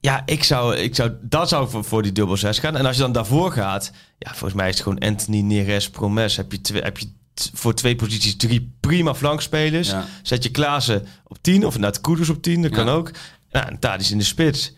ja, 0.00 0.22
ik 0.26 0.44
zou, 0.44 0.76
ik 0.76 0.94
zou, 0.94 1.12
dat 1.22 1.48
zou 1.48 1.68
voor, 1.68 1.84
voor 1.84 2.02
die 2.02 2.12
dubbel 2.12 2.36
6 2.36 2.58
gaan. 2.58 2.76
En 2.76 2.86
als 2.86 2.96
je 2.96 3.02
dan 3.02 3.12
daarvoor 3.12 3.52
gaat, 3.52 3.92
ja, 4.18 4.30
volgens 4.30 4.54
mij 4.54 4.68
is 4.68 4.74
het 4.74 4.82
gewoon 4.82 4.98
Anthony 4.98 5.40
Neres, 5.40 5.90
Promes. 5.90 6.36
Heb 6.36 6.52
je, 6.52 6.60
twee, 6.60 6.82
heb 6.82 6.98
je 6.98 7.06
voor 7.54 7.74
twee 7.74 7.96
posities 7.96 8.36
drie 8.36 8.76
prima 8.80 9.14
flankspelers. 9.14 9.88
Ja. 9.88 10.06
Zet 10.22 10.42
je 10.42 10.50
Klaassen 10.50 11.06
op 11.26 11.38
10 11.40 11.66
of 11.66 11.74
inderdaad 11.74 12.00
Koeders 12.00 12.28
op 12.28 12.42
10, 12.42 12.62
dat 12.62 12.70
kan 12.70 12.88
ook. 12.88 13.10
Nou, 13.50 13.66
en 13.66 13.78
Tadis 13.78 14.10
in 14.10 14.18
de 14.18 14.24
spits. 14.24 14.72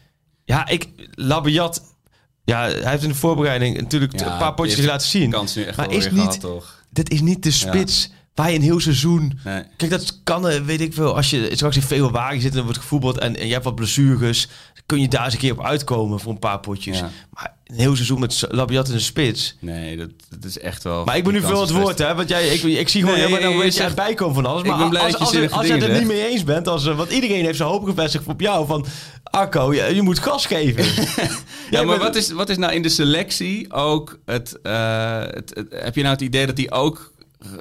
Ja, 0.45 0.67
ik, 0.69 0.89
Labiat, 1.15 1.83
ja, 2.45 2.61
hij 2.69 2.91
heeft 2.91 3.03
in 3.03 3.09
de 3.09 3.15
voorbereiding 3.15 3.81
natuurlijk 3.81 4.19
Ja, 4.21 4.33
een 4.33 4.39
paar 4.39 4.55
potjes 4.55 4.85
laten 4.87 5.09
zien. 5.09 5.31
Kans 5.31 5.55
nu 5.55 5.63
echt 5.63 5.77
Maar 5.77 5.91
is 5.93 6.05
niet- 6.05 6.15
gehad, 6.15 6.41
toch? 6.41 6.81
Is 7.03 7.21
niet 7.21 7.43
de 7.43 7.51
spits 7.51 8.11
waar 8.35 8.51
je 8.51 8.57
een 8.57 8.63
heel 8.63 8.81
seizoen... 8.81 9.39
Nee. 9.45 9.63
Kijk, 9.77 9.91
dat 9.91 10.21
kan, 10.25 10.49
eh, 10.49 10.61
weet 10.61 10.81
ik 10.81 10.95
veel, 10.95 11.17
als 11.17 11.31
je 11.31 11.51
straks 11.53 11.77
in 11.77 11.83
februari 11.83 12.41
zit 12.41 12.53
en 12.53 12.59
er 12.59 12.65
wordt 12.65 12.79
gevoetbald 12.79 13.19
en, 13.19 13.37
en 13.37 13.47
je 13.47 13.53
hebt 13.53 13.65
wat 13.65 13.75
blessures, 13.75 14.49
kun 14.87 15.01
je 15.01 15.09
daar 15.09 15.25
eens 15.25 15.33
een 15.35 15.39
keer 15.41 15.53
op 15.53 15.65
uitkomen 15.65 16.21
voor 16.21 16.33
een 16.33 16.39
paar 16.39 16.61
potjes. 16.61 16.99
Ja. 16.99 17.11
Maar 17.31 17.55
een 17.67 17.79
heel 17.79 17.95
seizoen 17.95 18.21
met 18.21 18.45
Labiat 18.49 18.87
in 18.89 18.95
de 18.95 19.01
spits. 19.01 19.57
Nee, 19.59 19.97
dat, 19.97 20.09
dat 20.29 20.45
is 20.45 20.59
echt 20.59 20.83
wel... 20.83 21.05
Maar 21.05 21.17
ik 21.17 21.25
ben 21.25 21.33
nu 21.33 21.41
veel 21.41 21.61
het 21.61 21.71
woord, 21.71 21.99
hè? 21.99 22.15
Want 22.15 22.29
jij, 22.29 22.49
ik, 22.49 22.63
ik 22.63 22.89
zie 22.89 23.01
gewoon 23.01 23.17
Nee, 23.17 23.27
helemaal 23.27 23.49
je 23.49 23.55
een 23.57 23.63
beetje 23.63 23.83
het 23.83 23.95
bijkomen 23.95 24.35
van 24.35 24.47
alles. 24.47 24.63
Ik 24.63 24.69
Maar 24.69 24.79
ben 24.79 24.89
blij 24.89 25.03
als, 25.03 25.11
dat 25.13 25.21
je 25.21 25.25
als, 25.41 25.43
als, 25.43 25.53
als 25.59 25.67
jij 25.67 25.77
het 25.77 25.87
er 25.89 25.99
niet 25.99 26.07
mee 26.07 26.29
eens 26.29 26.45
bent, 26.45 26.69
als, 26.69 26.85
want 26.85 27.11
iedereen 27.13 27.45
heeft 27.45 27.57
zijn 27.57 27.69
hoop 27.69 27.85
gevestigd 27.85 28.27
op 28.27 28.41
jou 28.41 28.67
van 28.67 28.87
Arco, 29.23 29.75
je, 29.75 29.95
je 29.95 30.03
moet 30.03 30.19
gas 30.19 30.47
geven. 30.47 30.85
Ja, 31.71 31.83
maar 31.83 31.99
wat 31.99 32.17
is, 32.17 32.31
wat 32.33 32.49
is 32.49 32.57
nou 32.57 32.73
in 32.73 32.83
de 32.83 32.89
selectie 32.89 33.73
ook 33.73 34.19
het, 34.25 34.59
eh, 34.63 35.21
het, 35.21 35.53
het- 35.55 35.67
Heb 35.83 35.95
je 35.95 36.01
nou 36.03 36.13
het 36.15 36.23
idee 36.23 36.47
dat 36.47 36.57
die 36.57 36.71
ook 36.71 37.12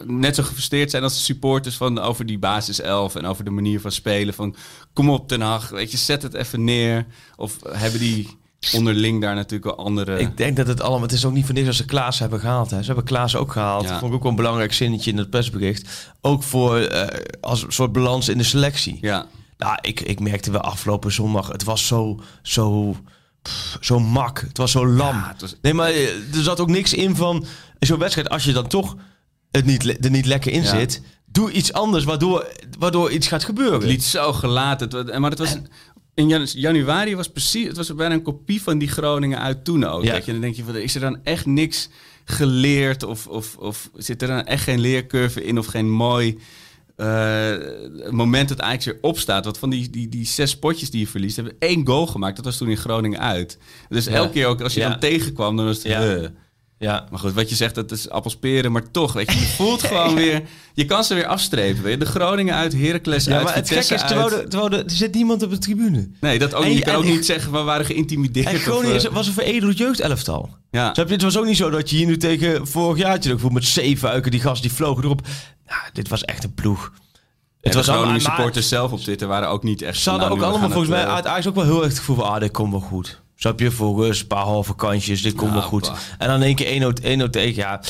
net 0.06 0.36
zo 0.36 0.44
gefrustreerd 0.44 0.92
zijn 0.92 1.04
als 1.04 1.14
de 1.14 1.20
supporters 1.20 1.76
van 1.76 2.00
over 2.00 2.26
die 2.26 2.40
basiself 2.40 3.16
en 3.16 3.26
over 3.26 3.44
de 3.44 3.50
manier 3.50 3.82
van 3.82 3.92
spelen? 3.92 4.34
Van 4.34 4.56
kom 4.94 5.10
op 5.10 5.28
Ten 5.28 5.42
Hag, 5.42 5.70
weet 5.70 5.92
je, 5.92 5.98
zet 5.98 6.22
het 6.22 6.34
even 6.34 6.64
neer. 6.64 7.06
Of 7.36 7.58
hebben 7.70 8.00
die 8.00 8.40
onderling 8.74 9.22
daar 9.22 9.36
natuurlijk 9.36 9.76
wel 9.76 9.86
andere... 9.86 10.20
Ik 10.20 10.38
denk 10.38 10.58
dat 10.58 10.68
het 10.68 10.82
allemaal, 10.82 11.02
het 11.02 11.12
is 11.12 11.26
ook 11.26 11.34
niet 11.34 11.46
voor 11.46 11.54
niks 11.54 11.68
als 11.68 11.78
ze 11.78 11.86
Klaas 11.86 12.20
hebben 12.20 12.40
gehaald. 12.40 12.70
Hè. 12.72 12.80
Ze 12.80 12.86
hebben 12.86 13.04
Klaas 13.06 13.36
ook 13.36 13.52
gehaald. 13.52 13.84
Ja. 13.84 14.00
Vond 14.00 14.12
ik 14.12 14.16
ook 14.18 14.22
wel 14.22 14.32
een 14.32 14.38
belangrijk 14.38 14.74
zinnetje 14.74 15.12
in 15.12 15.18
het 15.18 15.30
persbericht. 15.30 16.12
Ook 16.22 16.44
voor 16.44 16.78
eh, 16.78 17.20
als 17.42 17.64
een 17.64 17.72
soort 17.72 17.92
balans 17.92 18.30
in 18.30 18.38
de 18.38 18.44
selectie. 18.44 18.98
Ja, 19.02 19.26
Nou, 19.58 19.78
ik, 19.82 20.00
ik 20.00 20.20
merkte 20.20 20.52
wel 20.52 20.62
afgelopen 20.62 21.12
zondag, 21.12 21.48
het 21.48 21.64
was 21.64 21.88
zo, 21.88 22.20
zo, 22.42 22.96
pff, 23.42 23.78
zo 23.82 24.00
mak. 24.00 24.40
Het 24.40 24.58
was 24.58 24.72
zo 24.72 24.88
lam. 24.88 25.16
Ja, 25.16 25.28
het 25.32 25.42
was- 25.42 25.56
Nee, 25.62 25.74
maar 25.74 25.90
eh, 25.90 26.08
er 26.36 26.44
zat 26.44 26.60
ook 26.60 26.70
niks 26.70 26.94
in 26.94 27.16
van 27.16 27.46
zo'n 27.80 28.00
wedstrijd. 28.00 28.30
Als 28.30 28.44
je 28.44 28.54
dan 28.54 28.68
toch 28.68 28.96
het 29.52 29.66
niet, 29.66 30.04
er 30.06 30.12
niet 30.12 30.26
lekker 30.26 30.52
in 30.52 30.62
Ja. 30.62 30.68
zit, 30.80 31.02
doe 31.26 31.52
iets 31.52 31.74
anders 31.74 32.04
waardoor, 32.04 32.48
waardoor 32.80 33.12
iets 33.12 33.28
gaat 33.28 33.44
gebeuren. 33.44 33.74
het 33.80 33.84
liet 33.90 34.04
zo 34.04 34.34
gelaten. 34.34 35.22
Maar 35.22 35.30
het 35.30 35.40
was... 35.40 35.58
In 36.14 36.28
jan- 36.28 36.46
januari 36.46 37.16
was 37.16 37.28
precies, 37.30 37.68
het 37.68 37.78
was 37.78 37.96
bijna 37.96 38.14
een 38.14 38.22
kopie 38.22 38.62
van 38.62 38.78
die 38.78 38.88
Groningen 38.88 39.40
uit 39.40 39.66
toen 39.66 39.84
ook. 39.84 40.04
Ja. 40.04 40.12
Weet 40.12 40.22
je? 40.26 40.28
En 40.28 40.34
dan 40.34 40.42
denk 40.42 40.56
je 40.56 40.64
van, 40.64 40.76
is 40.76 40.96
er 40.96 41.02
dan 41.02 41.20
echt 41.24 41.46
niks 41.46 41.90
geleerd 42.26 43.04
of, 43.04 43.28
of, 43.28 43.56
of 43.58 43.90
zit 43.96 44.22
er 44.22 44.28
dan 44.28 44.46
echt 44.46 44.64
geen 44.64 44.80
leercurve 44.80 45.44
in 45.46 45.58
of 45.58 45.66
geen 45.66 45.90
mooi 45.92 46.38
eh, 46.96 47.54
moment 48.10 48.50
dat 48.50 48.62
Ajax 48.62 48.86
weer 48.86 48.98
opstaat? 49.02 49.44
Want 49.44 49.58
van 49.58 49.70
die, 49.70 49.90
die, 49.90 50.10
die 50.10 50.26
zes 50.26 50.58
potjes 50.60 50.90
die 50.92 51.00
je 51.00 51.08
verliest, 51.08 51.36
hebben 51.36 51.54
we 51.60 51.66
één 51.68 51.88
goal 51.88 52.08
gemaakt. 52.08 52.36
Dat 52.36 52.46
was 52.46 52.58
toen 52.58 52.70
in 52.70 52.78
Groningen 52.78 53.20
uit. 53.20 53.58
Dus 53.90 54.06
Ja. 54.06 54.12
elke 54.12 54.32
keer 54.32 54.46
ook 54.48 54.62
als 54.62 54.74
je 54.74 54.80
Ja. 54.80 54.90
dan 54.90 55.00
tegenkwam, 55.00 55.56
dan 55.56 55.66
was 55.66 55.78
het... 55.78 55.86
Ja. 55.86 56.32
Eh. 56.82 56.88
Ja. 56.88 57.06
Maar 57.10 57.20
goed, 57.20 57.34
wat 57.34 57.50
je 57.50 57.56
zegt, 57.56 57.76
dat 57.76 57.92
is 57.92 58.10
appelsperen, 58.10 58.72
maar 58.72 58.92
toch, 58.92 59.14
weet 59.14 59.32
je, 59.32 59.40
je 59.40 59.46
voelt 59.46 59.84
gewoon 59.84 60.16
weer, 60.24 60.42
je 60.74 60.86
kan 60.86 61.04
ze 61.04 61.14
weer 61.14 61.26
afstrepen. 61.26 61.84
Weet 61.84 61.92
je. 61.94 61.98
De 62.00 62.06
Groningen 62.06 62.56
uit, 62.56 62.74
Heracles 62.74 63.26
Ja, 63.26 63.34
uit, 63.36 63.44
maar 63.44 63.56
het 63.56 63.68
Vitesse 63.68 63.98
gekke 63.98 64.04
is, 64.04 64.10
terwijl, 64.12 64.32
uit. 64.34 64.44
de, 64.44 64.48
terwijl 64.50 64.70
de, 64.70 64.78
er 64.84 64.92
zit 64.98 65.14
niemand 65.14 65.44
op 65.44 65.50
de 65.50 65.58
tribune. 65.58 66.10
Nee, 66.20 66.40
dat 66.40 66.54
ook 66.54 66.64
En 66.64 66.70
niet. 66.70 66.78
je- 66.78 66.84
kan 66.84 66.94
en 66.94 67.00
ook 67.00 67.06
niet 67.06 67.26
zeggen, 67.26 67.52
we 67.52 67.62
waren 67.62 67.86
geïntimideerd. 67.86 68.48
En 68.48 68.60
Groningen 68.60 69.04
eh, 69.06 69.12
was 69.12 69.28
een 69.28 69.34
veredeld 69.34 69.78
jeugdelftal. 69.78 70.50
ja. 70.72 70.90
Je? 70.94 71.02
Het 71.06 71.22
was 71.22 71.38
ook 71.38 71.46
niet 71.46 71.58
zo 71.58 71.70
dat 71.70 71.90
je 71.90 71.96
hier 71.96 72.06
nu 72.06 72.18
tegen 72.18 72.68
vorig 72.68 72.98
jaartje 72.98 73.34
ook 73.34 73.40
voelt 73.40 73.54
met 73.54 73.66
zeven 73.66 74.10
uiken, 74.10 74.32
die 74.32 74.40
gasten 74.40 74.62
die 74.68 74.78
vlogen 74.78 75.04
erop. 75.04 75.22
Nou, 75.68 75.82
dit 75.94 76.08
was 76.10 76.24
echt 76.24 76.44
een 76.44 76.54
ploeg. 76.54 76.84
Het 76.84 76.94
Het 77.62 77.74
was 77.74 77.88
allemaal 77.88 78.06
Groningen 78.06 78.32
supporters 78.36 78.68
zelf 78.68 78.92
op 78.92 79.00
Twitter 79.00 79.28
waren 79.28 79.50
ook 79.50 79.64
niet 79.64 79.82
echt... 79.82 79.98
Ze 80.00 80.10
hadden 80.10 80.28
nou, 80.28 80.40
ook 80.42 80.48
allemaal 80.48 80.70
volgens 80.70 80.90
mij 80.90 81.00
het, 81.00 81.10
uit 81.10 81.26
Ajax 81.28 81.48
ook 81.48 81.56
wel 81.56 81.64
heel 81.64 81.78
erg 81.80 81.88
het 81.90 81.98
gevoel 82.00 82.16
van, 82.16 82.26
ah, 82.26 82.40
dit 82.40 82.52
komt 82.52 82.72
wel 82.72 82.80
goed. 82.80 83.22
Snap 83.42 83.60
je? 83.60 83.70
Rust, 83.80 84.22
een 84.22 84.28
paar 84.28 84.44
halve 84.44 84.76
kantjes, 84.76 85.22
dit 85.22 85.34
komt 85.36 85.50
Ja, 85.52 85.58
wel 85.58 85.68
goed. 85.68 85.82
bah. 85.82 85.98
En 86.18 86.28
dan 86.28 86.36
in 86.36 86.44
één 86.44 86.56
keer 86.56 87.22
1-0 87.22 87.26
1-0 87.26 87.30
tegen, 87.30 87.56
ja. 87.56 87.82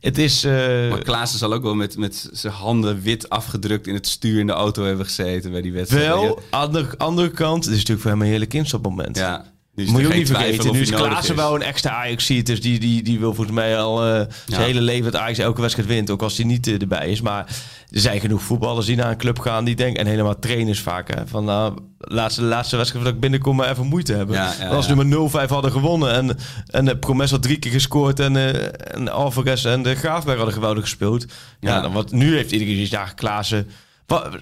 Het 0.00 0.18
is... 0.18 0.44
eh, 0.44 0.52
Maar 0.90 0.98
Klaassen 1.02 1.38
zal 1.38 1.52
ook 1.52 1.62
wel 1.62 1.74
met, 1.74 1.96
met 1.96 2.28
zijn 2.32 2.52
handen 2.52 3.00
wit 3.02 3.28
afgedrukt 3.28 3.86
in 3.86 3.94
het 3.94 4.06
stuur 4.06 4.38
in 4.40 4.46
de 4.46 4.52
auto 4.52 4.84
hebben 4.84 5.04
gezeten 5.04 5.50
bij 5.50 5.62
die 5.62 5.72
wedstrijd. 5.72 6.06
wel, 6.06 6.42
aan 6.50 6.72
de 6.72 6.86
andere 6.98 7.30
kant, 7.30 7.64
het 7.64 7.72
is 7.72 7.78
natuurlijk 7.78 8.00
voor 8.00 8.10
hem 8.10 8.20
een 8.20 8.26
heerlijk 8.28 8.54
instapmoment. 8.54 9.16
Ja. 9.16 9.44
Moet 9.74 10.00
je 10.00 10.06
ook 10.06 10.14
niet 10.14 10.26
vergeten. 10.26 10.72
Nu 10.72 10.80
is 10.80 10.90
Klaassen 10.90 11.36
wel 11.36 11.54
een 11.54 11.62
extra 11.62 11.90
ajax 11.90 12.26
ziet. 12.26 12.46
Dus 12.46 12.60
die, 12.60 12.78
die, 12.78 13.02
die 13.02 13.18
wil 13.18 13.34
volgens 13.34 13.56
mij 13.56 13.78
al 13.78 14.04
eh, 14.04 14.12
zijn 14.14 14.26
Ja. 14.46 14.58
hele 14.60 14.80
leven 14.80 15.12
dat 15.12 15.20
Ajax 15.20 15.38
elke 15.38 15.60
wedstrijd 15.60 15.88
wint. 15.88 16.10
Ook 16.10 16.22
als 16.22 16.36
hij 16.36 16.46
niet 16.46 16.66
eh, 16.66 16.80
erbij 16.80 17.10
is. 17.10 17.20
Maar 17.20 17.56
er 17.90 18.00
zijn 18.00 18.20
genoeg 18.20 18.42
voetballers 18.42 18.86
die 18.86 18.96
naar 18.96 19.10
een 19.10 19.16
club 19.16 19.38
gaan. 19.38 19.64
Die 19.64 19.74
denken, 19.74 20.00
en 20.00 20.06
helemaal 20.06 20.38
trainers 20.38 20.80
vaak. 20.80 21.14
Hè, 21.14 21.26
van 21.26 21.44
nou, 21.44 21.78
laatste, 21.98 22.42
laatste 22.42 22.76
wedstrijd 22.76 23.04
dat 23.04 23.14
ik 23.14 23.20
binnenkom 23.20 23.56
maar 23.56 23.70
even 23.70 23.86
moeite 23.86 24.14
hebben. 24.14 24.36
Ja, 24.36 24.52
ja, 24.58 24.68
Want 24.68 24.88
als 24.88 24.94
met 24.94 25.46
0-5 25.46 25.50
hadden 25.50 25.72
gewonnen. 25.72 26.12
En, 26.12 26.36
en 26.66 26.84
de 26.84 26.96
Promes 26.96 27.30
had 27.30 27.42
drie 27.42 27.58
keer 27.58 27.72
gescoord. 27.72 28.20
En, 28.20 28.36
eh 28.36 28.94
en 28.94 29.08
Alvarez 29.08 29.64
en 29.64 29.82
de 29.82 29.94
Graafberg 29.94 30.36
hadden 30.36 30.54
geweldig 30.54 30.82
gespeeld. 30.82 31.26
Ja, 31.60 31.80
dan 31.80 31.92
wat, 31.92 32.12
nu 32.12 32.34
heeft 32.34 32.52
iedereen 32.52 32.74
gezegd, 32.74 32.90
ja, 32.90 33.12
Klaassen. 33.14 33.70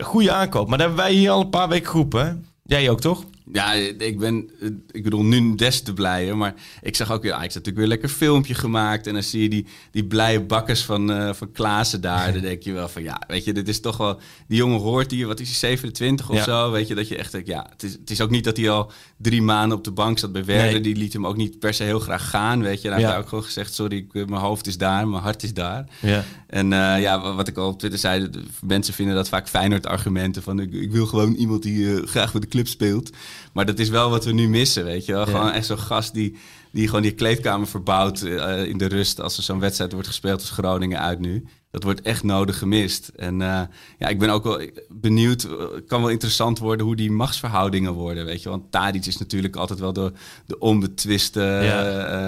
Goede 0.01 0.33
aankoop. 0.33 0.69
Maar 0.69 0.79
dat 0.79 0.87
hebben 0.87 1.05
wij 1.05 1.15
hier 1.15 1.31
al 1.31 1.41
een 1.41 1.51
paar 1.51 1.69
weken 1.69 1.91
geroepen. 1.91 2.27
Hè? 2.27 2.33
Jij 2.77 2.91
ook, 2.91 3.01
toch? 3.01 3.25
Ja, 3.53 3.73
ik 3.73 4.19
ben, 4.19 4.51
ik 4.91 5.03
bedoel, 5.03 5.25
nu 5.25 5.55
des 5.55 5.83
te 5.83 5.93
blijer. 5.95 6.37
Maar 6.37 6.55
ik 6.83 6.97
zag 6.97 7.13
ook 7.13 7.23
weer, 7.23 7.33
Ajax 7.33 7.55
had 7.55 7.65
natuurlijk 7.65 7.77
weer 7.77 7.85
een 7.85 8.01
lekker 8.03 8.09
filmpje 8.19 8.55
gemaakt. 8.55 9.07
En 9.07 9.13
dan 9.13 9.23
zie 9.23 9.43
je 9.43 9.49
die, 9.49 9.67
die 9.91 10.05
blije 10.05 10.41
bakkers 10.41 10.85
van, 10.85 11.13
eh 11.13 11.33
van 11.35 11.53
Klaassen 11.53 12.01
daar. 12.01 12.33
Dan 12.33 12.43
denk 12.43 12.63
je 12.63 12.73
wel 12.73 12.89
van, 12.89 13.03
ja, 13.03 13.23
weet 13.27 13.45
je, 13.45 13.53
dit 13.53 13.69
is 13.69 13.81
toch 13.81 13.97
wel... 13.97 14.21
Die 14.49 14.57
jongen 14.59 14.81
hoort 14.81 15.11
hier, 15.11 15.27
wat 15.27 15.41
is 15.41 15.47
hij, 15.49 15.57
27 15.57 16.31
of 16.31 16.37
Ja. 16.37 16.43
zo? 16.45 16.71
Weet 16.71 16.89
je, 16.89 16.95
dat 16.95 17.09
je 17.09 17.17
echt 17.17 17.33
denkt, 17.33 17.47
ja, 17.49 17.67
het 17.71 17.83
is, 17.83 17.93
het 17.93 18.11
is 18.11 18.21
ook 18.21 18.31
niet 18.31 18.45
dat 18.45 18.57
hij 18.57 18.71
al 18.71 18.91
drie 19.17 19.43
maanden 19.43 19.79
op 19.79 19.85
de 19.85 19.91
bank 19.93 20.19
zat 20.19 20.33
bij 20.33 20.45
Werder. 20.45 20.73
Nee. 20.73 20.81
Die 20.81 20.97
liet 20.97 21.13
hem 21.13 21.27
ook 21.27 21.37
niet 21.37 21.59
per 21.59 21.75
se 21.75 21.83
heel 21.85 22.01
graag 22.01 22.31
gaan, 22.31 22.63
weet 22.63 22.83
je. 22.83 22.89
En 22.89 22.95
hij 22.95 23.03
Ja. 23.03 23.09
heeft 23.09 23.21
ook 23.23 23.29
gewoon 23.29 23.45
gezegd, 23.45 23.75
sorry, 23.75 23.97
ik, 23.97 24.15
eh, 24.15 24.25
mijn 24.27 24.41
hoofd 24.43 24.67
is 24.67 24.79
daar, 24.79 25.09
mijn 25.09 25.23
hart 25.23 25.43
is 25.43 25.55
daar. 25.55 25.87
Ja. 26.01 26.25
En 26.47 26.73
eh, 26.73 27.01
ja, 27.01 27.21
wa- 27.21 27.35
wat 27.35 27.49
ik 27.49 27.57
al 27.57 27.69
op 27.69 27.79
Twitter 27.79 28.01
zei, 28.01 28.31
mensen 28.63 28.95
vinden 28.95 29.15
dat 29.15 29.29
vaak 29.29 29.49
Feyenoord-argumenten 29.49 30.43
van 30.43 30.61
ik, 30.61 30.73
ik 30.73 30.91
wil 30.93 31.07
gewoon 31.07 31.35
iemand 31.35 31.63
die 31.63 32.07
graag 32.07 32.33
bij 32.33 32.41
de 32.41 32.47
club 32.47 32.67
speelt. 32.67 33.11
Maar 33.53 33.67
dat 33.67 33.79
is 33.79 33.89
wel 33.89 34.11
wat 34.11 34.25
we 34.25 34.33
nu 34.33 34.49
missen, 34.49 34.85
weet 34.85 35.05
je 35.05 35.13
wel. 35.13 35.21
Ja. 35.27 35.31
Gewoon 35.31 35.51
echt 35.53 35.67
zo'n 35.67 35.79
gast 35.79 36.15
die, 36.15 36.37
die 36.73 36.87
gewoon 36.87 37.03
die 37.03 37.15
kleedkamer 37.15 37.67
verbouwt 37.67 38.23
eh, 38.23 38.65
in 38.65 38.79
de 38.79 38.87
rust 38.87 39.21
als 39.21 39.37
er 39.37 39.43
zo'n 39.43 39.61
wedstrijd 39.61 39.93
wordt 39.93 40.07
gespeeld 40.09 40.41
als 40.41 40.51
Groningen 40.51 41.01
uit 41.01 41.19
nu. 41.21 41.45
Dat 41.71 41.83
wordt 41.83 42.01
echt 42.01 42.23
nodig 42.23 42.59
gemist. 42.59 43.09
En 43.17 43.43
eh, 43.43 43.61
ja, 43.99 44.09
ik 44.09 44.19
ben 44.19 44.31
ook 44.31 44.45
wel 44.45 44.61
benieuwd. 44.89 45.43
eh, 45.45 45.51
Het 45.75 45.85
kan 45.87 46.01
wel 46.01 46.11
interessant 46.11 46.59
worden 46.59 46.87
hoe 46.87 46.97
die 46.97 47.11
machtsverhoudingen 47.11 47.93
worden, 47.93 48.25
weet 48.25 48.43
je. 48.43 48.49
Want 48.49 48.71
Tadic 48.71 49.07
is 49.07 49.19
natuurlijk 49.19 49.57
altijd 49.57 49.79
wel 49.79 49.93
de, 49.93 50.13
de 50.47 50.59
onbetwiste 50.59 51.41
Ja. 51.41 51.85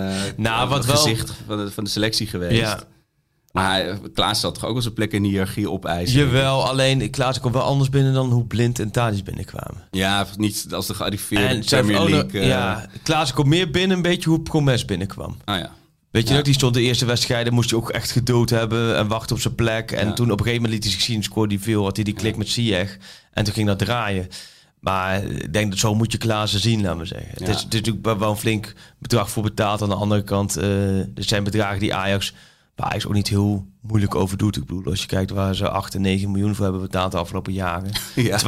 eh, 0.08 0.32
Nou, 0.36 0.68
wat 0.68 0.78
het 0.78 0.86
wel- 0.86 0.96
gezicht 0.96 1.32
van 1.46 1.56
de, 1.64 1.70
van 1.70 1.84
de 1.84 1.90
selectie 1.90 2.26
geweest. 2.26 2.60
Ja. 2.60 2.80
Maar 3.52 3.98
Klaas 4.14 4.40
zal 4.40 4.52
toch 4.52 4.64
ook 4.64 4.72
wel 4.72 4.82
zijn 4.82 4.94
plek 4.94 5.12
in 5.12 5.22
de 5.22 5.28
hiërarchie 5.28 5.70
opeisen? 5.70 6.18
Jawel, 6.18 6.68
alleen 6.68 7.10
Klaas 7.10 7.40
komt 7.40 7.54
wel 7.54 7.62
anders 7.62 7.88
binnen 7.90 8.12
dan 8.12 8.30
hoe 8.30 8.44
Blind 8.44 8.78
en 8.78 8.90
Tadic 8.90 9.24
binnenkwamen. 9.24 9.82
Ja, 9.90 10.26
niet 10.36 10.66
als 10.70 10.86
de 10.86 10.94
gearriveerde 10.94 11.58
Premier 11.64 12.00
League. 12.00 12.40
eh, 12.40 12.46
ja, 12.48 12.86
Klaas 13.02 13.32
komt 13.32 13.46
meer 13.48 13.70
binnen 13.70 13.96
een 13.96 14.02
beetje 14.02 14.28
hoe 14.28 14.40
Promes 14.40 14.84
binnenkwam. 14.84 15.36
Ah 15.44 15.58
ja. 15.58 15.70
Weet 16.10 16.22
je 16.22 16.28
Ja. 16.28 16.34
nog, 16.34 16.44
die 16.44 16.54
stond 16.54 16.74
de 16.74 16.80
eerste 16.82 17.04
wedstrijden, 17.06 17.52
moest 17.52 17.70
hij 17.70 17.78
ook 17.78 17.90
echt 17.90 18.10
geduld 18.10 18.50
hebben 18.50 18.96
en 18.96 19.08
wachten 19.08 19.36
op 19.36 19.42
zijn 19.42 19.54
plek. 19.54 19.90
En 19.92 20.06
Ja. 20.06 20.12
toen 20.12 20.30
op 20.30 20.38
een 20.38 20.44
gegeven 20.44 20.62
moment 20.62 20.72
liet 20.72 20.82
hij 20.84 20.92
zich 20.92 21.02
zien, 21.02 21.22
scoorde 21.22 21.54
hij 21.54 21.62
veel, 21.62 21.84
had 21.84 21.96
hij 21.96 22.04
die 22.04 22.14
klik 22.14 22.36
met 22.36 22.48
Ziyech. 22.48 22.96
En 23.32 23.44
toen 23.44 23.54
ging 23.54 23.66
dat 23.66 23.78
draaien. 23.78 24.28
Maar 24.80 25.22
ik 25.24 25.52
denk 25.52 25.70
dat 25.70 25.78
zo 25.78 25.94
moet 25.94 26.12
je 26.12 26.18
Klaassen 26.18 26.60
zien, 26.60 26.82
laten 26.82 26.98
we 26.98 27.04
zeggen. 27.06 27.28
Het, 27.30 27.40
Ja. 27.40 27.46
is, 27.48 27.62
het 27.62 27.74
is 27.74 27.80
natuurlijk 27.80 28.18
wel 28.18 28.30
een 28.30 28.36
flink 28.36 28.72
bedrag 28.98 29.30
voor 29.30 29.42
betaald. 29.42 29.82
Aan 29.82 29.88
de 29.88 29.94
andere 29.94 30.22
kant, 30.22 30.56
eh 30.56 30.98
er 30.98 31.06
zijn 31.14 31.44
bedragen 31.44 31.80
die 31.80 31.94
Ajax, 31.94 32.34
waar 32.80 32.88
Ajax 32.90 33.06
ook 33.06 33.12
niet 33.12 33.28
heel 33.28 33.66
moeilijk 33.80 34.14
over 34.14 34.36
doet. 34.36 34.56
Ik 34.56 34.64
bedoel, 34.66 34.84
als 34.84 35.00
je 35.00 35.06
kijkt 35.06 35.30
waar 35.30 35.54
ze 35.54 35.68
8 35.68 35.94
en 35.94 36.00
9 36.00 36.30
miljoen 36.30 36.54
voor 36.54 36.64
hebben 36.64 36.82
betaald 36.82 37.12
de 37.12 37.18
afgelopen 37.18 37.52
jaren. 37.52 37.90
Ja. 38.14 38.38
12,5 38.38 38.44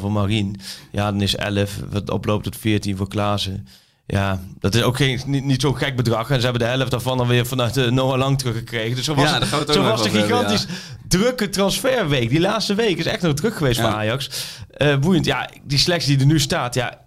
voor 0.00 0.12
Marien. 0.12 0.60
Ja, 0.92 1.10
dan 1.10 1.20
is 1.20 1.36
11, 1.36 1.80
wat 1.90 2.10
oploopt 2.10 2.44
tot 2.44 2.56
14 2.56 2.96
voor 2.96 3.08
Klaassen. 3.08 3.66
Ja, 4.06 4.40
dat 4.60 4.74
is 4.74 4.82
ook 4.82 4.96
geen, 4.96 5.20
niet, 5.26 5.44
niet 5.44 5.60
zo'n 5.60 5.76
gek 5.76 5.96
bedrag. 5.96 6.30
En 6.30 6.36
ze 6.40 6.44
hebben 6.44 6.62
de 6.62 6.68
helft 6.74 6.90
daarvan 6.90 7.16
dan 7.18 7.26
weer 7.26 7.46
vanuit 7.46 7.74
de 7.74 7.90
Noah 7.90 8.18
Lang 8.18 8.38
teruggekregen. 8.38 8.96
Dus 8.96 9.04
zo 9.04 9.14
was, 9.14 9.30
Ja, 9.30 9.38
het- 9.38 9.48
zo 9.48 9.82
was 9.82 10.02
de 10.02 10.08
hebben, 10.10 10.22
gigantisch 10.28 10.66
drukke 11.08 11.48
transferweek. 11.48 12.28
Die 12.28 12.40
laatste 12.40 12.74
week 12.74 12.98
is 12.98 13.06
echt 13.06 13.22
nog 13.22 13.34
druk 13.34 13.56
geweest 13.56 13.80
Ja. 13.80 13.88
voor 13.90 13.98
Ajax. 13.98 14.30
Eh, 14.70 14.98
boeiend. 14.98 15.24
Ja, 15.24 15.50
die 15.64 15.78
selectie 15.78 16.16
die 16.16 16.26
er 16.26 16.32
nu 16.32 16.40
staat, 16.40 16.74
ja, 16.74 16.98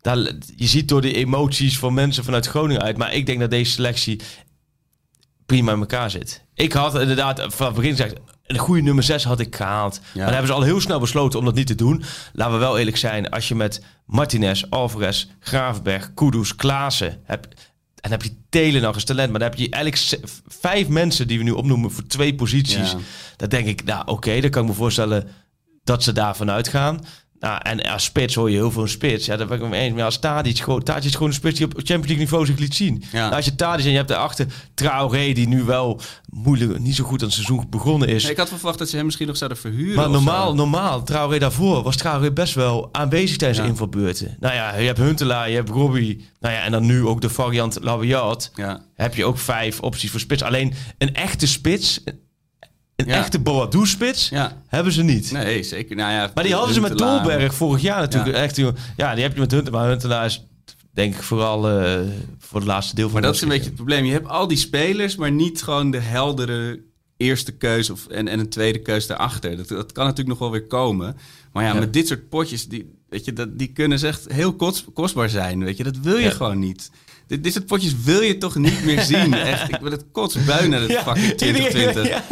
daar, 0.00 0.16
je 0.56 0.66
ziet 0.66 0.88
door 0.88 1.00
de 1.00 1.14
emoties 1.14 1.78
van 1.78 1.94
mensen 1.94 2.24
vanuit 2.24 2.46
Groningen 2.46 2.82
uit. 2.82 2.96
Maar 2.96 3.14
ik 3.14 3.26
denk 3.26 3.40
dat 3.40 3.50
deze 3.50 3.70
selectie 3.72 4.20
prima 5.46 5.72
in 5.72 5.78
elkaar 5.78 6.10
zit. 6.10 6.44
Ik 6.54 6.72
had 6.72 7.00
inderdaad 7.00 7.46
van 7.48 7.66
het 7.66 7.74
begin 7.74 7.90
gezegd, 7.90 8.14
een 8.46 8.58
goede 8.58 8.82
nummer 8.82 9.04
6 9.04 9.24
had 9.24 9.40
ik 9.40 9.56
gehaald. 9.56 10.00
Maar 10.00 10.24
dan 10.24 10.32
hebben 10.32 10.46
ze 10.46 10.52
al 10.52 10.62
heel 10.62 10.80
snel 10.80 11.00
besloten 11.00 11.38
om 11.38 11.44
dat 11.44 11.54
niet 11.54 11.66
te 11.66 11.74
doen. 11.74 12.02
Laten 12.32 12.54
we 12.54 12.58
wel 12.58 12.78
eerlijk 12.78 12.96
zijn, 12.96 13.30
als 13.30 13.48
je 13.48 13.54
met 13.54 13.84
Martinez, 14.06 14.64
Alvarez, 14.68 15.26
Gravenberg, 15.40 16.14
Kudus, 16.14 16.56
Klaassen 16.56 17.20
hebt... 17.24 17.70
En 18.02 18.10
dan 18.10 18.18
heb 18.18 18.28
je 18.28 18.36
Telen 18.48 18.82
nog 18.82 18.94
eens 18.94 19.04
talent. 19.04 19.30
Maar 19.30 19.40
dan 19.40 19.48
heb 19.48 19.58
je 19.58 19.70
eigenlijk 19.70 20.20
vijf 20.46 20.88
mensen 20.88 21.28
die 21.28 21.38
we 21.38 21.44
nu 21.44 21.50
opnoemen 21.50 21.90
voor 21.90 22.06
twee 22.06 22.34
posities. 22.34 22.90
Ja. 22.90 22.98
Dan 23.36 23.48
denk 23.48 23.66
ik, 23.66 23.84
nou 23.84 24.06
oké, 24.06 24.40
dan 24.40 24.50
kan 24.50 24.62
ik 24.62 24.68
me 24.68 24.74
voorstellen 24.74 25.28
dat 25.84 26.02
ze 26.02 26.12
daarvan 26.12 26.50
uitgaan. 26.50 27.04
Nou, 27.42 27.58
en 27.62 27.82
als 27.82 28.04
spits 28.04 28.34
hoor 28.34 28.50
je 28.50 28.56
heel 28.56 28.70
veel 28.70 28.82
een 28.82 28.88
spits. 28.88 29.26
Ja, 29.26 29.36
daar 29.36 29.46
ben 29.46 29.62
ik 29.62 29.68
mee 29.68 29.80
eens. 29.80 29.94
Maar 29.94 30.04
als 30.04 30.18
Tadic, 30.18 30.58
gewoon, 30.58 30.82
Tadic 30.82 31.04
is 31.04 31.12
gewoon 31.12 31.28
een 31.28 31.34
spits 31.34 31.56
die 31.58 31.66
op 31.66 31.72
Champions 31.72 32.06
League 32.06 32.24
niveau 32.24 32.46
zich 32.46 32.58
liet 32.58 32.74
zien. 32.74 33.02
Ja. 33.12 33.20
Nou, 33.22 33.34
als 33.34 33.44
je 33.44 33.54
Tadic 33.54 33.84
en 33.84 33.90
je 33.90 33.96
hebt 33.96 34.08
daarachter 34.08 34.46
Traoré, 34.74 35.32
die 35.32 35.48
nu 35.48 35.62
wel 35.62 36.00
moeilijk, 36.26 36.78
niet 36.78 36.94
zo 36.96 37.04
goed 37.04 37.20
aan 37.20 37.26
het 37.26 37.34
seizoen 37.34 37.66
begonnen 37.70 38.08
is. 38.08 38.22
Nee, 38.22 38.32
ik 38.32 38.38
had 38.38 38.48
verwacht 38.48 38.78
dat 38.78 38.88
ze 38.88 38.96
hem 38.96 39.04
misschien 39.04 39.26
nog 39.26 39.36
zouden 39.36 39.58
verhuren. 39.58 39.94
Maar 39.96 40.10
normaal, 40.10 40.48
zo. 40.48 40.54
normaal, 40.54 41.02
Traoré 41.02 41.38
daarvoor 41.38 41.82
was 41.82 41.96
Traoré 41.96 42.32
best 42.32 42.54
wel 42.54 42.88
aanwezig 42.92 43.36
tijdens 43.36 43.58
Ja. 43.58 43.64
de 43.64 43.70
invalbeurten. 43.70 44.36
Nou 44.40 44.54
ja, 44.54 44.76
je 44.76 44.86
hebt 44.86 44.98
Huntelaar, 44.98 45.48
je 45.50 45.56
hebt 45.56 45.68
Robbie. 45.68 46.28
Nou 46.40 46.54
ja, 46.54 46.62
en 46.64 46.72
dan 46.72 46.86
nu 46.86 47.06
ook 47.06 47.20
de 47.20 47.30
variant 47.30 47.78
Labiat. 47.80 48.50
Ja. 48.54 48.80
Heb 48.94 49.14
je 49.14 49.24
ook 49.24 49.38
vijf 49.38 49.80
opties 49.80 50.10
voor 50.10 50.20
spits. 50.20 50.42
Alleen 50.42 50.74
een 50.98 51.14
echte 51.14 51.46
spits, 51.46 52.00
een 53.02 53.14
Ja. 53.14 53.18
echte 53.18 53.38
Boadou-spits, 53.38 54.28
Ja. 54.28 54.62
hebben 54.66 54.92
ze 54.92 55.02
niet. 55.02 55.32
Nee, 55.32 55.62
zeker. 55.62 55.96
Nou 55.96 56.12
ja, 56.12 56.30
Maar 56.34 56.44
die 56.44 56.54
hadden 56.54 56.74
ze 56.74 56.80
met. 56.80 56.98
Dolberg 56.98 57.54
vorig 57.54 57.82
jaar 57.82 58.00
natuurlijk. 58.00 58.36
Ja. 58.36 58.42
Echt, 58.42 58.56
ja, 58.96 59.14
die 59.14 59.22
heb 59.22 59.34
je 59.34 59.40
met 59.40 59.50
Huntelaar. 59.50 59.80
Maar 59.80 59.88
Huntelaar 59.90 60.24
is 60.24 60.44
denk 60.92 61.14
ik 61.14 61.22
vooral 61.22 61.68
eh, 61.70 62.00
voor 62.38 62.58
het 62.60 62.68
laatste 62.68 62.94
deel 62.94 63.04
van 63.04 63.12
Maar 63.12 63.22
dat 63.22 63.34
is 63.34 63.40
een 63.40 63.48
beetje 63.48 63.64
het 63.64 63.74
probleem. 63.74 64.04
Je 64.04 64.12
hebt 64.12 64.28
al 64.28 64.46
die 64.46 64.56
spelers, 64.56 65.16
maar 65.16 65.32
niet 65.32 65.62
gewoon 65.62 65.90
de 65.90 65.98
heldere 65.98 66.80
eerste 67.16 67.52
keuze 67.52 67.92
of, 67.92 68.06
en, 68.06 68.28
en 68.28 68.38
een 68.38 68.48
tweede 68.48 68.78
keuze 68.78 69.06
daarachter. 69.08 69.56
Dat, 69.56 69.68
dat 69.68 69.92
kan 69.92 70.02
natuurlijk 70.04 70.28
nog 70.28 70.38
wel 70.38 70.50
weer 70.50 70.66
komen. 70.66 71.16
Maar 71.52 71.64
ja, 71.64 71.72
Ja. 71.72 71.78
met 71.78 71.92
dit 71.92 72.06
soort 72.08 72.28
potjes, 72.28 72.68
die, 72.68 72.90
weet 73.08 73.24
je, 73.24 73.32
dat, 73.32 73.58
die 73.58 73.68
kunnen 73.72 73.98
ze 73.98 74.06
echt 74.06 74.32
heel 74.32 74.52
kost, 74.52 74.84
kostbaar 74.94 75.28
zijn. 75.30 75.64
Weet 75.64 75.76
je, 75.76 75.84
dat 75.84 75.96
wil 75.98 76.16
je 76.16 76.22
Ja. 76.24 76.30
gewoon 76.30 76.58
niet. 76.58 76.90
Dit, 77.32 77.44
dit 77.44 77.52
soort 77.52 77.66
potjes 77.66 77.94
wil 78.04 78.20
je 78.20 78.38
toch 78.38 78.54
niet 78.54 78.84
meer 78.84 79.00
zien. 79.00 79.34
Echt, 79.52 79.68
ik 79.68 79.78
wil 79.80 79.90
het 79.90 80.04
kotsbui 80.12 80.68
naar 80.68 80.80
het 80.80 80.90
Ja, 80.90 81.02
fucking 81.02 81.34
2020. 81.34 82.08
ja. 82.14 82.22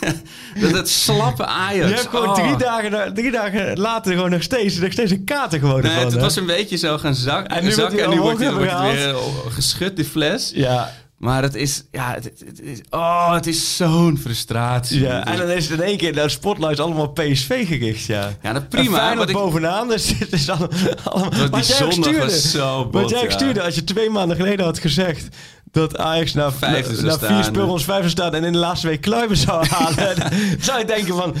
Dat, 0.60 0.72
dat 0.72 0.88
slappe 0.88 1.46
Ajax. 1.46 1.88
Je 1.88 1.94
hebt 1.94 2.08
gewoon 2.08 2.28
Oh. 2.28 2.34
drie, 2.34 2.56
dagen, 2.56 3.14
drie 3.14 3.30
dagen 3.30 3.78
later 3.78 4.12
gewoon 4.12 4.30
nog 4.30 4.42
steeds, 4.42 4.78
nog 4.78 4.92
steeds 4.92 5.10
een 5.10 5.24
kater 5.24 5.58
geworden. 5.58 5.90
Nee, 5.90 6.02
van, 6.02 6.12
het 6.12 6.20
was 6.20 6.36
een 6.36 6.46
beetje 6.46 6.76
zo 6.76 6.98
gaan 6.98 7.14
zakken. 7.14 7.56
En 7.56 7.64
nu 7.64 7.70
en 7.70 8.10
nu 8.10 8.20
wordt, 8.20 8.50
wordt 8.50 8.70
het 8.70 8.92
weer 8.92 9.14
geschud, 9.48 9.96
die 9.96 10.04
fles. 10.04 10.50
Ja, 10.54 10.92
Maar 11.20 11.42
het 11.42 11.54
is, 11.54 11.84
ja, 11.90 12.14
het, 12.14 12.32
is, 12.62 12.80
oh, 12.90 13.32
het 13.32 13.46
is 13.46 13.76
zo'n 13.76 14.18
frustratie. 14.18 15.00
ja, 15.00 15.26
en 15.26 15.38
dan 15.38 15.48
is 15.48 15.68
het 15.68 15.80
in 15.80 15.86
één 15.86 15.96
keer, 15.96 16.14
de 16.14 16.28
spotlight 16.28 16.80
allemaal 16.80 17.08
PSV 17.08 17.66
gericht, 17.66 18.04
ja. 18.04 18.28
Ja, 18.42 18.52
dat 18.52 18.62
En 18.62 18.68
prima. 18.68 19.12
Ik, 19.12 19.32
bovenaan, 19.32 19.88
dus 19.88 20.12
het 20.18 20.32
is 20.32 20.48
allemaal... 20.48 20.68
allemaal 21.04 21.30
die 21.30 21.48
wat 21.48 21.66
jij 21.66 21.90
stuurde, 21.90 22.30
zo 22.30 22.84
bot, 22.84 23.02
Wat 23.02 23.10
jij 23.10 23.22
ja. 23.22 23.30
stuurde, 23.30 23.62
als 23.62 23.74
je 23.74 23.84
twee 23.84 24.10
maanden 24.10 24.36
geleden 24.36 24.64
had 24.64 24.78
gezegd... 24.78 25.36
dat 25.70 25.98
Ajax 25.98 26.34
na, 26.34 26.52
Vijfde 26.52 26.94
zou 26.94 27.06
na 27.06 27.34
vier 27.34 27.44
speelrondes 27.44 27.84
vijfde 27.84 28.08
zou 28.08 28.10
staan... 28.10 28.34
en 28.34 28.44
in 28.44 28.52
de 28.52 28.58
laatste 28.58 28.86
week 28.86 29.00
Kluiven 29.00 29.36
zou 29.36 29.66
halen... 29.74 30.16
zou 30.60 30.78
je 30.78 30.84
denken 30.84 31.14
van... 31.14 31.34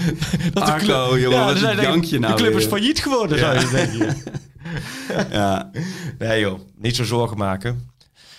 Dat 0.52 0.62
Arco, 0.62 1.08
club- 1.08 1.20
jongen, 1.20 1.44
wat 1.44 1.60
nou 1.60 2.20
De 2.20 2.34
club 2.34 2.56
is 2.56 2.66
failliet 2.66 3.02
geworden, 3.02 3.38
zou 3.38 3.58
je 3.58 3.68
denken. 3.68 4.16
ja, 5.38 5.70
Nee 6.18 6.40
joh, 6.40 6.60
niet 6.76 6.96
zo 6.96 7.04
zorgen 7.04 7.36
maken. 7.36 7.89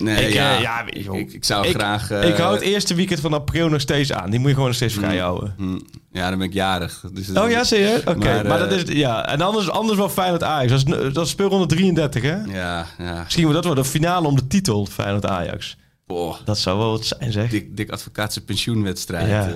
Nee, 0.04 0.28
ik, 0.28 0.34
ja, 0.34 0.56
eh, 0.56 0.62
ja, 0.62 0.86
joh. 0.94 1.18
ik, 1.18 1.34
ik 1.34 1.46
zou 1.46 1.68
Ik- 1.68 1.74
graag... 1.74 2.12
eh, 2.12 2.28
ik 2.30 2.36
hou 2.36 2.54
het 2.54 2.62
eerste 2.64 2.96
weekend 2.96 3.20
van 3.20 3.34
april 3.34 3.70
nog 3.70 3.82
steeds 3.82 4.12
aan. 4.14 4.30
Die 4.30 4.40
moet 4.40 4.48
je 4.48 4.54
gewoon 4.54 4.68
nog 4.70 4.78
steeds 4.78 4.94
vrij 4.94 5.18
houden. 5.18 5.54
hm, 5.58 5.80
ja, 6.12 6.30
dan 6.30 6.38
ben 6.40 6.48
ik 6.48 6.54
jarig. 6.54 7.04
Dus 7.14 7.30
Oh 7.32 7.50
ja, 7.50 7.64
zie 7.64 7.80
je? 7.80 8.02
Oké, 8.06 8.16
maar, 8.18 8.46
Maar, 8.46 8.60
dat 8.60 8.72
eh, 8.72 8.78
is... 8.78 8.84
Ja, 8.94 9.28
en 9.28 9.42
anders, 9.42 9.70
anders 9.70 9.98
wel 9.98 10.10
Feyenoord-Ajax. 10.10 10.84
Dat 10.84 11.00
is, 11.04 11.14
dat 11.14 11.26
is 11.26 11.32
speelronde 11.32 11.66
33, 11.66 12.22
hè? 12.22 12.36
Ja, 12.36 12.86
ja. 12.98 13.22
Misschien 13.24 13.44
wordt 13.44 13.58
dat 13.64 13.74
wel 13.74 13.84
de 13.84 13.90
finale 13.90 14.28
om 14.28 14.36
de 14.36 14.48
titel, 14.48 14.86
Feyenoord-Ajax. 14.86 15.78
Boah, 16.08 16.36
Dat 16.46 16.58
zou 16.58 16.78
wel 16.78 16.90
wat 16.92 17.06
zijn, 17.06 17.32
zeg. 17.32 17.50
dik, 17.50 17.78
dik 17.78 17.90
advocaatse 17.90 18.44
pensioenwedstrijd. 18.44 19.28
Ja. 19.30 19.48
eh. 19.48 19.54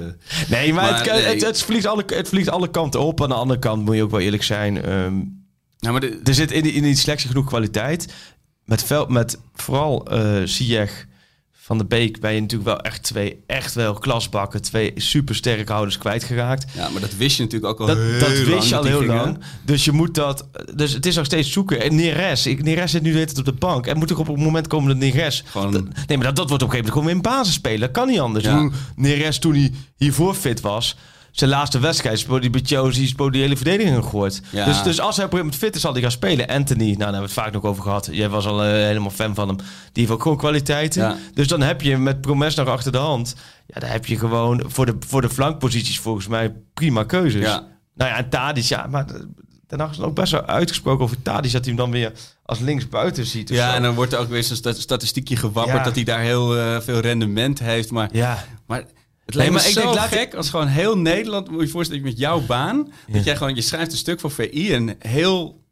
Nee, 0.49 0.73
maar, 0.73 0.83
Maar 0.91 1.03
het, 1.03 1.11
nee. 1.11 1.21
Het, 1.23 1.45
het, 1.45 1.61
vliegt 1.61 1.85
alle, 1.85 2.03
het 2.07 2.27
vliegt 2.29 2.49
alle 2.49 2.69
kanten 2.69 2.99
op. 2.99 3.21
Aan 3.23 3.29
de 3.29 3.35
andere 3.35 3.59
kant 3.59 3.85
moet 3.85 3.95
je 3.95 4.03
ook 4.03 4.11
wel 4.11 4.19
eerlijk 4.19 4.43
zijn. 4.43 4.83
ehm, 4.83 5.13
nou, 5.79 5.91
maar 5.91 5.99
de, 5.99 6.19
er 6.23 6.33
zit 6.33 6.51
in 6.51 6.63
die, 6.63 6.71
in 6.71 6.83
die 6.83 6.95
selectie 6.95 7.27
genoeg 7.29 7.45
kwaliteit. 7.45 8.13
Met, 8.65 8.83
vel, 8.83 9.05
met 9.05 9.39
vooral 9.55 10.07
Ziyech 10.45 11.05
van 11.51 11.77
de 11.77 11.85
Beek 11.85 12.19
ben 12.19 12.33
je 12.33 12.41
natuurlijk 12.41 12.69
wel 12.69 12.79
echt 12.81 13.03
twee 13.03 13.43
echt 13.47 13.73
wel 13.73 13.93
klasbakken. 13.93 14.61
Twee 14.61 14.91
supersterke 14.95 15.71
houders 15.71 15.97
kwijtgeraakt. 15.97 16.65
ja, 16.73 16.89
maar 16.89 17.01
dat 17.01 17.15
wist 17.15 17.37
je 17.37 17.43
natuurlijk 17.43 17.71
ook 17.73 17.79
al 17.79 17.85
Dat, 17.87 17.97
heel 17.97 18.19
dat 18.19 18.29
lang 18.29 18.45
wist 18.45 18.69
je 18.69 18.75
al 18.77 18.83
heel 18.83 18.99
gingen. 18.99 19.15
lang. 19.15 19.39
Dus 19.65 19.85
je 19.85 19.91
moet 19.91 20.15
dat. 20.15 20.47
Dus 20.75 20.91
het 20.93 21.05
is 21.05 21.15
nog 21.15 21.25
steeds 21.25 21.51
zoeken. 21.51 21.81
En 21.81 21.95
Neres. 21.95 22.47
Ik, 22.47 22.63
Neres 22.63 22.91
zit 22.91 23.01
nu 23.01 23.25
de 23.25 23.33
op 23.39 23.45
de 23.45 23.53
bank. 23.53 23.87
En 23.87 23.97
moet 23.97 24.07
toch 24.07 24.19
op 24.19 24.27
het 24.27 24.37
moment 24.37 24.67
komen 24.67 24.87
dat 24.87 24.97
Neres. 24.97 25.43
Gewoon- 25.45 25.71
Dat- 25.71 25.83
nee, 26.07 26.17
maar 26.17 26.25
dat, 26.27 26.35
dat 26.35 26.49
wordt 26.49 26.63
op 26.63 26.69
een 26.69 26.75
gegeven 26.75 26.75
moment 26.75 26.91
gewoon 26.91 27.05
weer 27.05 27.15
in 27.15 27.21
basis 27.21 27.53
spelen. 27.53 27.79
Dat 27.79 27.91
kan 27.91 28.07
niet 28.07 28.19
anders. 28.19 28.45
Ja. 28.45 28.69
Neres 28.95 29.39
toen 29.39 29.53
hij 29.53 29.71
hiervoor 29.95 30.33
fit 30.33 30.61
was. 30.61 30.97
Zijn 31.35 31.49
laatste 31.49 31.79
wedstrijd 31.79 32.19
speelde 32.19 32.41
hij 32.41 32.49
bij 32.49 32.61
Chelsea, 32.63 33.07
speelde 33.07 33.31
die 33.31 33.41
hele 33.41 33.55
verdediging 33.55 33.95
gegooid. 33.95 34.41
Ja. 34.51 34.65
Dus, 34.65 34.83
dus 34.83 34.99
als 34.99 35.15
hij 35.15 35.25
op 35.25 35.31
een 35.33 35.37
gegeven 35.37 35.37
moment 35.37 35.55
fit 35.55 35.75
is, 35.75 35.81
zal 35.81 35.91
hij 35.93 36.01
gaan 36.01 36.11
spelen. 36.11 36.47
Anthony, 36.47 36.83
nou 36.85 36.95
daar 36.97 37.03
hebben 37.05 37.19
we 37.21 37.25
het 37.25 37.33
vaak 37.43 37.51
nog 37.53 37.63
over 37.63 37.83
gehad. 37.83 38.09
Jij 38.11 38.29
was 38.29 38.45
al 38.45 38.63
eh, 38.63 38.69
helemaal 38.71 39.09
fan 39.09 39.35
van 39.35 39.47
hem. 39.47 39.57
Die 39.57 39.65
heeft 39.93 40.11
ook 40.11 40.21
gewoon 40.21 40.37
kwaliteiten. 40.37 41.01
Ja. 41.03 41.15
Dus 41.33 41.47
dan 41.47 41.61
heb 41.61 41.81
je 41.81 41.97
met 41.97 42.21
Promes 42.21 42.55
nog 42.55 42.67
achter 42.67 42.91
de 42.91 42.97
hand. 42.97 43.35
Ja, 43.67 43.79
dan 43.79 43.89
heb 43.89 44.05
je 44.05 44.17
gewoon 44.19 44.63
voor 44.67 44.85
de, 44.85 44.95
voor 44.99 45.21
de 45.21 45.29
flankposities 45.29 45.99
volgens 45.99 46.27
mij 46.27 46.53
prima 46.73 47.03
keuzes. 47.03 47.41
Ja. 47.41 47.67
Nou 47.95 48.09
ja, 48.11 48.17
en 48.17 48.29
Tadic, 48.29 48.63
ja, 48.63 48.87
maar 48.89 49.05
Haag 49.77 49.91
is 49.91 49.99
ook 49.99 50.15
best 50.15 50.31
wel 50.31 50.45
uitgesproken 50.45 51.03
over 51.03 51.21
Tadic... 51.21 51.51
dat 51.51 51.65
hij 51.65 51.73
hem 51.73 51.83
dan 51.83 51.91
weer 51.91 52.11
als 52.45 52.59
linksbuiten 52.59 53.25
ziet. 53.25 53.49
Ja, 53.49 53.69
zo. 53.69 53.75
en 53.75 53.81
dan 53.81 53.95
wordt 53.95 54.13
er 54.13 54.19
ook 54.19 54.29
weer 54.29 54.43
zo'n 54.43 54.55
sta- 54.55 54.73
statistiekje 54.73 55.35
gewapperd 55.35 55.77
Ja. 55.77 55.83
dat 55.83 55.95
hij 55.95 56.03
daar 56.03 56.19
heel 56.19 56.57
eh, 56.57 56.79
veel 56.79 56.99
rendement 56.99 57.59
heeft. 57.59 57.91
Maar, 57.91 58.09
Ja, 58.11 58.43
maar 58.67 58.83
het 59.25 59.35
lijkt 59.35 59.51
maar 59.53 59.61
me 59.61 59.67
ik 59.67 59.73
zo 59.73 59.93
denk, 59.93 60.05
gek 60.05 60.33
als 60.33 60.49
gewoon 60.49 60.67
heel 60.67 60.97
Nederland... 60.97 61.51
Moet 61.51 61.61
je 61.61 61.67
voorstellen 61.67 62.03
met 62.03 62.17
jouw 62.17 62.39
baan... 62.41 62.91
dat 63.07 63.23
jij 63.23 63.35
gewoon, 63.35 63.55
je 63.55 63.61
schrijft 63.61 63.91
een 63.91 63.97
stuk 63.97 64.19
voor 64.19 64.31
VI 64.31 64.73
en 64.73 64.95
heel... 64.99 65.63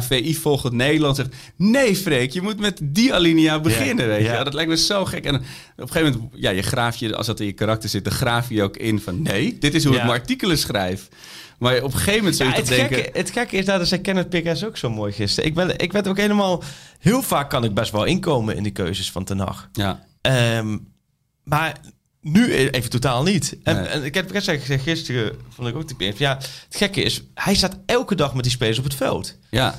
VI 0.00 0.34
volgend 0.34 0.72
Nederland 0.72 1.16
zegt... 1.16 1.34
Nee, 1.56 1.96
Freek, 1.96 2.30
je 2.30 2.42
moet 2.42 2.58
met 2.60 2.80
die 2.82 3.14
alinea 3.14 3.60
beginnen, 3.60 4.04
Ja, 4.04 4.10
weet 4.10 4.20
je. 4.20 4.32
ja. 4.32 4.44
Dat 4.44 4.54
lijkt 4.54 4.70
me 4.70 4.76
zo 4.76 5.04
gek. 5.04 5.24
En 5.24 5.34
op 5.34 5.40
een 5.76 5.88
gegeven 5.88 6.12
moment, 6.12 6.32
ja, 6.42 6.50
je 6.50 6.62
graaf 6.62 6.96
je... 6.96 7.16
Als 7.16 7.26
dat 7.26 7.40
in 7.40 7.46
je 7.46 7.52
karakter 7.52 7.88
zit, 7.88 8.04
dan 8.04 8.12
graaf 8.12 8.48
je 8.48 8.62
ook 8.62 8.76
in 8.76 9.00
van... 9.00 9.22
Nee, 9.22 9.58
dit 9.58 9.74
is 9.74 9.84
hoe 9.84 9.92
Ja. 9.92 10.00
ik 10.00 10.06
mijn 10.06 10.20
artikelen 10.20 10.58
schrijf. 10.58 11.08
Maar 11.58 11.76
op 11.76 11.92
een 11.92 11.98
gegeven 11.98 12.18
moment 12.18 12.36
zou 12.36 12.48
je 12.48 12.54
het, 12.54 12.66
denken... 12.68 12.96
gekke, 12.96 13.18
het 13.18 13.30
gekke 13.30 13.56
is 13.56 13.64
dat, 13.64 13.78
dat 13.78 13.88
zei 13.88 14.00
Kenneth 14.00 14.28
Pickers 14.28 14.64
ook 14.64 14.76
zo 14.76 14.90
mooi 14.90 15.12
gisteren. 15.12 15.48
Ik, 15.50 15.54
ben, 15.54 15.78
ik 15.78 15.92
werd 15.92 16.08
ook 16.08 16.16
helemaal... 16.18 16.62
Heel 16.98 17.22
vaak 17.22 17.50
kan 17.50 17.64
ik 17.64 17.74
best 17.74 17.90
wel 17.92 18.04
inkomen 18.04 18.56
in 18.56 18.62
die 18.62 18.72
keuzes 18.72 19.10
van 19.10 19.24
Ten 19.24 19.38
Hag. 19.38 19.68
Ja, 19.72 20.06
Ehm, 20.20 20.78
maar 21.44 21.80
nu 22.24 22.52
even 22.52 22.90
totaal 22.90 23.22
niet. 23.22 23.56
En, 23.62 23.76
Nee. 23.76 23.86
en 23.86 24.04
ik 24.04 24.14
heb 24.14 24.30
gezegd 24.30 24.82
gisteren, 24.82 25.36
vond 25.48 25.68
ik 25.68 25.76
ook 25.76 25.86
typerend. 25.86 26.18
Ja, 26.18 26.34
het 26.36 26.76
gekke 26.76 27.02
is, 27.02 27.22
hij 27.34 27.54
staat 27.54 27.78
elke 27.86 28.14
dag 28.14 28.34
met 28.34 28.42
die 28.42 28.52
spelers 28.52 28.78
op 28.78 28.84
het 28.84 28.94
veld. 28.94 29.38
ja. 29.50 29.74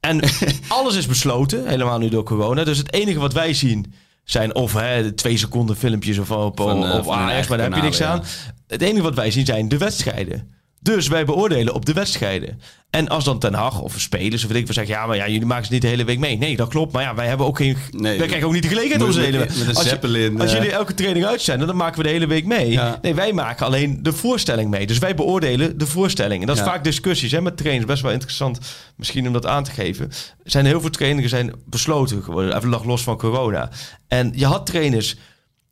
En 0.00 0.20
alles 0.68 0.94
is 0.96 1.06
besloten, 1.06 1.68
helemaal 1.68 1.98
nu 1.98 2.08
door 2.08 2.22
corona. 2.24 2.64
Dus 2.64 2.78
het 2.78 2.92
enige 2.92 3.18
wat 3.18 3.32
wij 3.32 3.54
zien 3.54 3.94
zijn 4.24 4.54
of 4.54 4.72
hè, 4.72 5.12
twee 5.12 5.36
seconden 5.36 5.76
filmpjes 5.76 6.18
of 6.18 6.30
op, 6.30 6.56
Van, 6.60 6.84
eh, 6.84 6.90
Ajax, 6.90 7.06
eigen 7.08 7.48
maar 7.48 7.58
daar 7.58 7.66
heb 7.66 7.76
je 7.76 7.82
niks 7.82 8.02
aan. 8.02 8.24
Het 8.66 8.82
enige 8.82 9.02
wat 9.02 9.14
wij 9.14 9.30
zien 9.30 9.46
zijn 9.46 9.68
de 9.68 9.78
wedstrijden. 9.78 10.54
Dus 10.82 11.08
wij 11.08 11.24
beoordelen 11.24 11.74
op 11.74 11.86
de 11.86 11.92
wedstrijden. 11.92 12.60
En 12.90 13.08
als 13.08 13.24
dan 13.24 13.38
Ten 13.38 13.54
Hag 13.54 13.80
of 13.80 14.00
spelers 14.00 14.42
of 14.44 14.50
weet 14.50 14.60
ik 14.60 14.66
wat 14.66 14.74
zeggen... 14.74 14.94
ja, 14.94 15.06
maar 15.06 15.16
ja, 15.16 15.28
jullie 15.28 15.46
maken 15.46 15.66
ze 15.66 15.72
niet 15.72 15.82
de 15.82 15.88
hele 15.88 16.04
week 16.04 16.18
mee. 16.18 16.38
Nee, 16.38 16.56
dat 16.56 16.68
klopt. 16.68 16.92
Maar 16.92 17.02
ja, 17.02 17.14
wij 17.14 17.26
hebben 17.26 17.46
ook 17.46 17.56
geen... 17.56 17.76
Nee, 17.90 18.18
wij 18.18 18.26
krijgen 18.26 18.46
ook 18.48 18.52
niet 18.54 18.62
de 18.62 18.68
gelegenheid 18.68 19.02
om 19.02 19.12
ze 19.12 19.18
de 19.18 19.24
hele 19.24 19.38
week... 19.38 19.48
met 19.48 19.60
een 19.60 19.66
als, 19.76 19.84
je- 19.90 20.34
als 20.38 20.50
eh. 20.50 20.56
jullie 20.56 20.72
elke 20.72 20.94
training 20.94 21.24
uitzenden, 21.24 21.66
dan 21.66 21.76
maken 21.76 21.96
we 21.96 22.02
de 22.02 22.08
hele 22.08 22.26
week 22.26 22.44
mee. 22.46 22.70
Ja. 22.70 22.98
Nee, 23.02 23.14
wij 23.14 23.32
maken 23.32 23.66
alleen 23.66 24.02
de 24.02 24.12
voorstelling 24.12 24.70
mee. 24.70 24.86
Dus 24.86 24.98
wij 24.98 25.14
beoordelen 25.14 25.78
de 25.78 25.86
voorstelling. 25.86 26.40
En 26.40 26.46
dat 26.46 26.56
is 26.56 26.62
Ja. 26.62 26.68
vaak 26.68 26.84
discussies 26.84 27.32
hè, 27.32 27.40
met 27.40 27.56
trainers. 27.56 27.86
Best 27.86 28.02
wel 28.02 28.12
interessant 28.12 28.58
misschien 28.96 29.26
om 29.26 29.32
dat 29.32 29.46
aan 29.46 29.64
te 29.64 29.70
geven. 29.70 30.04
Er 30.44 30.50
zijn 30.50 30.66
heel 30.66 30.80
veel 30.80 30.90
trainingen 30.90 31.28
zijn 31.30 31.52
besloten 31.66 32.22
geworden. 32.22 32.56
Even 32.56 32.68
nog 32.70 32.84
los 32.84 33.02
van 33.02 33.16
corona. 33.16 33.70
En 34.08 34.32
je 34.34 34.46
had 34.46 34.66
trainers 34.66 35.16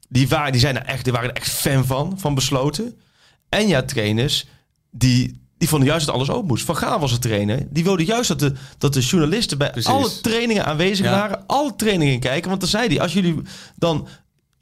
die, 0.08 0.28
waren, 0.28 0.52
die, 0.52 0.60
zijn 0.60 0.76
er 0.76 0.84
echt, 0.84 1.04
die 1.04 1.12
waren 1.12 1.28
er 1.30 1.36
echt 1.36 1.50
fan 1.50 1.86
van, 1.86 2.14
van 2.18 2.34
besloten. 2.34 3.00
En 3.48 3.68
je 3.68 3.74
had 3.74 3.88
trainers 3.88 4.46
die, 4.90 5.40
die 5.58 5.68
vonden 5.68 5.88
juist 5.88 6.06
dat 6.06 6.14
alles 6.14 6.30
open 6.30 6.46
moest. 6.46 6.64
Van 6.64 6.76
Gaal 6.76 6.98
was 7.00 7.10
het 7.12 7.22
trainer. 7.22 7.66
Die 7.70 7.84
wilde 7.84 8.04
juist 8.04 8.28
dat 8.28 8.38
de, 8.38 8.52
dat 8.78 8.92
de 8.92 9.00
journalisten 9.00 9.58
bij 9.58 9.70
Precies. 9.70 9.90
alle 9.90 10.20
trainingen 10.20 10.66
aanwezig 10.66 11.04
Ja. 11.06 11.10
waren. 11.12 11.44
Alle 11.46 11.76
trainingen 11.76 12.20
kijken. 12.20 12.48
Want 12.48 12.60
dan 12.60 12.70
zei 12.70 12.88
hij, 12.88 13.00
als 13.00 13.12
jullie 13.12 13.36
dan... 13.76 14.08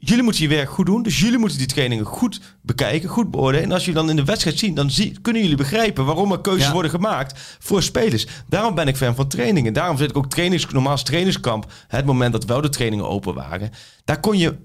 Jullie 0.01 0.23
moeten 0.23 0.41
je 0.43 0.49
werk 0.49 0.69
goed 0.69 0.85
doen. 0.85 1.03
Dus 1.03 1.19
jullie 1.19 1.37
moeten 1.37 1.57
die 1.57 1.67
trainingen 1.67 2.05
goed 2.05 2.41
bekijken, 2.61 3.09
goed 3.09 3.31
beoordelen. 3.31 3.65
En 3.65 3.71
als 3.71 3.85
jullie 3.85 3.99
dan 3.99 4.09
in 4.09 4.15
de 4.15 4.23
wedstrijd 4.23 4.59
zien, 4.59 4.73
dan 4.73 4.91
zie, 4.91 5.19
kunnen 5.21 5.41
jullie 5.41 5.57
begrijpen 5.57 6.05
waarom 6.05 6.31
er 6.31 6.41
keuzes 6.41 6.65
Ja. 6.65 6.71
worden 6.71 6.91
gemaakt 6.91 7.39
voor 7.59 7.83
spelers. 7.83 8.27
Daarom 8.49 8.75
ben 8.75 8.87
ik 8.87 8.95
fan 8.97 9.15
van 9.15 9.27
trainingen. 9.27 9.73
Daarom 9.73 9.97
zit 9.97 10.09
ik 10.09 10.17
ook 10.17 10.29
trainings, 10.29 10.65
normaal 10.69 10.97
trainingskamp. 11.03 11.71
Het 11.87 12.05
moment 12.05 12.31
dat 12.31 12.45
wel 12.45 12.61
de 12.61 12.69
trainingen 12.69 13.07
open 13.09 13.33
waren. 13.33 13.69
Daar 14.03 14.19
kon 14.19 14.37
je 14.37 14.55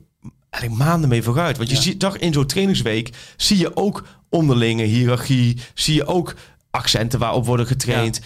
eigenlijk 0.54 0.82
maanden 0.90 1.08
mee 1.08 1.22
vooruit. 1.22 1.56
Want 1.56 1.68
je 1.68 1.74
Ja. 1.76 1.80
ziet 1.82 2.00
toch 2.00 2.16
in 2.16 2.32
zo'n 2.32 2.46
trainingsweek 2.46 3.10
zie 3.36 3.58
je 3.58 3.76
ook 3.76 4.04
onderlinge 4.30 4.82
hiërarchie. 4.84 5.58
Zie 5.74 5.94
je 5.94 6.06
ook 6.06 6.34
accenten 6.70 7.18
waarop 7.18 7.46
worden 7.46 7.66
getraind. 7.66 8.20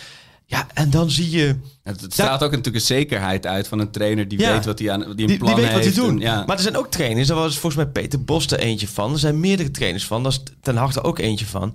Ja, 0.45 0.67
en 0.75 0.91
dan 0.91 1.11
zie 1.11 1.31
je... 1.31 1.57
Het, 1.83 2.01
het 2.01 2.12
straalt 2.12 2.43
ook 2.43 2.51
natuurlijk 2.51 2.77
een 2.77 2.81
zekerheid 2.97 3.47
uit 3.47 3.69
van 3.69 3.79
een 3.79 3.91
trainer 3.91 4.29
die 4.29 4.38
Ja. 4.38 4.53
weet 4.53 4.64
wat 4.64 4.79
hij 4.79 4.91
aan 4.91 5.01
die 5.01 5.09
een 5.11 5.17
Die, 5.17 5.27
die 5.27 5.38
plan 5.38 5.55
weet 5.55 5.73
wat 5.73 5.85
hij 5.85 5.93
doet. 5.93 6.21
ja. 6.23 6.45
Maar 6.47 6.57
er 6.57 6.62
zijn 6.62 6.77
ook 6.77 6.91
trainers, 6.91 7.29
daar 7.29 7.37
was 7.37 7.59
volgens 7.59 7.83
mij 7.83 7.93
Peter 7.93 8.25
Bos 8.25 8.47
er 8.47 8.59
eentje 8.59 8.88
van. 8.88 9.12
Er 9.12 9.19
zijn 9.19 9.41
meerdere 9.41 9.71
trainers 9.71 10.07
van, 10.07 10.23
daar 10.23 10.33
is 10.33 10.43
Ten 10.61 10.77
Hag 10.77 10.95
er 10.95 11.05
ook 11.05 11.19
eentje 11.19 11.47
van. 11.47 11.75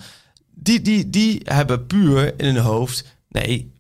Die, 0.56 0.82
die, 0.82 1.10
die 1.10 1.42
hebben 1.44 1.86
puur 1.88 2.34
in 2.40 2.46
hun 2.46 2.58
hoofd... 2.64 3.06
Nee, 3.30 3.72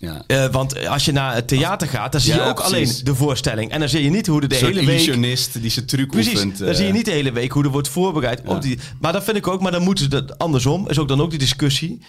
Ja. 0.00 0.22
eh, 0.26 0.46
want 0.46 0.86
als 0.86 1.04
je 1.04 1.12
naar 1.12 1.34
het 1.34 1.48
theater 1.48 1.88
gaat, 1.88 2.12
dan 2.12 2.20
zie 2.20 2.34
je 2.34 2.42
ook 2.42 2.54
precies. 2.54 2.72
alleen 2.72 3.04
de 3.04 3.14
voorstelling. 3.14 3.70
En 3.70 3.80
dan 3.80 3.88
zie 3.88 4.02
je 4.04 4.10
niet 4.10 4.26
hoe 4.26 4.40
de 4.40 4.54
soort 4.54 4.60
hele 4.60 4.86
week... 4.86 4.88
illusionist 4.88 5.60
die 5.60 5.70
zijn 5.70 5.86
truc 5.86 6.10
Precies, 6.10 6.32
oefent. 6.32 6.58
dan 6.58 6.68
eh. 6.68 6.74
zie 6.74 6.86
je 6.86 6.92
niet 6.92 7.04
de 7.04 7.10
hele 7.10 7.32
week 7.32 7.52
hoe 7.52 7.64
er 7.64 7.70
wordt 7.70 7.88
voorbereid. 7.88 8.40
Ja. 8.44 8.50
Op 8.50 8.62
die, 8.62 8.78
maar 9.00 9.12
dat 9.12 9.24
vind 9.24 9.36
ik 9.36 9.46
ook, 9.46 9.60
maar 9.60 9.72
dan 9.72 9.82
moeten 9.82 10.04
ze 10.04 10.10
dat 10.10 10.38
andersom. 10.38 10.88
Is 10.88 10.98
ook 10.98 11.08
dan 11.08 11.20
ook 11.20 11.30
die 11.30 11.38
discussie. 11.38 12.02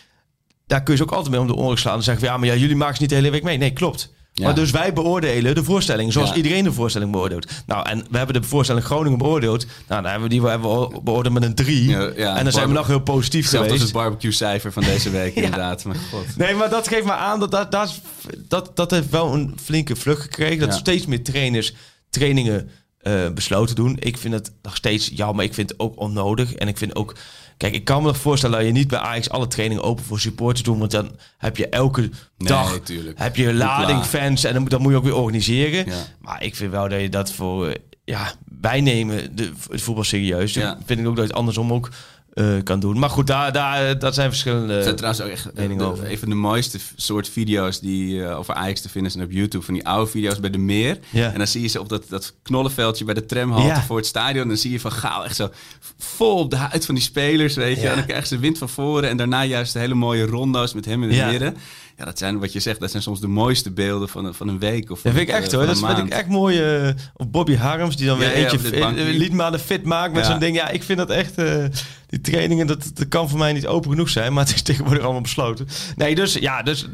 Daar 0.67 0.83
kun 0.83 0.93
je 0.93 0.99
ze 0.99 1.05
ook 1.05 1.11
altijd 1.11 1.31
mee 1.31 1.39
om 1.39 1.47
de 1.47 1.55
oren 1.55 1.77
slaan. 1.77 1.93
Dan 1.93 2.03
zeggen 2.03 2.23
we, 2.23 2.29
ja, 2.29 2.37
maar 2.37 2.47
ja, 2.47 2.55
jullie 2.55 2.75
maken 2.75 2.95
ze 2.95 3.01
niet 3.01 3.09
de 3.09 3.15
hele 3.15 3.29
week 3.29 3.43
mee. 3.43 3.57
Nee, 3.57 3.73
klopt. 3.73 4.13
Ja. 4.33 4.45
Maar 4.45 4.55
dus 4.55 4.71
wij 4.71 4.93
beoordelen 4.93 5.55
de 5.55 5.63
voorstelling 5.63 6.11
zoals 6.13 6.29
Ja. 6.29 6.35
iedereen 6.35 6.63
de 6.63 6.73
voorstelling 6.73 7.11
beoordeelt. 7.11 7.51
Nou, 7.65 7.89
en 7.89 8.05
we 8.09 8.17
hebben 8.17 8.41
de 8.41 8.47
voorstelling 8.47 8.85
Groningen 8.85 9.17
beoordeeld. 9.17 9.65
Nou, 9.87 10.01
dan 10.01 10.11
hebben 10.11 10.29
we 10.29 10.35
die 10.35 10.47
hebben 10.47 10.79
we 10.79 10.99
beoordeeld 11.03 11.33
met 11.33 11.43
een 11.43 11.55
3. 11.55 11.89
Ja, 11.89 12.11
ja, 12.15 12.37
en 12.37 12.43
dan 12.43 12.53
zijn 12.53 12.67
we 12.67 12.73
nog 12.73 12.87
heel 12.87 12.99
positief 13.01 13.53
als 13.53 13.63
geweest. 13.63 13.83
het 13.83 13.91
barbecue-cijfer 13.91 14.71
van 14.73 14.83
deze 14.83 15.09
week, 15.09 15.35
inderdaad. 15.45 15.83
Maar 15.83 15.95
god. 16.11 16.37
Nee, 16.37 16.55
maar 16.55 16.69
dat 16.69 16.87
geeft 16.87 17.05
me 17.05 17.11
aan 17.11 17.39
dat 17.39 17.51
dat, 17.51 17.71
dat, 17.71 17.87
is- 17.89 18.01
dat, 18.47 18.71
dat 18.75 18.91
heeft 18.91 19.09
wel 19.09 19.33
een 19.33 19.55
flinke 19.63 19.95
vlucht 19.95 20.21
gekregen. 20.21 20.59
Dat 20.59 20.69
Ja. 20.69 20.75
steeds 20.77 21.05
meer 21.05 21.23
trainers 21.23 21.73
trainingen 22.09 22.69
eh, 22.97 23.29
besloten 23.33 23.75
doen. 23.75 23.97
Ik 23.99 24.17
vind 24.17 24.33
het 24.33 24.51
nog 24.61 24.75
steeds 24.75 25.11
jammer. 25.13 25.45
Ik 25.45 25.53
vind 25.53 25.69
het 25.69 25.79
ook 25.79 25.99
onnodig. 25.99 26.53
En 26.53 26.67
ik 26.67 26.77
vind 26.77 26.95
ook... 26.95 27.15
Kijk, 27.61 27.73
ik 27.73 27.83
kan 27.83 28.01
me 28.01 28.07
nog 28.07 28.17
voorstellen 28.17 28.57
dat 28.57 28.65
je 28.67 28.71
niet 28.73 28.87
bij 28.87 28.99
Ajax 28.99 29.29
alle 29.29 29.47
trainingen 29.47 29.83
open 29.83 30.03
voor 30.03 30.19
supporters 30.19 30.63
doet. 30.63 30.77
Want 30.77 30.91
dan 30.91 31.11
heb 31.37 31.57
je 31.57 31.69
elke 31.69 32.09
dag 32.37 32.79
tuurlijk. 32.79 33.19
heb 33.19 33.35
je 33.35 33.53
lading 33.53 34.03
fans 34.03 34.43
en 34.43 34.53
dan, 34.53 34.81
moet- 34.81 34.91
je 34.91 34.97
ook 34.97 35.03
weer 35.03 35.15
organiseren. 35.15 35.85
Ja. 35.85 35.97
Maar 36.21 36.43
ik 36.43 36.55
vind 36.55 36.71
wel 36.71 36.89
dat 36.89 37.01
je 37.01 37.09
dat 37.09 37.31
voor... 37.31 37.67
eh, 37.67 37.75
ja, 38.05 38.33
wij 38.61 38.81
nemen 38.81 39.35
de, 39.35 39.51
het 39.71 39.81
voetbal 39.81 40.03
serieus. 40.03 40.53
Ja. 40.53 40.77
vind 40.85 40.99
ik 40.99 41.07
ook 41.07 41.15
dat 41.15 41.23
je 41.23 41.29
het 41.29 41.39
andersom 41.39 41.73
ook 41.73 41.89
eh, 42.33 42.45
kan 42.63 42.79
doen. 42.79 42.99
Maar 42.99 43.09
goed, 43.09 43.27
daar, 43.27 43.51
daar, 43.51 43.99
dat 43.99 44.13
zijn 44.13 44.29
verschillende... 44.29 44.73
Er 44.73 44.83
zijn 44.83 44.95
trouwens 44.95 45.23
ook 45.23 45.29
echt 45.31 45.51
eh, 45.53 45.77
de- 45.77 45.83
over. 45.83 46.11
een 46.11 46.17
van 46.17 46.29
de 46.29 46.35
mooiste 46.35 46.79
soort 46.95 47.29
video's 47.29 47.79
die 47.79 48.23
eh, 48.25 48.37
over 48.37 48.53
Ajax 48.53 48.81
te 48.81 48.89
vinden 48.89 49.11
zijn 49.11 49.23
op 49.23 49.31
YouTube. 49.31 49.65
Van 49.65 49.73
die 49.73 49.87
oude 49.87 50.11
video's 50.11 50.39
bij 50.39 50.49
de 50.49 50.57
meer. 50.57 50.99
Ja. 51.09 51.31
En 51.31 51.37
dan 51.37 51.47
zie 51.47 51.61
je 51.61 51.67
ze 51.67 51.79
op 51.79 51.89
dat, 51.89 52.03
dat 52.09 52.33
knollenveldje 52.41 53.05
bij 53.05 53.13
de 53.13 53.25
tramhalte 53.25 53.67
Ja. 53.67 53.81
voor 53.83 53.97
het 53.97 54.05
stadion. 54.05 54.47
Dan 54.47 54.57
zie 54.57 54.71
je 54.71 54.79
van 54.79 54.91
Gaal 54.91 55.25
echt 55.25 55.35
zo 55.35 55.49
vol 55.97 56.37
op 56.37 56.49
de 56.49 56.55
huid 56.55 56.85
van 56.85 56.95
die 56.95 57.03
spelers, 57.03 57.55
weet 57.55 57.75
je. 57.75 57.81
Ja. 57.83 57.89
En 57.89 57.95
dan 57.95 58.05
krijgen 58.05 58.27
ze 58.27 58.39
wind 58.39 58.57
van 58.57 58.69
voren. 58.69 59.09
En 59.09 59.17
daarna 59.17 59.43
juist 59.45 59.73
de 59.73 59.79
hele 59.79 59.93
mooie 59.93 60.25
rondo's 60.25 60.73
met 60.73 60.85
hem 60.85 61.03
in 61.03 61.09
het 61.09 61.17
Ja. 61.17 61.29
midden. 61.29 61.57
Ja, 61.97 62.05
dat 62.05 62.17
zijn 62.17 62.39
wat 62.39 62.53
je 62.53 62.59
zegt. 62.59 62.79
Dat 62.79 62.91
zijn 62.91 63.03
soms 63.03 63.19
de 63.19 63.27
mooiste 63.27 63.71
beelden 63.71 64.09
van, 64.09 64.25
een- 64.25 64.33
van 64.33 64.47
een 64.47 64.59
week. 64.59 64.89
Of 64.91 65.01
Dat 65.01 65.13
vind 65.13 65.29
ik 65.29 65.35
echt 65.35 65.51
hoor. 65.51 65.65
Dat 65.65 65.81
een 65.81 65.87
vind 65.95 66.07
ik 66.07 66.13
echt 66.13 66.27
mooi. 66.27 66.61
eh 66.61 66.89
of 67.13 67.29
Bobby 67.29 67.55
Harms, 67.55 67.95
die 67.95 68.05
dan 68.07 68.17
weer 68.17 68.27
ja, 68.27 68.33
eentje 68.51 68.71
eh, 68.79 69.17
liedmaanden 69.17 69.59
fit 69.59 69.83
maakt 69.83 70.13
met 70.13 70.25
Ja. 70.25 70.31
zo'n 70.31 70.39
ding. 70.39 70.55
Ja, 70.55 70.69
ik 70.69 70.83
vind 70.83 70.97
dat 70.97 71.09
echt... 71.09 71.35
eh, 71.37 71.65
die 72.07 72.21
trainingen, 72.21 72.67
dat, 72.67 72.91
dat 72.93 73.07
kan 73.07 73.29
voor 73.29 73.39
mij 73.39 73.53
niet 73.53 73.67
open 73.67 73.89
genoeg 73.89 74.09
zijn. 74.09 74.33
Maar 74.33 74.45
het 74.45 74.55
is 74.55 74.61
tegenwoordig 74.71 75.03
allemaal 75.03 75.21
besloten. 75.21 75.67
Nee, 75.95 76.15
dus 76.15 76.33
ja, 76.33 76.63
dus 76.63 76.85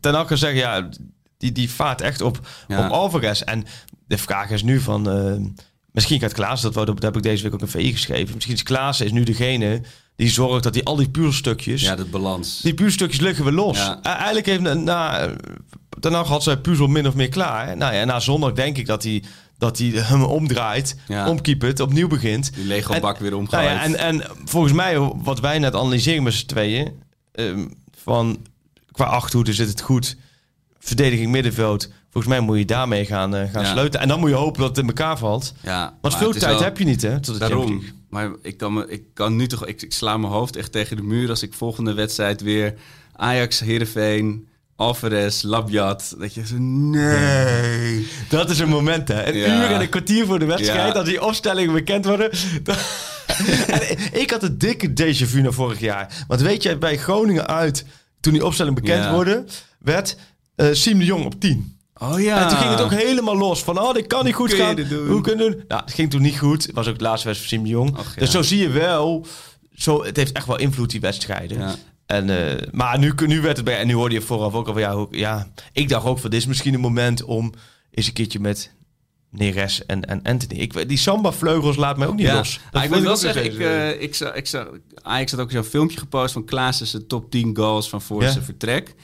ten 0.00 0.14
elke 0.14 0.36
zeggen, 0.36 0.58
ja, 0.58 0.88
die, 1.38 1.52
die 1.52 1.70
vaart 1.70 2.00
echt 2.00 2.20
op, 2.20 2.36
op 2.68 2.76
Alvarez. 2.90 3.40
En 3.40 3.64
de 4.06 4.18
vraag 4.18 4.50
is 4.50 4.62
nu 4.62 4.80
van... 4.80 5.02
misschien 5.92 6.20
gaat 6.20 6.32
Klaas, 6.32 6.60
dat, 6.62 6.74
dat 6.74 7.02
heb 7.02 7.16
ik 7.16 7.22
deze 7.22 7.42
week 7.42 7.54
ook 7.54 7.60
een 7.60 7.68
VI 7.68 7.92
geschreven. 7.92 8.34
Misschien 8.34 8.54
is 8.54 8.62
Klaas 8.62 9.00
is 9.00 9.12
nu 9.12 9.22
degene 9.22 9.80
die 10.16 10.30
zorgt 10.30 10.62
dat 10.62 10.74
hij 10.74 10.84
al 10.84 10.96
die 10.96 11.08
puzzelstukjes... 11.10 11.82
Ja, 11.82 11.96
dat 11.96 12.10
balans. 12.10 12.60
Die 12.60 12.74
puzzelstukjes 12.74 13.20
liggen 13.20 13.44
we 13.44 13.52
los. 13.52 13.78
Ja. 13.78 14.02
Eigenlijk 14.02 14.46
heeft 14.46 14.60
na, 14.60 14.74
na, 14.74 15.30
daarna 16.00 16.22
had 16.24 16.42
zijn 16.42 16.60
puzzel 16.60 16.86
min 16.86 17.06
of 17.06 17.14
meer 17.14 17.28
klaar. 17.28 17.76
Nou 17.76 17.94
ja, 17.94 18.04
na 18.04 18.20
zondag 18.20 18.52
denk 18.52 18.76
ik 18.78 18.86
dat 18.86 19.02
hij, 19.02 19.22
dat 19.58 19.78
hij 19.78 19.86
hem 19.88 20.22
omdraait, 20.22 20.96
Ja. 21.08 21.28
omkeepert, 21.28 21.80
opnieuw 21.80 22.08
begint. 22.08 22.54
Die 22.54 22.64
Lego-bak 22.64 23.18
weer 23.18 23.30
Nou 23.30 23.42
omgegooid. 23.42 23.68
ja, 23.70 23.82
en, 23.82 23.96
en 23.98 24.22
volgens 24.44 24.72
mij, 24.72 24.98
wat 24.98 25.40
wij 25.40 25.58
net 25.58 25.74
analyseren 25.74 26.22
met 26.22 26.32
z'n 26.34 26.46
tweeën, 26.46 26.92
ehm, 27.32 27.66
van 28.02 28.38
qua 28.90 29.04
achterhoede 29.04 29.52
zit 29.52 29.68
het 29.68 29.80
goed, 29.80 30.16
verdediging 30.78 31.30
middenveld. 31.30 31.88
Volgens 32.10 32.32
mij 32.34 32.42
moet 32.42 32.58
je 32.58 32.64
daarmee 32.64 33.04
gaan, 33.06 33.34
eh, 33.34 33.50
gaan 33.52 33.62
Ja. 33.62 33.70
sleutelen. 33.70 34.00
En 34.00 34.08
dan 34.08 34.20
moet 34.20 34.28
je 34.30 34.34
hopen 34.36 34.60
dat 34.60 34.68
het 34.68 34.78
in 34.78 34.86
elkaar 34.86 35.18
valt. 35.18 35.54
ja, 35.62 35.80
Want 36.00 36.00
maar 36.02 36.12
veel 36.22 36.30
het 36.30 36.38
tijd 36.40 36.52
wel- 36.54 36.62
heb 36.62 36.78
je 36.78 36.84
niet, 36.84 37.02
hè? 37.02 37.20
Tot 37.20 37.34
de 37.34 37.40
Daarom. 37.40 37.82
Maar 38.12 38.30
ik 38.42 38.56
kan, 38.56 38.72
me, 38.72 38.86
ik 38.88 39.02
kan 39.14 39.36
nu 39.36 39.46
toch... 39.46 39.66
Ik, 39.66 39.82
ik 39.82 39.92
sla 39.92 40.16
mijn 40.16 40.32
hoofd 40.32 40.56
echt 40.56 40.72
tegen 40.72 40.96
de 40.96 41.02
muur 41.02 41.28
als 41.28 41.42
ik 41.42 41.54
volgende 41.54 41.92
wedstrijd 41.94 42.40
weer... 42.40 42.74
Ajax, 43.16 43.60
Heerenveen, 43.60 44.48
Alvarez, 44.76 45.42
Labjat. 45.42 46.14
Dat 46.18 46.34
je 46.34 46.46
zo... 46.46 46.54
Nee. 46.58 48.06
Dat 48.28 48.50
is 48.50 48.58
een 48.58 48.68
moment, 48.68 49.08
hè? 49.08 49.26
Een 49.26 49.36
Ja. 49.38 49.56
uur 49.62 49.74
en 49.74 49.80
een 49.80 49.88
kwartier 49.88 50.26
voor 50.26 50.38
de 50.38 50.44
wedstrijd, 50.44 50.92
Ja. 50.92 50.98
als 50.98 51.08
die 51.08 51.22
opstellingen 51.22 51.72
bekend 51.72 52.04
worden. 52.04 52.30
dan- 52.62 52.76
en 53.76 54.20
ik 54.20 54.30
had 54.30 54.42
een 54.42 54.58
dikke 54.58 54.88
déjà 54.88 55.26
vu 55.26 55.40
naar 55.40 55.52
vorig 55.52 55.80
jaar. 55.80 56.24
Want 56.28 56.40
weet 56.40 56.62
je, 56.62 56.78
bij 56.78 56.98
Groningen 56.98 57.46
uit, 57.46 57.84
toen 58.20 58.32
die 58.32 58.46
opstelling 58.46 58.74
bekend 58.74 59.04
Ja. 59.04 59.14
worden, 59.14 59.46
werd 59.78 60.16
eh 60.54 60.68
Siem 60.72 60.98
de 60.98 61.04
Jong 61.04 61.24
op 61.24 61.40
10. 61.40 61.76
Oh 62.02 62.20
ja. 62.20 62.42
En 62.42 62.48
toen 62.48 62.58
ging 62.58 62.70
het 62.70 62.80
ook 62.80 62.90
helemaal 62.92 63.36
los. 63.36 63.62
Van, 63.62 63.78
oh, 63.80 63.94
dit 63.94 64.06
kan 64.06 64.24
niet 64.24 64.34
goed 64.34 64.48
Kun 64.48 64.58
gaan. 64.58 64.80
Hoe 65.08 65.20
kunnen 65.20 65.46
we 65.46 65.52
doen? 65.56 65.64
Nou, 65.68 65.82
het 65.84 65.94
ging 65.94 66.10
toen 66.10 66.22
niet 66.22 66.38
goed. 66.38 66.62
Het 66.66 66.74
was 66.74 66.88
ook 66.88 66.98
de 66.98 67.04
laatste 67.04 67.26
wedstrijd 67.28 67.54
van 67.54 67.62
de 67.70 67.76
Jong. 67.76 67.96
Ja. 67.96 68.20
Dus 68.20 68.30
zo 68.30 68.42
zie 68.42 68.58
je 68.58 68.68
wel... 68.68 69.26
Zo, 69.74 70.04
het 70.04 70.16
heeft 70.16 70.32
echt 70.32 70.46
wel 70.46 70.58
invloed, 70.58 70.90
die 70.90 71.00
wedstrijden. 71.00 71.58
Ja. 71.58 71.74
En, 72.06 72.30
eh, 72.58 72.68
maar 72.72 72.98
nu, 72.98 73.12
nu 73.26 73.40
werd 73.40 73.56
het 73.56 73.64
bij... 73.64 73.78
En 73.78 73.86
nu 73.86 73.94
hoorde 73.94 74.14
je 74.14 74.20
vooraf 74.20 74.54
ook 74.54 74.66
al 74.66 74.72
van... 74.72 74.82
Ja, 74.82 74.94
hoe- 74.94 75.08
ja, 75.10 75.48
ik 75.72 75.88
dacht 75.88 76.06
ook 76.06 76.18
van... 76.18 76.30
Dit 76.30 76.40
is 76.40 76.46
misschien 76.46 76.74
een 76.74 76.80
moment 76.80 77.22
om 77.24 77.52
eens 77.90 78.06
een 78.06 78.12
keertje 78.12 78.40
met... 78.40 78.72
Neres 79.30 79.86
en, 79.86 80.04
en 80.04 80.22
Anthony. 80.22 80.60
Ik, 80.60 80.88
die 80.88 80.98
samba-vleugels 80.98 81.76
laat 81.76 81.96
mij 81.96 82.06
ook 82.06 82.14
niet 82.16 82.26
Ja, 82.26 82.34
los. 82.36 82.60
maar 82.72 82.84
ik 82.84 82.90
moet 82.90 83.00
wel 83.02 83.16
zeggen, 83.16 83.44
ik, 83.44 83.58
eh, 83.58 84.02
ik, 84.02 84.14
zag, 84.14 84.34
ik 84.34 84.46
zag, 84.46 84.66
Ajax 85.02 85.30
had 85.30 85.40
ook 85.40 85.50
zo'n 85.50 85.64
filmpje 85.64 85.98
gepost 85.98 86.32
van 86.32 86.44
Klaassen 86.44 86.86
zijn 86.86 87.06
top 87.06 87.30
10 87.30 87.56
goals 87.56 87.88
van 87.88 88.02
voor 88.02 88.22
Ja. 88.22 88.30
zijn 88.30 88.44
vertrek. 88.44 88.94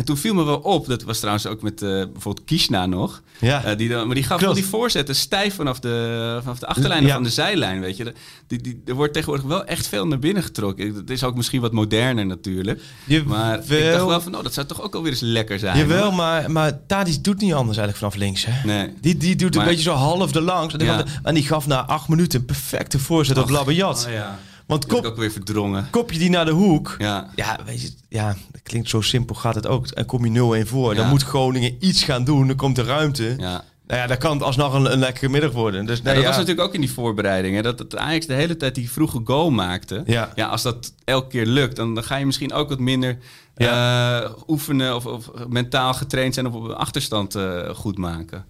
En 0.00 0.06
toen 0.06 0.16
viel 0.16 0.34
me 0.34 0.42
wel 0.44 0.56
op, 0.58 0.86
dat 0.86 1.02
was 1.02 1.18
trouwens 1.18 1.46
ook 1.46 1.62
met 1.62 1.82
eh, 1.82 1.88
bijvoorbeeld 1.88 2.44
Kishna 2.46 2.86
nog. 2.86 3.22
Ja. 3.40 3.64
Eh, 3.64 3.76
die 3.76 3.88
dan, 3.88 4.06
maar 4.06 4.14
die 4.14 4.24
gaf 4.24 4.38
Klopt. 4.38 4.52
wel 4.54 4.62
die 4.62 4.70
voorzetten 4.70 5.14
stijf 5.14 5.54
vanaf 5.54 5.80
de, 5.80 6.38
vanaf 6.42 6.58
de 6.58 6.66
achterlijn 6.66 7.06
Ja. 7.06 7.14
van 7.14 7.22
de 7.22 7.30
zijlijn, 7.30 7.80
weet 7.80 7.96
je. 7.96 8.12
Die, 8.46 8.60
die, 8.60 8.82
er 8.86 8.94
wordt 8.94 9.12
tegenwoordig 9.12 9.46
wel 9.46 9.64
echt 9.64 9.86
veel 9.86 10.06
naar 10.06 10.18
binnen 10.18 10.42
getrokken. 10.42 10.94
Het 10.94 11.10
is 11.10 11.24
ook 11.24 11.34
misschien 11.36 11.60
wat 11.60 11.72
moderner 11.72 12.26
natuurlijk. 12.26 12.80
Jawel. 13.04 13.36
Maar 13.38 13.58
ik 13.58 13.90
dacht 13.92 14.06
wel 14.06 14.20
van, 14.20 14.36
oh, 14.36 14.42
dat 14.42 14.54
zou 14.54 14.66
toch 14.66 14.82
ook 14.82 14.94
alweer 14.94 15.10
eens 15.12 15.20
lekker 15.20 15.58
zijn. 15.58 15.78
Jawel, 15.78 16.02
hoor. 16.04 16.14
maar, 16.14 16.50
maar 16.50 16.86
Tadic 16.86 17.24
doet 17.24 17.40
niet 17.40 17.52
anders 17.54 17.78
eigenlijk 17.78 17.96
vanaf 17.96 18.14
links. 18.26 18.44
Hè? 18.46 18.66
Nee. 18.66 18.92
Die, 19.00 19.16
die 19.16 19.36
doet 19.36 19.56
een 19.56 19.64
beetje 19.64 19.82
zo 19.82 19.92
half 19.94 20.32
de 20.32 20.40
langs. 20.40 20.72
En 20.72 20.78
die, 20.78 20.88
Ja. 20.88 20.96
gaf- 20.96 21.18
en 21.22 21.34
die 21.34 21.44
gaf 21.46 21.66
na 21.66 21.86
acht 21.86 22.08
minuten 22.08 22.40
een 22.40 22.46
perfecte 22.46 22.98
voorzet 22.98 23.38
op 23.38 23.48
Labayat. 23.50 24.04
Oh, 24.06 24.12
ja. 24.12 24.38
Want 24.70 24.86
kop, 24.86 25.04
ook 25.04 25.16
weer 25.16 25.30
verdrongen. 25.32 25.86
kopje 25.90 26.18
die 26.18 26.30
naar 26.30 26.44
de 26.44 26.50
hoek. 26.50 26.94
Ja. 26.98 27.30
Ja, 27.34 27.58
weet 27.66 27.82
je, 27.82 27.92
ja, 28.08 28.36
dat 28.52 28.62
klinkt 28.62 28.88
zo 28.88 29.00
simpel, 29.00 29.34
gaat 29.34 29.54
het 29.54 29.66
ook. 29.66 29.86
En 29.86 30.06
kom 30.06 30.24
je 30.24 30.64
0-1 30.64 30.68
voor, 30.68 30.94
dan 30.94 31.04
Ja. 31.04 31.10
moet 31.10 31.22
Groningen 31.22 31.76
iets 31.80 32.02
gaan 32.02 32.24
doen. 32.24 32.46
Dan 32.46 32.56
komt 32.56 32.76
de 32.76 32.82
ruimte. 32.82 33.34
Ja. 33.38 33.64
Nou 33.86 34.02
ja, 34.02 34.06
dan 34.08 34.16
kan 34.18 34.32
het 34.32 34.42
alsnog 34.42 34.74
een, 34.74 34.92
een 34.92 34.98
lekkere 34.98 35.28
middag 35.28 35.52
worden. 35.52 35.86
Dus 35.86 35.96
Ja, 35.98 36.04
nee, 36.04 36.14
dat 36.14 36.22
ja. 36.22 36.28
was 36.28 36.38
natuurlijk 36.38 36.66
ook 36.68 36.74
in 36.74 36.80
die 36.80 36.92
voorbereiding. 36.92 37.56
Hè? 37.56 37.62
Dat 37.62 37.78
het 37.78 37.96
Ajax 37.96 38.26
de 38.26 38.34
hele 38.34 38.56
tijd 38.56 38.74
die 38.74 38.90
vroege 38.90 39.20
goal 39.24 39.50
maakte. 39.50 40.02
Ja. 40.06 40.32
als 40.36 40.62
dat 40.62 40.92
elke 41.04 41.28
keer 41.28 41.46
lukt, 41.46 41.76
dan, 41.76 41.94
dan 41.94 42.04
ga 42.04 42.16
je 42.16 42.26
misschien 42.26 42.52
ook 42.52 42.68
wat 42.68 42.78
minder 42.78 43.18
eh, 43.54 44.30
oefenen 44.48 44.94
of, 44.96 45.06
of 45.06 45.30
mentaal 45.48 45.94
getraind 45.94 46.34
zijn 46.34 46.46
op 46.46 46.54
een 46.64 46.74
achterstand 46.74 47.34
eh, 47.34 47.68
goed 47.74 47.98
maken. 47.98 48.44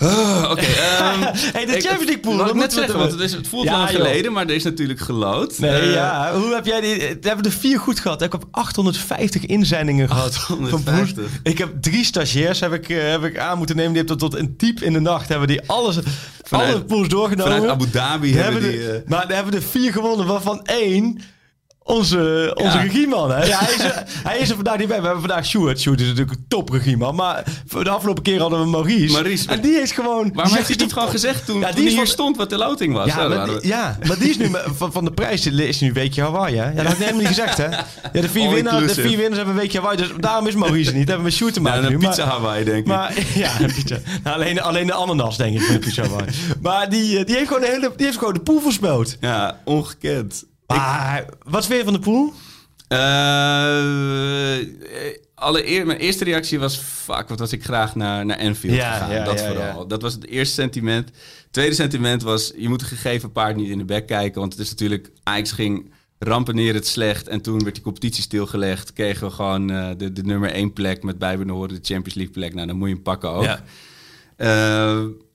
Oh, 0.00 0.46
Oké. 0.50 0.60
ehm, 0.90 1.20
Hey, 1.52 1.64
de 1.66 1.72
Champions 1.72 2.04
League 2.04 2.20
pool, 2.20 2.36
dat 2.36 2.48
ik 2.48 2.54
net 2.54 2.74
we 2.74 2.80
zeggen, 2.80 2.98
want 2.98 3.12
het, 3.12 3.20
is, 3.20 3.32
het 3.32 3.48
voelt 3.48 3.64
Ja, 3.64 3.70
lang 3.78 3.90
joh. 3.90 4.00
geleden, 4.00 4.32
maar 4.32 4.46
er 4.46 4.54
is 4.54 4.64
natuurlijk 4.64 5.00
gelood. 5.00 5.58
Nee, 5.58 5.70
Eh, 5.80 5.92
ja. 5.92 6.32
Hoe 6.34 6.54
heb 6.54 6.66
jij 6.66 6.80
die... 6.80 6.94
We 6.98 7.18
hebben 7.28 7.44
er 7.44 7.50
vier 7.52 7.78
goed 7.78 8.00
gehad. 8.00 8.22
Ik 8.22 8.32
heb 8.32 8.44
850 8.50 9.46
inzendingen 9.46 10.08
gehad. 10.08 10.34
van 10.36 10.56
850. 10.64 11.24
Ik 11.42 11.58
heb 11.58 11.70
drie 11.82 12.04
stagiairs 12.04 12.60
heb 12.60 12.72
ik, 12.72 12.88
eh, 12.88 13.10
heb 13.10 13.24
ik 13.24 13.38
aan 13.38 13.58
moeten 13.58 13.76
nemen. 13.76 13.92
Die 13.92 14.02
hebben 14.02 14.18
tot, 14.18 14.30
tot 14.30 14.40
een 14.40 14.54
diep 14.56 14.80
in 14.82 14.92
de 14.92 15.00
nacht 15.00 15.28
hebben 15.28 15.48
die 15.48 15.60
alles, 15.66 15.98
Vanuit- 16.42 16.72
alle 16.74 16.84
pools 16.84 17.08
doorgenomen. 17.08 17.52
Vanuit 17.52 17.70
Abu 17.70 17.90
Dhabi 17.90 18.34
hebben 18.34 18.62
die... 18.62 18.70
de, 18.70 19.02
eh, 19.04 19.10
maar 19.10 19.26
daar 19.26 19.36
hebben 19.36 19.54
er 19.54 19.62
vier 19.62 19.92
gewonnen, 19.92 20.26
waarvan 20.26 20.64
één 20.64 21.20
onze, 21.86 22.52
onze 22.54 22.76
Ja. 22.76 22.82
regieman. 22.82 23.30
Hè? 23.30 23.44
Ja, 23.44 23.58
hij, 23.58 23.74
is 23.74 23.80
er, 23.84 24.02
hij 24.22 24.38
is 24.38 24.48
er 24.48 24.54
vandaag 24.54 24.78
niet 24.78 24.88
bij. 24.88 24.96
We 25.00 25.04
hebben 25.06 25.24
vandaag 25.26 25.46
Sjoerd. 25.46 25.80
Sjoerd 25.80 26.00
is 26.00 26.06
natuurlijk 26.06 26.36
een 26.38 26.44
top 26.48 26.68
regieman. 26.70 27.14
Maar 27.14 27.44
voor 27.66 27.84
de 27.84 27.90
afgelopen 27.90 28.22
keer 28.22 28.40
hadden 28.40 28.60
we 28.60 28.66
Maurice. 28.66 29.12
Maurice, 29.12 29.48
en 29.48 29.60
die 29.60 29.72
is 29.80 29.92
gewoon... 29.92 30.30
Waarom 30.34 30.54
heeft 30.54 30.68
hij 30.68 30.76
niet 30.76 30.92
gewoon 30.92 31.08
gezegd 31.08 31.46
toen, 31.46 31.58
Ja, 31.60 31.66
toen 31.66 31.74
die 31.74 31.82
hij 31.84 31.92
is 31.92 31.96
hier 31.96 32.06
van- 32.06 32.12
stond 32.14 32.36
wat 32.36 32.50
de 32.50 32.56
loting 32.56 32.94
was? 32.94 33.06
Ja, 33.06 33.28
maar, 33.28 33.46
we- 33.46 33.58
ja, 33.62 33.98
maar 34.06 34.18
die 34.18 34.28
is 34.30 34.36
nu 34.38 34.50
van, 34.76 34.92
van 34.92 35.04
de 35.04 35.10
prijs 35.12 35.46
is 35.46 35.80
nu 35.80 35.88
een 35.88 35.94
weekje 35.94 36.22
Hawaii. 36.22 36.56
Hè? 36.56 36.64
Ja, 36.68 36.72
dat 36.74 36.84
had 36.84 36.92
ik 36.92 36.98
helemaal 36.98 37.18
niet 37.20 37.28
gezegd. 37.28 37.56
Hè? 37.56 37.64
Ja, 37.68 37.84
de, 38.12 38.28
vier 38.28 38.48
All 38.48 38.54
winnaars, 38.54 38.94
de 38.94 39.00
vier 39.00 39.16
winnaars 39.16 39.36
hebben 39.36 39.54
een 39.54 39.60
weekje 39.60 39.78
Hawaii. 39.78 39.96
Dus 39.96 40.08
daarom 40.20 40.46
is 40.46 40.54
Maurice 40.54 40.90
er 40.90 40.96
niet. 40.96 41.08
hebben 41.08 41.24
we 41.24 41.30
met 41.30 41.38
Sjoerd 41.38 41.54
te 41.54 41.60
Ja, 41.60 41.66
maken 41.68 41.84
een 41.84 41.90
nu. 41.90 41.98
pizza 42.06 42.24
Maar, 42.24 42.34
Hawaii, 42.34 42.64
denk 42.64 42.78
ik. 42.78 42.86
maar 42.86 43.12
ja, 43.34 43.60
een 43.60 43.72
pizza. 43.74 43.98
Nou, 44.24 44.36
alleen, 44.36 44.60
alleen 44.62 44.86
de 44.86 44.92
ananas, 44.92 45.36
denk 45.36 45.60
ik, 45.60 45.80
pizza 45.80 46.02
Hawaii. 46.02 46.26
Maar 46.62 46.88
die, 46.90 47.18
eh, 47.18 47.26
die, 47.26 47.34
heeft 47.34 47.46
gewoon 47.48 47.62
de 47.62 47.68
hele, 47.68 47.92
die 47.96 48.06
heeft 48.06 48.18
gewoon 48.18 48.34
de 48.34 48.40
pool 48.40 48.60
voorspeld. 48.60 49.16
ja, 49.20 49.60
ongekend. 49.64 50.44
Maar 50.66 51.24
wat 51.42 51.66
vind 51.66 51.78
je 51.78 51.84
van 51.84 51.92
de 51.94 51.98
pool? 52.00 52.32
Eh, 52.88 52.98
allereerst, 55.34 55.86
mijn 55.86 55.98
eerste 55.98 56.24
reactie 56.24 56.58
was... 56.58 56.76
Fuck, 56.76 57.28
wat 57.28 57.38
was 57.38 57.52
ik 57.52 57.64
graag 57.64 57.94
naar, 57.94 58.26
naar 58.26 58.36
Enfield 58.36 58.76
Ja, 58.76 58.92
gegaan. 58.92 59.10
ja, 59.10 59.24
dat 59.24 59.40
ja, 59.40 59.46
vooral. 59.46 59.86
Dat 59.86 60.02
was 60.02 60.12
het 60.12 60.26
eerste 60.26 60.54
sentiment. 60.54 61.08
Het 61.08 61.48
tweede 61.50 61.74
sentiment 61.74 62.22
was... 62.22 62.52
Je 62.56 62.68
moet 62.68 62.80
een 62.80 62.86
gegeven 62.86 63.32
paard 63.32 63.56
niet 63.56 63.68
in 63.68 63.78
de 63.78 63.84
bek 63.84 64.06
kijken. 64.06 64.40
Want 64.40 64.52
het 64.52 64.62
is 64.62 64.70
natuurlijk... 64.70 65.10
Ajax 65.22 65.52
ging 65.52 65.92
rampeneer 66.18 66.84
slecht. 66.84 67.28
En 67.28 67.40
toen 67.40 67.62
werd 67.62 67.74
die 67.74 67.84
competitie 67.84 68.22
stilgelegd. 68.22 68.92
Kregen 68.92 69.26
we 69.26 69.32
gewoon 69.32 69.70
eh, 69.70 69.88
de, 69.96 70.12
de 70.12 70.22
nummer 70.22 70.50
één 70.50 70.72
plek 70.72 71.02
met 71.02 71.18
bijbehorende 71.18 71.80
de 71.80 71.86
Champions 71.86 72.14
League 72.14 72.34
plek. 72.34 72.54
Nou, 72.54 72.66
dan 72.66 72.76
moet 72.76 72.88
je 72.88 72.94
hem 72.94 73.02
pakken 73.02 73.30
ook. 73.30 73.44
Ja. 73.44 73.62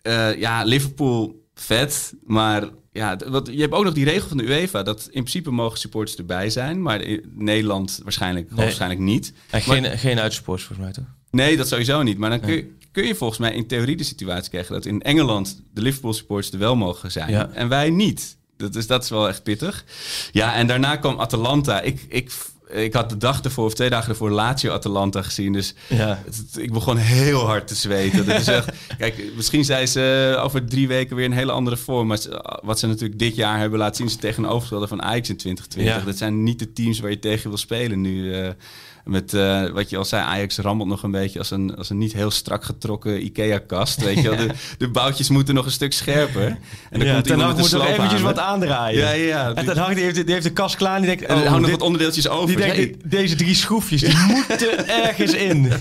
Eh, 0.01 0.39
ja, 0.39 0.63
Liverpool, 0.63 1.45
vet. 1.53 2.13
Maar 2.25 2.63
ja, 2.91 3.17
wat, 3.27 3.49
je 3.51 3.61
hebt 3.61 3.73
ook 3.73 3.83
nog 3.83 3.93
die 3.93 4.05
regel 4.05 4.27
van 4.27 4.37
de 4.37 4.43
UEFA... 4.43 4.83
dat 4.83 5.01
in 5.03 5.09
principe 5.11 5.51
mogen 5.51 5.79
supporters 5.79 6.17
erbij 6.17 6.49
zijn. 6.49 6.81
Maar 6.81 7.01
in 7.01 7.31
Nederland 7.35 7.99
waarschijnlijk, 8.03 8.51
waarschijnlijk 8.51 9.01
niet. 9.01 9.33
En 9.49 9.61
geen, 9.61 9.97
geen 9.97 10.19
uitsports 10.19 10.63
volgens 10.63 10.87
mij, 10.87 10.95
toch? 10.95 11.13
Nee, 11.31 11.57
dat 11.57 11.67
sowieso 11.67 12.03
niet. 12.03 12.17
Maar 12.17 12.29
dan 12.29 12.39
kun 12.39 12.53
je, 12.53 12.75
kun 12.91 13.07
je 13.07 13.15
volgens 13.15 13.39
mij 13.39 13.53
in 13.53 13.67
theorie 13.67 13.97
de 13.97 14.03
situatie 14.03 14.49
krijgen... 14.49 14.73
dat 14.73 14.85
in 14.85 15.01
Engeland 15.01 15.61
de 15.73 15.81
Liverpool 15.81 16.13
supporters 16.13 16.51
er 16.51 16.59
wel 16.59 16.75
mogen 16.75 17.11
zijn. 17.11 17.29
Ja. 17.31 17.49
En 17.53 17.69
wij 17.69 17.89
niet. 17.89 18.37
Dat 18.57 18.75
is, 18.75 18.87
dat 18.87 19.03
is 19.03 19.09
wel 19.09 19.27
echt 19.27 19.43
pittig. 19.43 19.85
Ja, 20.31 20.55
en 20.55 20.67
daarna 20.67 20.95
kwam 20.95 21.19
Atalanta. 21.19 21.81
Ik, 21.81 22.05
ik, 22.09 22.31
ik 22.73 22.93
had 22.93 23.09
de 23.09 23.17
dag 23.17 23.41
ervoor 23.41 23.65
of 23.65 23.73
twee 23.73 23.89
dagen 23.89 24.09
ervoor 24.09 24.31
Lazio 24.31 24.71
Atalanta 24.71 25.21
gezien. 25.21 25.53
Dus 25.53 25.73
Ja. 25.87 26.21
het- 26.25 26.37
het- 26.37 26.63
ik 26.63 26.73
begon 26.73 26.97
heel 26.97 27.45
hard 27.45 27.67
te 27.67 27.75
zweten. 27.75 28.25
Dat 28.25 28.39
is 28.39 28.47
echt, 28.47 28.69
kijk, 28.97 29.23
misschien 29.35 29.65
zijn 29.65 29.87
ze 29.87 30.35
over 30.43 30.65
drie 30.65 30.87
weken 30.87 31.15
weer 31.15 31.25
een 31.25 31.31
hele 31.31 31.51
andere 31.51 31.77
vorm. 31.77 32.07
Maar 32.07 32.17
ze- 32.17 32.59
wat 32.63 32.79
ze 32.79 32.87
natuurlijk 32.87 33.19
dit 33.19 33.35
jaar 33.35 33.59
hebben 33.59 33.79
laten 33.79 33.95
zien... 33.95 34.09
ze 34.09 34.17
tegenovergestelde 34.17 34.87
van 34.87 35.01
Ajax 35.01 35.29
in 35.29 35.37
2020. 35.37 35.95
Ja. 35.95 36.05
Dat 36.05 36.17
zijn 36.17 36.43
niet 36.43 36.59
de 36.59 36.73
teams 36.73 36.99
waar 36.99 37.09
je 37.11 37.19
tegen 37.19 37.49
wil 37.49 37.57
spelen 37.57 38.01
nu. 38.01 38.33
eh, 38.33 38.49
met 39.05 39.33
eh, 39.33 39.69
wat 39.69 39.89
je 39.89 39.97
al 39.97 40.05
zei, 40.05 40.23
Ajax 40.23 40.57
rammelt 40.57 40.89
nog 40.89 41.03
een 41.03 41.11
beetje 41.11 41.39
als 41.39 41.51
een, 41.51 41.75
als 41.75 41.89
een 41.89 41.97
niet 41.97 42.13
heel 42.13 42.31
strak 42.31 42.63
getrokken 42.63 43.25
IKEA-kast. 43.25 44.03
Weet 44.03 44.21
je 44.21 44.29
wel, 44.29 44.37
de, 44.47 44.53
de 44.77 44.89
boutjes 44.89 45.29
moeten 45.29 45.55
nog 45.55 45.65
een 45.65 45.71
stuk 45.71 45.93
scherper. 45.93 46.45
En 46.89 46.99
dan 46.99 47.07
ja, 47.07 47.13
komt 47.13 47.25
Ten 47.25 47.37
iemand 47.37 47.57
moet 47.57 47.71
nog 47.71 47.87
eventjes 47.87 48.21
wat 48.21 48.39
aandraaien. 48.39 48.99
Ja, 48.99 49.11
ja. 49.11 49.53
En 49.53 49.65
Ten 49.65 49.77
Hag 49.77 49.93
die 49.93 50.03
heeft, 50.03 50.15
die 50.15 50.33
heeft 50.33 50.45
de 50.45 50.53
kast 50.53 50.75
klaar 50.75 50.95
en 50.95 51.01
die 51.01 51.09
denkt... 51.09 51.25
En 51.25 51.37
er 51.37 51.53
oh, 51.53 51.59
nog 51.59 51.69
wat 51.69 51.81
onderdeeltjes 51.81 52.29
over. 52.29 52.55
die 52.55 52.65
denkt, 52.65 53.11
deze 53.11 53.35
drie 53.35 53.55
schroefjes, 53.55 54.01
die 54.01 54.17
moeten 54.35 54.87
ergens 54.87 55.33
in. 55.33 55.71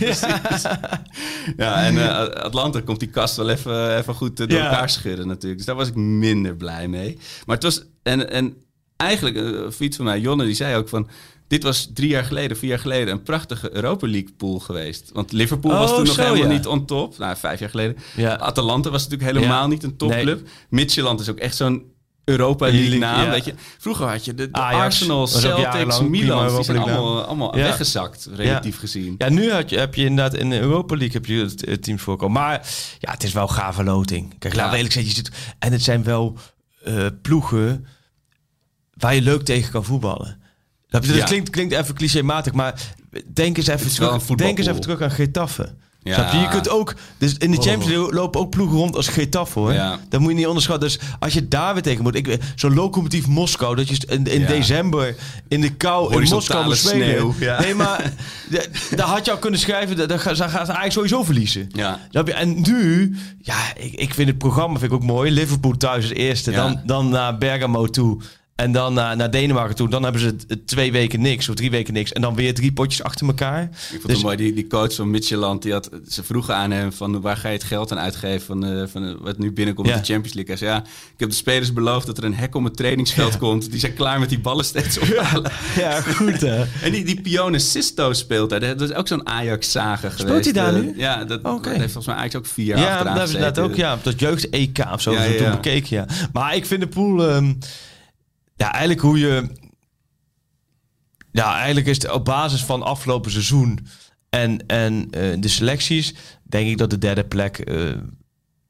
Ja, 1.57 1.85
en 1.85 1.99
eh, 1.99 2.43
Atlanta 2.43 2.81
komt 2.81 3.01
die 3.01 3.09
kast 3.09 3.37
wel 3.37 3.51
even, 3.51 3.97
even 3.97 4.15
goed 4.15 4.41
eh, 4.41 4.47
door 4.47 4.59
elkaar 4.59 4.91
schudden 4.91 5.27
natuurlijk. 5.27 5.57
Dus 5.57 5.67
daar 5.67 5.77
was 5.77 5.89
ik 5.89 5.95
minder 5.95 6.57
blij 6.57 6.89
mee. 6.89 7.19
Maar 7.47 7.55
het 7.55 7.65
was... 7.65 7.85
En, 8.03 8.31
en 8.31 8.55
eigenlijk, 8.97 9.37
een 9.37 9.73
vriend 9.73 9.97
van 9.97 10.05
mij, 10.05 10.21
Jonne, 10.21 10.45
die 10.45 10.55
zei 10.55 10.77
ook 10.77 10.89
van... 10.89 11.09
Dit 11.51 11.63
was 11.63 11.91
drie 11.95 12.09
jaar 12.09 12.25
geleden, 12.25 12.57
vier 12.57 12.69
jaar 12.71 12.79
geleden... 12.79 13.15
een 13.15 13.23
prachtige 13.23 13.75
Europa 13.75 14.07
League 14.07 14.33
pool 14.37 14.59
geweest. 14.59 15.11
Want 15.13 15.33
Liverpool 15.33 15.73
was 15.73 15.91
Oh, 15.91 15.97
toen 15.97 16.05
nog 16.05 16.15
zo, 16.15 16.23
helemaal 16.23 16.43
ja. 16.51 16.53
niet 16.57 16.67
on 16.67 16.87
top. 16.87 17.19
Nou, 17.19 17.37
vijf 17.37 17.61
jaar 17.61 17.69
geleden. 17.71 17.97
Ja. 18.17 18.37
Atalanta 18.39 18.91
was 18.91 19.09
natuurlijk 19.09 19.33
helemaal 19.37 19.63
Ja. 19.63 19.67
niet 19.69 19.83
een 19.83 19.97
topclub. 19.97 20.49
Midtjylland 20.69 21.21
is 21.21 21.29
ook 21.29 21.39
echt 21.39 21.57
zo'n 21.57 21.83
Europa 22.25 22.67
League 22.71 22.99
naam. 22.99 23.25
ja. 23.25 23.31
Weet 23.31 23.45
je. 23.45 23.55
Vroeger 23.79 24.07
had 24.07 24.25
je 24.25 24.35
de, 24.35 24.51
de 24.51 24.59
Ajax 24.59 24.85
Arsenal, 24.85 25.27
Celtics, 25.27 26.01
Milan. 26.01 26.55
Die 26.55 26.65
zijn 26.65 26.79
allemaal, 26.79 27.25
allemaal 27.25 27.57
Ja. 27.57 27.63
weggezakt, 27.63 28.29
relatief 28.35 28.79
gezien. 28.79 29.15
Ja, 29.19 29.29
nu 29.29 29.51
had 29.53 29.71
je, 29.71 29.79
heb 29.79 29.95
je 29.95 30.05
inderdaad 30.05 30.41
in 30.41 30.51
de 30.51 30.59
Europa 30.61 30.97
League 30.97 31.13
heb 31.15 31.27
je 31.27 31.41
het, 31.43 31.61
het 31.67 31.83
teams 31.83 32.03
voorkomen. 32.03 32.41
Maar 32.43 32.67
ja, 32.99 33.11
het 33.11 33.23
is 33.23 33.33
wel 33.33 33.49
gave 33.49 33.85
loting. 33.85 34.39
Kijk, 34.39 34.55
laten 34.55 34.71
we 34.71 34.77
eerlijk 34.77 34.95
zijn. 34.95 35.05
Je 35.05 35.11
zit, 35.11 35.31
en 35.59 35.73
het 35.73 35.83
zijn 35.83 36.03
wel 36.05 36.37
eh, 36.85 37.07
ploegen 37.23 37.87
waar 38.95 39.15
je 39.15 39.23
leuk 39.23 39.43
tegen 39.43 39.73
kan 39.73 39.85
voetballen. 39.85 40.40
Dat, 40.91 41.07
Ja. 41.07 41.25
klinkt, 41.25 41.51
klinkt 41.51 41.75
even 41.75 41.95
clichématig, 41.95 42.53
maar 42.53 42.75
denk 43.33 43.57
eens 43.57 43.67
even, 43.67 43.91
terug, 43.91 44.25
denk 44.27 44.59
eens 44.59 44.67
even 44.67 44.81
terug 44.81 45.01
aan 45.03 45.11
Getafe. 45.11 45.75
Ja. 46.03 46.33
Je? 46.33 46.39
je 46.39 46.49
kunt 46.49 46.69
ook, 46.69 46.95
dus 47.19 47.35
in 47.39 47.51
de 47.51 47.57
Champions 47.57 47.87
League 47.87 48.13
lopen 48.13 48.41
ook 48.41 48.51
ploegen 48.51 48.77
rond 48.79 48.97
als 48.97 49.09
Getafe 49.09 49.59
hoor. 49.59 49.73
Ja. 49.73 49.99
Dat 50.09 50.21
moet 50.21 50.31
je 50.31 50.37
niet 50.37 50.47
onderschatten. 50.47 50.89
Dus 50.89 50.99
als 51.19 51.33
je 51.33 51.49
daar 51.49 51.73
weer 51.73 51.83
tegen 51.83 52.03
moet, 52.03 52.39
zo'n 52.55 52.75
locomotief 52.75 53.27
Moskou, 53.27 53.77
dat 53.77 53.89
je 53.89 53.97
in, 54.09 54.27
in 54.27 54.41
Ja. 54.41 54.47
december 54.47 55.17
in 55.49 55.61
de 55.61 55.71
kou 55.75 56.23
in 56.23 56.29
Moskou 56.29 56.65
moet 56.65 56.77
spelen. 56.77 57.35
ja. 57.39 57.61
Nee, 57.61 57.75
maar 57.75 58.13
daar 58.97 59.07
had 59.07 59.25
je 59.25 59.31
al 59.31 59.39
kunnen 59.39 59.61
schrijven, 59.61 59.97
dat- 59.97 60.09
dat 60.09 60.21
gaat 60.21 60.37
gaat 60.37 60.55
eigenlijk 60.55 60.93
sowieso 60.93 61.25
verliezen. 61.25 61.69
Ja. 61.73 61.99
En 62.25 62.61
nu, 62.61 63.17
ja, 63.41 63.57
ik, 63.77 63.93
ik 63.95 64.15
vind 64.15 64.29
het 64.29 64.39
programma 64.39 64.79
vind 64.79 64.93
ik 64.93 64.97
ook 64.99 65.05
mooi. 65.05 65.31
Liverpool 65.31 65.77
thuis 65.77 66.03
als 66.05 66.13
eerste, 66.13 66.51
dan, 66.51 66.81
dan 66.85 67.09
naar 67.09 67.39
Bergamo 67.39 67.87
toe. 67.87 68.21
En 68.61 68.73
dan 68.73 68.95
naar, 68.95 69.17
naar 69.17 69.31
Denemarken 69.31 69.77
toe. 69.77 69.89
Dan 69.89 70.03
hebben 70.03 70.21
ze 70.21 70.37
twee 70.65 70.93
weken 70.93 71.21
niks 71.21 71.49
of 71.49 71.55
drie 71.55 71.71
weken 71.71 71.95
niks. 71.95 72.13
En 72.13 72.21
dan 72.23 72.35
weer 72.35 72.55
drie 72.55 72.73
potjes 72.73 73.03
achter 73.03 73.27
elkaar. 73.27 73.63
Ik 73.63 73.69
vond 73.91 74.03
Dus- 74.07 74.13
het 74.13 74.23
mooi, 74.23 74.37
die, 74.37 74.53
die 74.53 74.67
coach 74.67 74.95
van 74.95 75.11
Midtjylland, 75.11 75.63
die 75.63 75.73
had, 75.73 75.91
ze 76.09 76.23
vroegen 76.23 76.55
aan 76.57 76.71
hem 76.71 76.93
van 76.93 77.21
waar 77.21 77.37
ga 77.37 77.49
je 77.49 77.55
het 77.55 77.65
geld 77.65 77.93
aan 77.93 77.99
uitgeven 77.99 78.41
van, 78.47 78.65
eh, 78.65 78.83
van 78.87 79.05
eh, 79.05 79.15
wat 79.21 79.39
nu 79.39 79.53
binnenkomt 79.53 79.89
Ja. 79.89 79.95
in 79.95 80.01
de 80.01 80.07
Champions 80.07 80.35
League. 80.37 80.55
Hij 80.57 80.67
zei, 80.67 80.77
ja, 80.79 80.85
ik 81.15 81.21
heb 81.21 81.29
de 81.29 81.35
spelers 81.35 81.73
beloofd 81.73 82.07
dat 82.07 82.19
er 82.19 82.25
een 82.25 82.35
hek 82.35 82.55
om 82.55 82.65
het 82.65 82.77
trainingsveld 82.77 83.39
komt. 83.39 83.71
Die 83.71 83.81
zijn 83.81 83.95
klaar 83.95 84.19
met 84.21 84.29
die 84.29 84.41
ballen 84.41 84.65
steeds 84.65 84.99
ophalen. 85.01 85.51
Ja, 85.77 86.01
goed 86.01 86.41
hè. 86.41 86.65
En 86.85 86.93
die, 86.93 87.05
die 87.05 87.21
Pione 87.21 87.59
Sisto 87.59 88.13
speelt 88.13 88.51
daar. 88.51 88.61
Dat 88.61 88.81
is 88.81 88.93
ook 88.93 89.09
zo'n 89.09 89.27
Ajax-zager 89.29 90.11
geweest. 90.11 90.45
hij 90.45 90.53
daar 90.53 90.75
Eh, 90.75 90.81
nu? 90.81 90.93
Ja, 90.97 91.25
dat, 91.25 91.43
dat 91.43 91.65
heeft 91.67 91.81
volgens 91.93 92.07
mij 92.07 92.15
Ajax 92.17 92.37
ook 92.37 92.47
vier 92.47 92.67
jaar 92.67 92.79
Ja, 92.79 92.91
achteraan 92.93 93.15
dat 93.15 93.23
gezeten. 93.23 93.41
net 93.47 93.59
ook, 93.59 93.75
ja. 93.77 93.99
Dat 94.03 94.21
jeugd-EK 94.21 94.79
of 94.93 95.01
zo. 95.03 95.13
Ja, 95.13 95.27
toen 95.39 95.51
bekeken, 95.51 95.97
ja. 95.97 96.07
Maar 96.33 96.55
ik 96.57 96.67
vind 96.67 96.81
de 96.81 96.89
pool... 96.89 97.29
ehm, 97.29 97.53
ja, 98.61 98.71
eigenlijk 98.73 99.01
hoe 99.01 99.19
je... 99.19 99.49
Ja, 101.33 101.57
eigenlijk 101.57 101.87
is 101.87 102.03
het 102.03 102.13
op 102.13 102.25
basis 102.25 102.65
van 102.65 102.83
afgelopen 102.83 103.31
seizoen 103.31 103.87
en, 104.29 104.67
en 104.67 105.09
eh, 105.11 105.41
de 105.41 105.49
selecties... 105.49 106.15
denk 106.43 106.69
ik 106.69 106.79
dat 106.79 106.91
de 106.91 106.99
derde 106.99 107.25
plek... 107.25 107.59
eh 107.59 107.93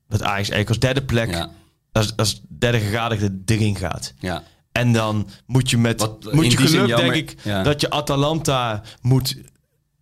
dat 0.09 0.22
Ajax 0.22 0.37
eigenlijk 0.37 0.68
als 0.68 0.79
derde 0.79 1.05
plek... 1.05 1.31
Ja, 1.31 1.50
Als, 1.92 2.16
als 2.16 2.40
derde 2.48 2.81
gegadigde 2.81 3.42
erin 3.46 3.76
gaat. 3.76 4.14
ja. 4.18 4.42
En 4.72 4.92
dan 4.92 5.29
moet 5.46 5.70
je 5.70 5.79
met 5.79 6.00
Wat 6.00 6.33
moet 6.33 6.53
je 6.53 6.68
zin 6.68 6.81
geluk, 6.81 6.96
denk 6.96 7.14
ik, 7.14 7.35
ja. 7.44 7.62
dat 7.62 7.81
je 7.81 7.90
Atalanta 7.90 8.83
moet 9.00 9.37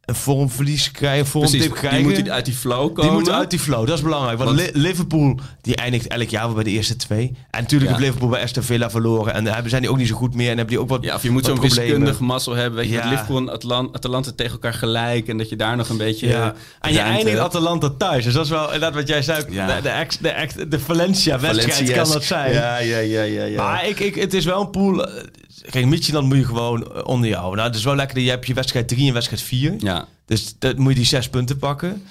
een 0.08 0.14
vormverlies 0.14 0.90
krijgen, 0.90 1.26
vormdip 1.26 1.60
die 1.60 1.70
krijgen. 1.70 2.02
moeten 2.02 2.32
uit 2.32 2.44
die 2.44 2.54
flow 2.54 2.86
komen. 2.86 3.02
Die 3.02 3.10
moeten 3.10 3.34
uit 3.34 3.50
die 3.50 3.58
flow, 3.58 3.86
dat 3.86 3.96
is 3.96 4.02
belangrijk. 4.04 4.38
Want, 4.38 4.50
Want- 4.60 4.74
Li- 4.74 4.80
Liverpool 4.82 5.38
die 5.60 5.76
eindigt 5.76 6.06
elk 6.06 6.28
jaar 6.28 6.44
wel 6.44 6.54
bij 6.54 6.64
de 6.64 6.70
eerste 6.70 6.96
twee. 6.96 7.32
En 7.50 7.60
natuurlijk 7.62 7.90
Ja. 7.90 7.96
heeft 7.96 8.06
Liverpool 8.06 8.28
bij 8.28 8.42
Aston 8.42 8.62
Villa 8.62 8.90
verloren. 8.90 9.34
En 9.34 9.44
daar 9.44 9.62
zijn 9.66 9.82
die 9.82 9.90
ook 9.90 9.96
niet 9.96 10.08
zo 10.08 10.14
goed 10.14 10.34
meer. 10.34 10.50
En 10.50 10.56
hebben 10.56 10.74
die 10.74 10.80
ook 10.80 10.88
wat 10.88 11.02
Ja, 11.04 11.14
of 11.14 11.22
je 11.22 11.30
moet 11.30 11.44
zo'n 11.44 11.60
wiskundig 11.60 12.18
mazzel 12.18 12.54
hebben. 12.54 12.78
Weet 12.78 12.88
je, 12.88 12.94
Ja. 12.94 13.08
Liverpool 13.10 13.36
en 13.36 13.48
Atlant 13.48 13.94
Atalanta 13.96 14.30
tegen 14.36 14.52
elkaar 14.52 14.74
gelijk. 14.74 15.28
En 15.28 15.38
dat 15.38 15.48
je 15.48 15.56
daar 15.56 15.76
nog 15.76 15.88
een 15.88 15.96
beetje... 15.96 16.26
Ja. 16.28 16.42
eh, 16.52 16.88
En 16.88 16.92
je 16.92 16.98
eindigt. 17.00 17.38
Atalanta 17.38 17.88
thuis. 17.98 18.24
Dus 18.24 18.32
dat 18.34 18.44
is 18.44 18.50
wel 18.50 18.64
inderdaad 18.64 18.94
wat 18.94 19.08
jij 19.08 19.22
zei. 19.22 19.44
Ja. 19.50 19.66
De, 19.76 19.82
de, 19.82 19.88
ex- 19.88 20.18
de, 20.18 20.28
ex- 20.28 20.54
de 20.68 20.80
Valencia-wedstrijd 20.80 21.92
kan 21.92 22.08
dat 22.12 22.24
zijn. 22.24 22.52
Ja, 22.52 22.78
ja, 22.78 22.98
ja, 22.98 23.22
ja. 23.22 23.44
ja. 23.44 23.62
Maar 23.62 23.88
ik, 23.88 24.00
ik, 24.00 24.14
het 24.14 24.34
is 24.34 24.44
wel 24.44 24.60
een 24.60 24.70
pool. 24.70 25.04
eh, 25.06 25.22
Kijk, 25.70 25.86
Midtjylland 25.86 26.26
moet 26.28 26.36
je 26.36 26.44
gewoon 26.44 26.94
eh, 26.94 27.00
onder 27.06 27.28
jou. 27.28 27.54
Nou, 27.54 27.66
het 27.68 27.76
is 27.76 27.84
wel 27.84 27.94
lekker 27.94 28.14
dat 28.14 28.24
je 28.24 28.30
hebt 28.30 28.46
je 28.46 28.54
wedstrijd 28.54 28.88
3 28.88 29.06
en 29.08 29.12
wedstrijd 29.14 29.42
4. 29.42 29.74
ja. 29.78 29.97
Dus 30.26 30.54
dat 30.58 30.76
moet 30.76 30.92
je 30.92 30.98
die 30.98 31.06
zes 31.06 31.28
punten 31.28 31.58
pakken. 31.58 32.02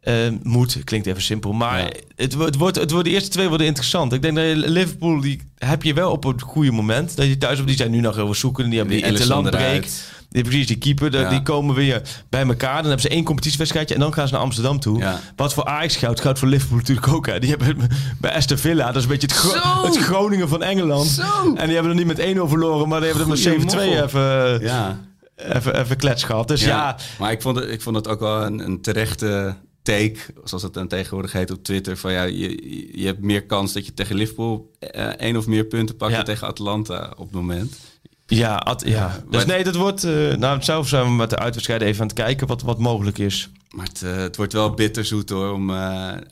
Eh, 0.00 0.14
moet, 0.42 0.84
klinkt 0.84 1.06
even 1.06 1.22
simpel. 1.22 1.52
Maar 1.52 1.78
Ja. 1.82 1.88
het, 2.16 2.34
het, 2.38 2.54
wordt, 2.56 2.76
het 2.76 2.90
wordt, 2.90 3.06
de 3.06 3.12
eerste 3.14 3.28
twee 3.30 3.48
worden 3.48 3.66
interessant. 3.66 4.12
Ik 4.12 4.22
denk 4.22 4.36
dat 4.36 4.44
Liverpool, 4.56 5.20
die 5.20 5.40
heb 5.58 5.82
je 5.82 5.94
wel 5.94 6.10
op 6.10 6.24
het 6.24 6.42
goede 6.42 6.70
moment. 6.70 7.16
Dat 7.16 7.26
je 7.26 7.38
thuis 7.38 7.60
op, 7.60 7.66
die 7.66 7.76
zijn 7.76 7.90
nu 7.90 8.00
nog 8.00 8.14
heel 8.14 8.24
veel 8.24 8.34
zoeken. 8.34 8.68
Die 8.68 8.78
hebben 8.78 8.94
die, 8.96 9.04
Die 9.04 9.12
interland 9.12 9.50
break. 9.50 9.84
Die, 10.30 10.42
precies, 10.42 10.66
die 10.66 10.76
keeper, 10.78 11.12
Ja. 11.20 11.28
die 11.28 11.42
komen 11.42 11.74
weer 11.74 12.02
bij 12.28 12.46
elkaar. 12.46 12.74
Dan 12.74 12.82
hebben 12.84 13.00
ze 13.00 13.08
één 13.08 13.24
competitiewedstrijdje 13.24 13.94
en 13.94 14.00
dan 14.00 14.12
gaan 14.14 14.26
ze 14.28 14.32
naar 14.32 14.42
Amsterdam 14.42 14.80
toe. 14.80 14.98
Ja. 14.98 15.20
Wat 15.36 15.54
voor 15.54 15.64
Ajax 15.64 15.96
geldt, 15.96 16.20
geldt 16.20 16.38
voor 16.38 16.48
Liverpool 16.48 16.78
natuurlijk 16.78 17.08
ook. 17.08 17.26
Hè. 17.26 17.38
Die 17.38 17.50
hebben 17.50 17.76
bij 18.20 18.34
Aston 18.34 18.58
Villa, 18.58 18.86
dat 18.86 18.96
is 18.96 19.02
een 19.02 19.08
beetje 19.08 19.26
het, 19.26 19.36
Gro- 19.36 19.60
Zo! 19.80 19.84
het 19.86 19.96
Groningen 19.96 20.48
van 20.48 20.62
Engeland. 20.62 21.06
Zo! 21.06 21.54
En 21.56 21.64
die 21.66 21.74
hebben 21.74 21.90
er 21.98 22.04
niet 22.04 22.06
met 22.06 22.18
1-0 22.20 22.48
verloren, 22.48 22.88
maar 22.88 23.00
die 23.00 23.08
hebben 23.08 23.26
er 23.26 23.32
met 23.32 23.60
7-2 23.60 23.64
moffel. 23.64 24.04
even, 24.04 24.60
Ja. 24.62 25.00
Even, 25.44 25.80
even 25.80 25.96
klets 25.96 26.24
gehad. 26.24 26.48
Dus 26.48 26.64
ja, 26.64 26.96
Maar 27.18 27.32
ik 27.32 27.42
vond, 27.42 27.56
het, 27.56 27.70
ik 27.70 27.80
vond 27.82 27.96
het 27.96 28.08
ook 28.08 28.20
wel 28.20 28.42
een, 28.42 28.58
een 28.58 28.80
terechte 28.80 29.54
take, 29.82 30.16
zoals 30.44 30.62
het 30.62 30.74
dan 30.74 30.88
tegenwoordig 30.88 31.32
heet 31.32 31.50
op 31.50 31.64
Twitter. 31.64 31.96
Van 31.96 32.12
ja, 32.12 32.22
je, 32.22 32.98
je 33.00 33.06
hebt 33.06 33.20
meer 33.22 33.46
kans 33.46 33.72
dat 33.72 33.86
je 33.86 33.94
tegen 33.94 34.16
Liverpool 34.16 34.70
eh, 34.78 35.04
één 35.06 35.36
of 35.36 35.46
meer 35.46 35.64
punten 35.64 35.96
pakt 35.96 36.10
Ja. 36.10 36.16
dan 36.16 36.26
tegen 36.26 36.46
Atlanta 36.46 37.12
op 37.16 37.26
het 37.26 37.34
moment. 37.34 37.78
Ja, 38.26 38.54
at- 38.56 38.82
ja. 38.86 39.22
dus 39.30 39.44
nee, 39.46 39.64
dat 39.64 39.74
wordt... 39.76 40.04
eh 40.04 40.34
nou, 40.34 40.62
zelf 40.62 40.88
zijn 40.88 41.04
we 41.04 41.10
met 41.10 41.30
de 41.30 41.38
uitwedstrijden 41.38 41.88
even 41.88 42.00
aan 42.00 42.06
het 42.06 42.16
kijken 42.16 42.46
wat, 42.46 42.62
wat 42.62 42.78
mogelijk 42.78 43.18
is. 43.18 43.50
Maar 43.70 43.86
het, 43.86 44.02
eh, 44.02 44.16
het 44.16 44.36
wordt 44.36 44.52
wel 44.52 44.74
bitterzoet 44.74 45.30
hoor, 45.30 45.52
om 45.52 45.70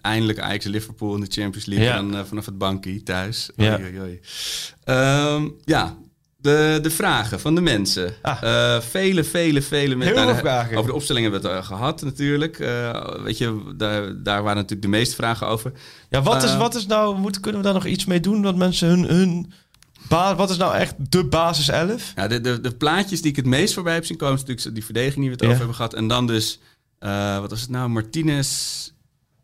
eindelijk 0.00 0.38
Ajax 0.40 0.64
Liverpool 0.64 1.14
in 1.14 1.20
de 1.20 1.30
Champions 1.30 1.66
League 1.66 1.86
Ja. 1.86 1.96
en 1.96 2.10
dan 2.10 2.26
vanaf 2.26 2.46
het 2.46 2.58
bankje 2.58 3.02
thuis. 3.02 3.50
Ja. 3.56 3.74
Oei, 3.78 3.84
oei, 3.84 4.00
oei. 4.00 4.20
Ehm, 4.84 5.48
ja, 5.64 5.96
de, 6.40 6.78
de 6.82 6.90
vragen 6.90 7.40
van 7.40 7.54
de 7.54 7.60
mensen. 7.60 8.14
Ah. 8.22 8.42
Eh, 8.42 8.80
vele, 8.82 9.24
vele, 9.24 9.62
vele 9.62 9.94
mensen. 9.94 10.16
Heel 10.16 10.26
veel 10.26 10.36
vragen. 10.36 10.76
Over 10.76 10.90
de 10.90 10.96
opstelling 10.96 11.24
hebben 11.24 11.42
we 11.42 11.48
het 11.56 11.58
eh, 11.58 11.66
gehad 11.66 12.02
natuurlijk. 12.02 12.58
Eh, 12.58 13.22
weet 13.22 13.38
je, 13.38 13.72
daar, 13.76 14.22
daar 14.22 14.42
waren 14.42 14.54
natuurlijk 14.56 14.82
de 14.82 14.88
meeste 14.88 15.14
vragen 15.14 15.46
over. 15.46 15.72
Ja, 16.10 16.22
wat, 16.22 16.42
is, 16.42 16.56
wat 16.56 16.74
is 16.74 16.86
nou... 16.86 17.16
Moet, 17.18 17.40
kunnen 17.40 17.60
we 17.60 17.66
daar 17.66 17.76
nog 17.76 17.86
iets 17.86 18.04
mee 18.04 18.20
doen? 18.20 18.42
Dat 18.42 18.56
mensen 18.56 18.88
hun... 18.88 19.04
hun 19.04 19.52
ba- 20.08 20.36
wat 20.36 20.50
is 20.50 20.56
nou 20.56 20.74
echt 20.74 20.94
de 20.98 21.24
basis 21.24 21.68
11? 21.68 22.12
Ja, 22.16 22.28
de, 22.28 22.40
de, 22.40 22.60
de 22.60 22.70
plaatjes 22.76 23.20
die 23.22 23.30
ik 23.30 23.36
het 23.36 23.46
meest 23.46 23.74
voorbij 23.74 23.94
heb 23.94 24.04
zien 24.04 24.16
komen, 24.16 24.34
is 24.34 24.40
natuurlijk 24.40 24.74
die 24.74 24.84
verdediging 24.84 25.20
die 25.20 25.28
we 25.28 25.32
het 25.32 25.40
Ja. 25.40 25.46
over 25.46 25.58
hebben 25.58 25.76
gehad. 25.76 25.94
En 25.94 26.08
dan 26.08 26.26
dus, 26.26 26.60
wat 27.40 27.50
was 27.50 27.60
het 27.60 27.70
nou, 27.70 27.88
Martinez, 27.88 28.90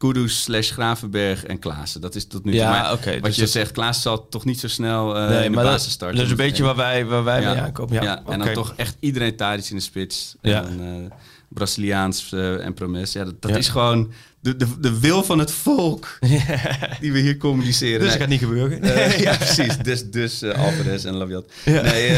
Kudus 0.05 0.43
slash 0.43 0.71
Gravenberg 0.73 1.45
en 1.45 1.59
Klaassen. 1.59 2.01
Dat 2.01 2.15
is 2.15 2.27
tot 2.27 2.45
nu 2.45 2.51
toe. 2.51 2.61
Ja, 2.61 2.71
Maar 2.71 2.91
wat 2.91 3.23
dus 3.23 3.35
je 3.35 3.41
dat- 3.41 3.51
zegt, 3.51 3.73
Klaassen 3.73 4.03
zal 4.03 4.29
toch 4.29 4.45
niet 4.45 4.61
zo 4.61 4.69
snel 4.69 5.17
eh, 5.17 5.29
Nee, 5.29 5.45
in 5.45 5.53
de 5.53 5.57
basis 5.59 5.93
starten. 5.93 6.17
dat 6.17 6.25
is 6.27 6.31
een 6.31 6.37
beetje 6.37 6.63
waar 6.63 6.77
wij, 6.77 7.05
waar 7.07 7.25
wij 7.25 7.39
mee 7.45 7.61
aankomen. 7.61 8.03
Ja, 8.03 8.23
en 8.29 8.39
dan 8.39 8.53
toch 8.53 8.73
echt 8.77 8.97
iedereen 9.01 9.37
Tadic 9.37 9.65
in 9.71 9.77
de 9.77 9.83
spits. 9.83 10.35
Ja. 10.43 10.65
En 10.65 10.77
dan, 10.79 10.87
eh, 10.87 11.17
Braziliaans 11.49 12.33
eh, 12.33 12.65
en 12.65 12.75
Promes. 12.75 13.13
Ja, 13.13 13.25
dat, 13.41 13.57
is 13.57 13.69
gewoon 13.69 14.13
de, 14.41 14.57
de, 14.57 14.67
de 14.81 14.99
wil 15.01 15.23
van 15.23 15.39
het 15.39 15.51
volk 15.51 16.19
die 17.01 17.13
we 17.13 17.19
hier 17.19 17.37
communiceren. 17.37 18.01
Dus 18.01 18.09
Nee. 18.09 18.19
dat 18.19 18.21
gaat 18.21 18.29
niet 18.29 18.39
gebeuren. 18.41 18.81
Ja, 19.23 19.37
precies. 19.37 19.77
Dus, 19.79 20.11
dus 20.11 20.43
Alvarez 20.43 21.05
en 21.05 21.15
Labiat. 21.15 21.45
Ja. 21.65 21.83
Nee, 21.83 22.09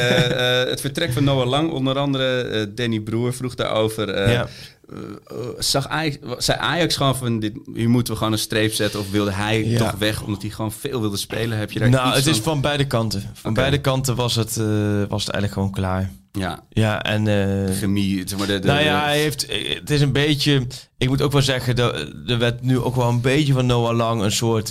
het 0.68 0.80
vertrek 0.80 1.12
van 1.12 1.24
Noah 1.24 1.49
Lang, 1.49 1.70
onder 1.70 1.99
andere 1.99 2.72
Danny 2.74 3.01
Broer 3.01 3.34
vroeg 3.34 3.55
daarover. 3.55 4.30
Ja. 4.30 4.49
Eh, 4.91 4.99
eh, 5.39 5.47
zag 5.59 5.89
Ajax, 5.89 6.16
zei 6.39 6.59
Ajax 6.59 6.97
gewoon 6.97 7.16
van, 7.16 7.39
dit, 7.41 7.53
hier 7.74 7.89
moeten 7.89 8.12
we 8.12 8.18
gewoon 8.18 8.32
een 8.32 8.39
streep 8.39 8.72
zetten? 8.72 9.01
Of 9.01 9.11
wilde 9.11 9.30
hij 9.32 9.64
Ja. 9.66 9.78
toch 9.78 9.95
weg, 9.99 10.22
omdat 10.22 10.43
hij 10.43 10.51
gewoon 10.51 10.72
veel 10.72 11.01
wilde 11.01 11.16
spelen? 11.16 11.59
Heb 11.59 11.70
je 11.70 11.78
daar 11.78 11.89
Nou, 11.91 12.09
iets 12.09 12.16
het 12.16 12.26
is 12.26 12.34
van? 12.34 12.45
van 12.53 12.61
beide 12.61 12.87
kanten. 12.87 13.30
Van 13.34 13.55
beide 13.55 13.80
kanten 13.80 14.16
was 14.16 14.34
het, 14.34 14.57
eh, 14.57 14.64
was 15.09 15.24
het 15.24 15.34
eigenlijk 15.34 15.53
gewoon 15.53 15.70
klaar. 15.70 16.11
Ja, 16.32 16.64
Ja, 16.70 17.03
en... 17.03 17.26
eh, 17.28 17.74
chemie. 17.76 18.22
Zeg 18.28 18.39
maar, 18.39 18.47
de, 18.47 18.59
de, 18.59 18.66
nou 18.66 18.80
ja, 18.84 18.99
de- 19.01 19.05
hij 19.07 19.18
heeft, 19.20 19.47
het 19.78 19.91
is 19.91 20.01
een 20.01 20.12
beetje... 20.12 20.66
Ik 20.99 21.09
moet 21.09 21.22
ook 21.22 21.32
wel 21.32 21.43
zeggen, 21.43 21.76
er, 21.76 22.12
er 22.26 22.39
werd 22.39 22.62
nu 22.62 22.78
ook 22.78 22.95
wel 22.97 23.09
een 23.09 23.20
beetje 23.20 23.53
van 23.53 23.66
Noah 23.66 23.97
Lang 23.97 24.22
een 24.22 24.32
soort... 24.32 24.70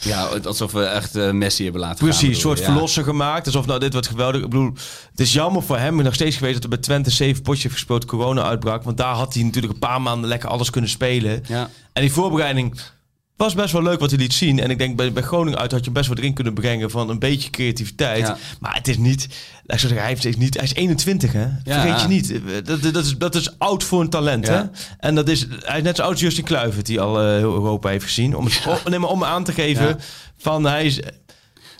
ja, 0.00 0.22
alsof 0.44 0.72
we 0.72 0.84
echt 0.84 1.16
eh, 1.16 1.30
Messi 1.30 1.62
hebben 1.62 1.80
laten 1.80 1.98
Precies, 1.98 2.20
gaan. 2.20 2.28
een 2.30 2.36
soort 2.36 2.60
verlosser 2.60 3.04
gemaakt. 3.04 3.46
Alsof 3.46 3.66
nou 3.66 3.80
dit 3.80 3.92
wordt 3.92 4.08
geweldig. 4.08 4.42
Ik 4.42 4.48
bedoel, 4.48 4.72
het 5.10 5.20
is 5.20 5.32
jammer 5.32 5.62
voor 5.62 5.78
hem 5.78 6.02
nog 6.02 6.14
steeds 6.14 6.36
geweest 6.36 6.54
dat 6.54 6.62
hij 6.62 6.72
bij 6.72 6.80
Twente 6.80 7.10
7 7.10 7.42
potjes 7.42 7.62
heeft 7.62 7.74
gespeeld, 7.74 8.04
corona 8.04 8.42
uitbrak. 8.42 8.82
Want 8.82 8.96
daar 8.96 9.14
had 9.14 9.34
hij 9.34 9.42
natuurlijk 9.42 9.72
een 9.72 9.78
paar 9.78 10.02
maanden 10.02 10.28
lekker 10.28 10.48
alles 10.48 10.70
kunnen 10.70 10.90
spelen. 10.90 11.42
Ja. 11.48 11.70
En 11.92 12.02
die 12.02 12.12
voorbereiding 12.12 12.80
was 13.36 13.54
best 13.54 13.72
wel 13.72 13.82
leuk 13.82 14.00
wat 14.00 14.10
hij 14.10 14.18
liet 14.18 14.32
zien. 14.32 14.60
En 14.60 14.70
ik 14.70 14.78
denk 14.78 14.96
bij, 14.96 15.12
bij 15.12 15.22
Groningen 15.22 15.58
uit 15.58 15.72
had 15.72 15.84
je 15.84 15.90
best 15.90 16.08
wat 16.08 16.18
erin 16.18 16.34
kunnen 16.34 16.54
brengen 16.54 16.90
van 16.90 17.08
een 17.10 17.18
beetje 17.18 17.50
creativiteit. 17.50 18.26
Ja. 18.26 18.36
Maar 18.60 18.74
het 18.74 18.88
is 18.88 18.96
niet, 18.98 19.24
ik 19.24 19.78
zo 19.78 19.86
zeggen, 19.88 19.96
hij, 20.06 20.16
heeft, 20.20 20.38
niet, 20.38 20.54
hij 20.54 20.62
is 20.64 20.74
21 20.74 21.32
hè. 21.32 21.46
Vergeet 21.64 22.00
je 22.00 22.08
niet. 22.08 22.40
Dat, 22.66 22.82
dat, 22.82 23.04
is, 23.04 23.16
dat 23.18 23.34
is 23.34 23.58
oud 23.58 23.84
voor 23.84 24.00
een 24.00 24.10
talent 24.10 24.46
Ja. 24.46 24.52
hè. 24.52 24.62
En 24.98 25.14
dat 25.14 25.28
is, 25.28 25.46
hij 25.60 25.76
is 25.76 25.82
net 25.82 25.96
zo 25.96 26.02
oud 26.02 26.10
als 26.12 26.20
Justin 26.20 26.44
Kluivert 26.44 26.86
die 26.86 27.00
al 27.00 27.20
eh, 27.20 27.26
heel 27.26 27.52
Europa 27.52 27.88
heeft 27.88 28.04
gezien. 28.04 28.36
Om, 28.36 28.44
het, 28.44 28.62
om, 28.84 28.90
nee, 28.90 29.06
om 29.06 29.24
aan 29.24 29.44
te 29.44 29.52
geven 29.52 29.98
van 30.38 30.64
hij 30.64 30.84
is 30.84 31.00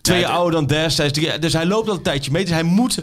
twee 0.00 0.16
Ja, 0.20 0.22
jaar 0.22 0.32
de- 0.32 0.38
ouder 0.38 0.52
dan 0.52 0.66
Des. 0.66 0.96
Hij 0.96 1.06
is 1.06 1.12
drie 1.12 1.38
dus 1.38 1.52
hij 1.52 1.66
loopt 1.66 1.88
al 1.88 1.94
een 1.94 2.02
tijdje 2.02 2.30
mee. 2.30 2.42
Dus 2.44 2.52
hij 2.54 2.62
moet, 2.62 2.98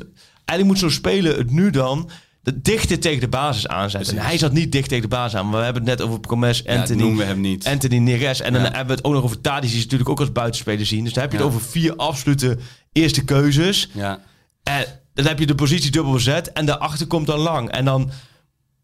eigenlijk 0.45 0.64
moet 0.66 0.80
zo'n 0.91 0.99
speler 0.99 1.38
het 1.38 1.52
nu 1.52 1.70
dan 1.70 2.10
de 2.44 2.62
dichter 2.62 3.00
tegen 3.00 3.20
de 3.20 3.28
basis 3.28 3.68
aanzetten. 3.68 4.18
En 4.18 4.24
hij 4.26 4.38
zat 4.38 4.52
niet 4.52 4.72
dicht 4.72 4.88
tegen 4.89 5.10
de 5.10 5.16
basis 5.16 5.39
aan. 5.39 5.50
Maar 5.50 5.58
we 5.60 5.64
hebben 5.64 5.86
het 5.88 5.98
net 6.00 6.08
over 6.08 6.20
Promes, 6.20 6.62
Ja, 6.66 6.76
Anthony. 6.80 7.00
noemen 7.02 7.18
we 7.18 7.24
hem 7.24 7.42
niet. 7.42 7.68
Anthony 7.68 7.98
Neres. 7.98 8.42
En 8.42 8.54
dan 8.54 8.62
Ja. 8.62 8.68
hebben 8.68 8.88
we 8.88 8.94
het 8.94 9.04
ook 9.04 9.14
nog 9.14 9.24
over 9.24 9.42
Tadic, 9.42 9.62
die 9.70 9.78
ze 9.78 9.84
natuurlijk 9.84 10.10
ook 10.10 10.20
als 10.20 10.32
buitenspeler 10.32 10.86
zien. 10.86 11.04
Dus 11.04 11.14
dan 11.14 11.24
heb 11.24 11.32
je 11.32 11.38
Ja. 11.38 11.44
het 11.44 11.54
over 11.54 11.68
vier 11.68 11.96
absolute 11.96 12.58
eerste 12.92 13.24
keuzes. 13.24 13.89
Ja. 13.94 14.20
En 14.64 14.86
dan 15.14 15.26
heb 15.26 15.39
je 15.39 15.46
de 15.46 15.56
positie 15.56 15.92
dubbel 15.92 16.14
bezet. 16.14 16.52
En 16.52 16.66
daarachter 16.66 17.08
komt 17.08 17.28
dan 17.28 17.39
lang. 17.39 17.70
En 17.70 17.86
dan, 17.86 18.12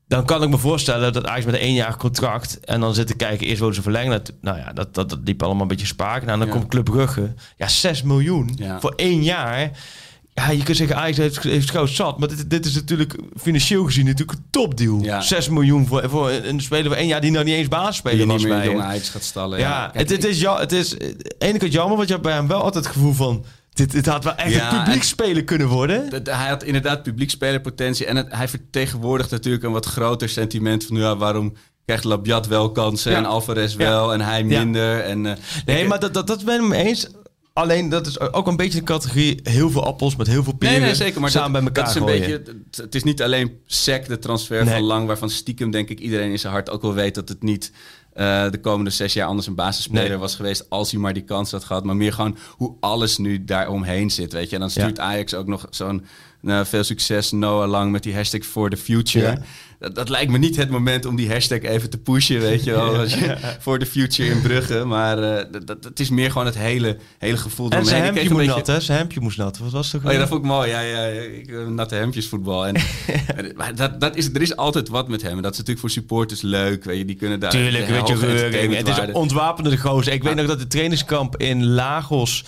dan 0.07 0.25
kan 0.25 0.43
ik 0.43 0.49
me 0.49 0.57
voorstellen 0.57 1.13
dat 1.13 1.25
Ajax 1.27 1.45
met 1.45 1.53
een 1.53 1.59
éénjarig 1.61 1.97
contract... 1.97 2.59
en 2.59 2.79
dan 2.79 2.93
zitten 2.93 3.15
kijken, 3.15 3.45
eerst 3.47 3.57
wilden 3.57 3.75
ze 3.75 3.81
verlengen. 3.81 4.11
Dat, 4.11 4.33
nou 4.41 4.57
ja, 4.57 4.73
dat, 4.73 4.93
dat, 4.93 5.09
dat 5.09 5.19
liep 5.23 5.43
allemaal 5.43 5.61
een 5.61 5.67
beetje 5.67 5.85
spaak. 5.85 6.25
Nou, 6.25 6.37
dan 6.37 6.47
Ja. 6.47 6.53
komt 6.53 6.67
Club 6.67 6.85
Brugge. 6.85 7.33
Ja, 7.57 7.67
6 7.67 8.01
miljoen 8.03 8.51
Ja. 8.55 8.79
voor 8.79 8.93
één 8.95 9.23
jaar. 9.23 9.71
Ja, 10.37 10.49
je 10.51 10.63
kunt 10.63 10.77
zeggen, 10.77 10.95
Ajax 10.95 11.17
heeft, 11.17 11.43
heeft 11.43 11.71
gauw 11.71 11.85
zat. 11.85 12.19
Maar 12.19 12.27
dit, 12.27 12.49
dit 12.49 12.65
is 12.65 12.73
natuurlijk 12.73 13.15
financieel 13.39 13.83
gezien 13.85 14.05
natuurlijk 14.05 14.37
een 14.37 14.45
topdeal. 14.49 14.99
Ja. 15.03 15.21
6 15.21 15.49
miljoen 15.49 15.87
voor, 15.87 16.09
voor 16.09 16.29
een 16.31 16.61
speler 16.61 16.85
van 16.87 16.95
één 16.97 17.07
jaar... 17.07 17.21
die 17.21 17.31
nou 17.31 17.43
niet 17.45 17.53
eens 17.53 17.61
Die 17.69 17.77
basisspeler 17.77 18.19
je 18.19 18.25
was 18.25 18.43
bij 18.43 18.65
jonge 18.65 18.81
Ajax 18.81 19.09
gaat 19.09 19.23
stallen. 19.23 19.59
Ja, 19.59 19.89
Kijk, 19.93 20.09
het, 20.09 20.09
het 20.09 20.25
is, 20.31 20.39
ja, 20.41 20.59
het 20.59 20.71
is 20.71 20.89
de 20.89 21.35
ene 21.37 21.57
kant 21.57 21.71
jammer, 21.73 21.95
want 21.95 22.07
je 22.07 22.13
hebt 22.13 22.25
bij 22.25 22.35
hem 22.35 22.47
wel 22.47 22.61
altijd 22.61 22.83
het 22.85 22.93
gevoel 22.93 23.13
van... 23.13 23.45
Dit, 23.73 23.91
dit 23.91 24.05
had 24.05 24.23
wel 24.23 24.35
echt 24.35 24.53
Ja, 24.53 24.73
een 24.73 24.83
publiekspeler 24.83 25.43
kunnen 25.43 25.67
worden. 25.67 26.07
Hij 26.23 26.47
had 26.49 26.63
inderdaad 26.63 27.03
publiekspelerpotentie. 27.03 28.05
En 28.05 28.15
het, 28.15 28.27
hij 28.29 28.47
vertegenwoordigt 28.47 29.31
natuurlijk 29.31 29.63
een 29.63 29.71
wat 29.71 29.85
groter 29.85 30.29
sentiment 30.29 30.85
van... 30.85 30.97
Ja, 30.97 31.17
waarom 31.17 31.53
krijgt 31.85 32.03
Labiat 32.03 32.47
wel 32.47 32.71
kansen 32.71 33.11
Ja. 33.11 33.17
en 33.17 33.25
Alvarez 33.25 33.75
wel 33.75 34.13
en 34.13 34.21
hij 34.21 34.39
Ja. 34.39 34.45
minder? 34.63 34.99
En, 34.99 35.25
eh, 35.25 35.33
Nee, 35.65 35.87
maar 35.87 35.99
dat, 35.99 36.13
dat, 36.13 36.27
dat 36.27 36.45
ben 36.45 36.61
ik 36.61 36.67
me 36.67 36.75
eens. 36.75 37.07
Alleen 37.57 37.89
dat 37.89 38.07
is 38.07 38.19
ook 38.19 38.47
een 38.47 38.55
beetje 38.55 38.79
de 38.79 38.85
categorie 38.85 39.39
heel 39.43 39.69
veel 39.69 39.85
appels 39.85 40.15
met 40.15 40.27
heel 40.27 40.43
veel 40.43 40.53
peren 40.55 40.75
Nee, 40.75 40.85
nee, 40.85 40.95
zeker. 40.95 41.21
Maar 41.21 41.29
samen 41.29 41.63
dat, 41.63 41.73
bij 41.73 41.83
elkaar 41.83 41.93
dat 41.93 41.95
is 41.95 42.01
een 42.01 42.19
gooien. 42.29 42.39
beetje. 42.43 42.53
Het, 42.71 42.77
het 42.77 42.95
is 42.95 43.03
niet 43.03 43.21
alleen 43.21 43.59
sec 43.65 44.07
de 44.07 44.19
transfer 44.19 44.63
Nee. 44.65 44.73
van 44.73 44.83
Lang, 44.83 45.07
waarvan 45.07 45.29
stiekem 45.29 45.71
denk 45.71 45.89
ik 45.89 45.99
iedereen 45.99 46.31
in 46.31 46.39
zijn 46.39 46.53
hart 46.53 46.69
ook 46.69 46.81
wel 46.81 46.93
weet 46.93 47.15
dat 47.15 47.29
het 47.29 47.43
niet 47.43 47.71
eh, 48.13 48.49
de 48.51 48.59
komende 48.61 48.89
zes 48.89 49.13
jaar 49.13 49.27
anders 49.27 49.47
een 49.47 49.55
basisspeler 49.55 50.09
Nee. 50.09 50.17
was 50.17 50.35
geweest 50.35 50.69
als 50.69 50.91
hij 50.91 50.99
maar 50.99 51.13
die 51.13 51.23
kans 51.23 51.51
had 51.51 51.63
gehad. 51.63 51.83
Maar 51.83 51.95
meer 51.95 52.13
gewoon 52.13 52.37
hoe 52.51 52.75
alles 52.79 53.17
nu 53.17 53.43
daaromheen 53.45 54.09
zit, 54.11 54.33
weet 54.33 54.49
je. 54.49 54.55
En 54.55 54.61
dan 54.61 54.69
stuurt 54.69 54.99
Ajax 54.99 55.33
ook 55.33 55.47
nog 55.47 55.67
zo'n 55.69 56.05
nou, 56.41 56.65
veel 56.65 56.83
succes 56.83 57.31
Noah 57.31 57.69
Lang 57.69 57.91
met 57.91 58.03
die 58.03 58.15
hashtag 58.15 58.43
for 58.43 58.69
the 58.69 58.77
future. 58.77 59.25
Ja. 59.25 59.37
Dat, 59.79 59.95
dat 59.95 60.09
lijkt 60.09 60.31
me 60.31 60.37
niet 60.37 60.55
het 60.55 60.69
moment 60.69 61.05
om 61.05 61.15
die 61.15 61.31
hashtag 61.31 61.61
even 61.61 61.89
te 61.89 61.97
pushen, 61.97 62.39
weet 62.39 62.63
je 62.63 62.71
wel. 62.71 62.95
Als 62.95 63.13
je, 63.13 63.37
For 63.59 63.79
the 63.79 63.85
future 63.85 64.29
in 64.29 64.41
Brugge. 64.41 64.85
Maar 64.85 65.23
eh, 65.23 65.45
dat, 65.51 65.67
dat, 65.67 65.83
het 65.83 65.99
is 65.99 66.09
meer 66.09 66.31
gewoon 66.31 66.45
het 66.47 66.57
hele, 66.57 66.97
hele 67.17 67.37
gevoel 67.37 67.69
En 67.69 67.85
zijn 67.85 68.13
moet 68.13 68.39
een 68.39 68.45
nat, 68.45 68.67
hè? 68.67 68.79
Zijn 68.79 69.11
moest 69.19 69.37
nat. 69.37 69.57
Wat 69.57 69.71
was 69.71 69.89
toch? 69.89 70.05
Oh 70.05 70.11
ja, 70.11 70.17
dat 70.17 70.27
vond 70.27 70.41
ik 70.41 70.47
mooi. 70.47 70.69
Ja, 70.69 70.79
ja. 70.79 71.05
Ik, 71.05 71.47
eh, 71.47 71.67
natte 71.67 71.95
hemdjesvoetbal. 71.95 72.67
En, 72.67 72.75
maar 73.57 73.75
dat, 73.75 73.99
dat 73.99 74.15
is, 74.15 74.33
er 74.33 74.41
is 74.41 74.55
altijd 74.55 74.89
wat 74.89 75.07
met 75.07 75.21
hem. 75.21 75.35
En 75.35 75.41
dat 75.41 75.51
is 75.51 75.57
natuurlijk 75.57 75.79
voor 75.79 75.89
supporters 75.89 76.41
leuk. 76.41 76.83
Weet 76.83 76.97
je, 76.97 77.05
die 77.05 77.15
kunnen 77.15 77.39
daar... 77.39 77.51
Tuurlijk, 77.51 77.87
weet 77.87 78.07
je. 78.07 78.75
Het 78.75 78.87
is 78.87 79.11
ontwapende 79.11 79.77
gozer. 79.77 80.13
Ik 80.13 80.23
weet 80.23 80.35
nog 80.35 80.47
dat 80.47 80.59
de 80.59 80.67
trainingskamp 80.67 81.37
in 81.37 81.65
Lagos... 81.65 82.43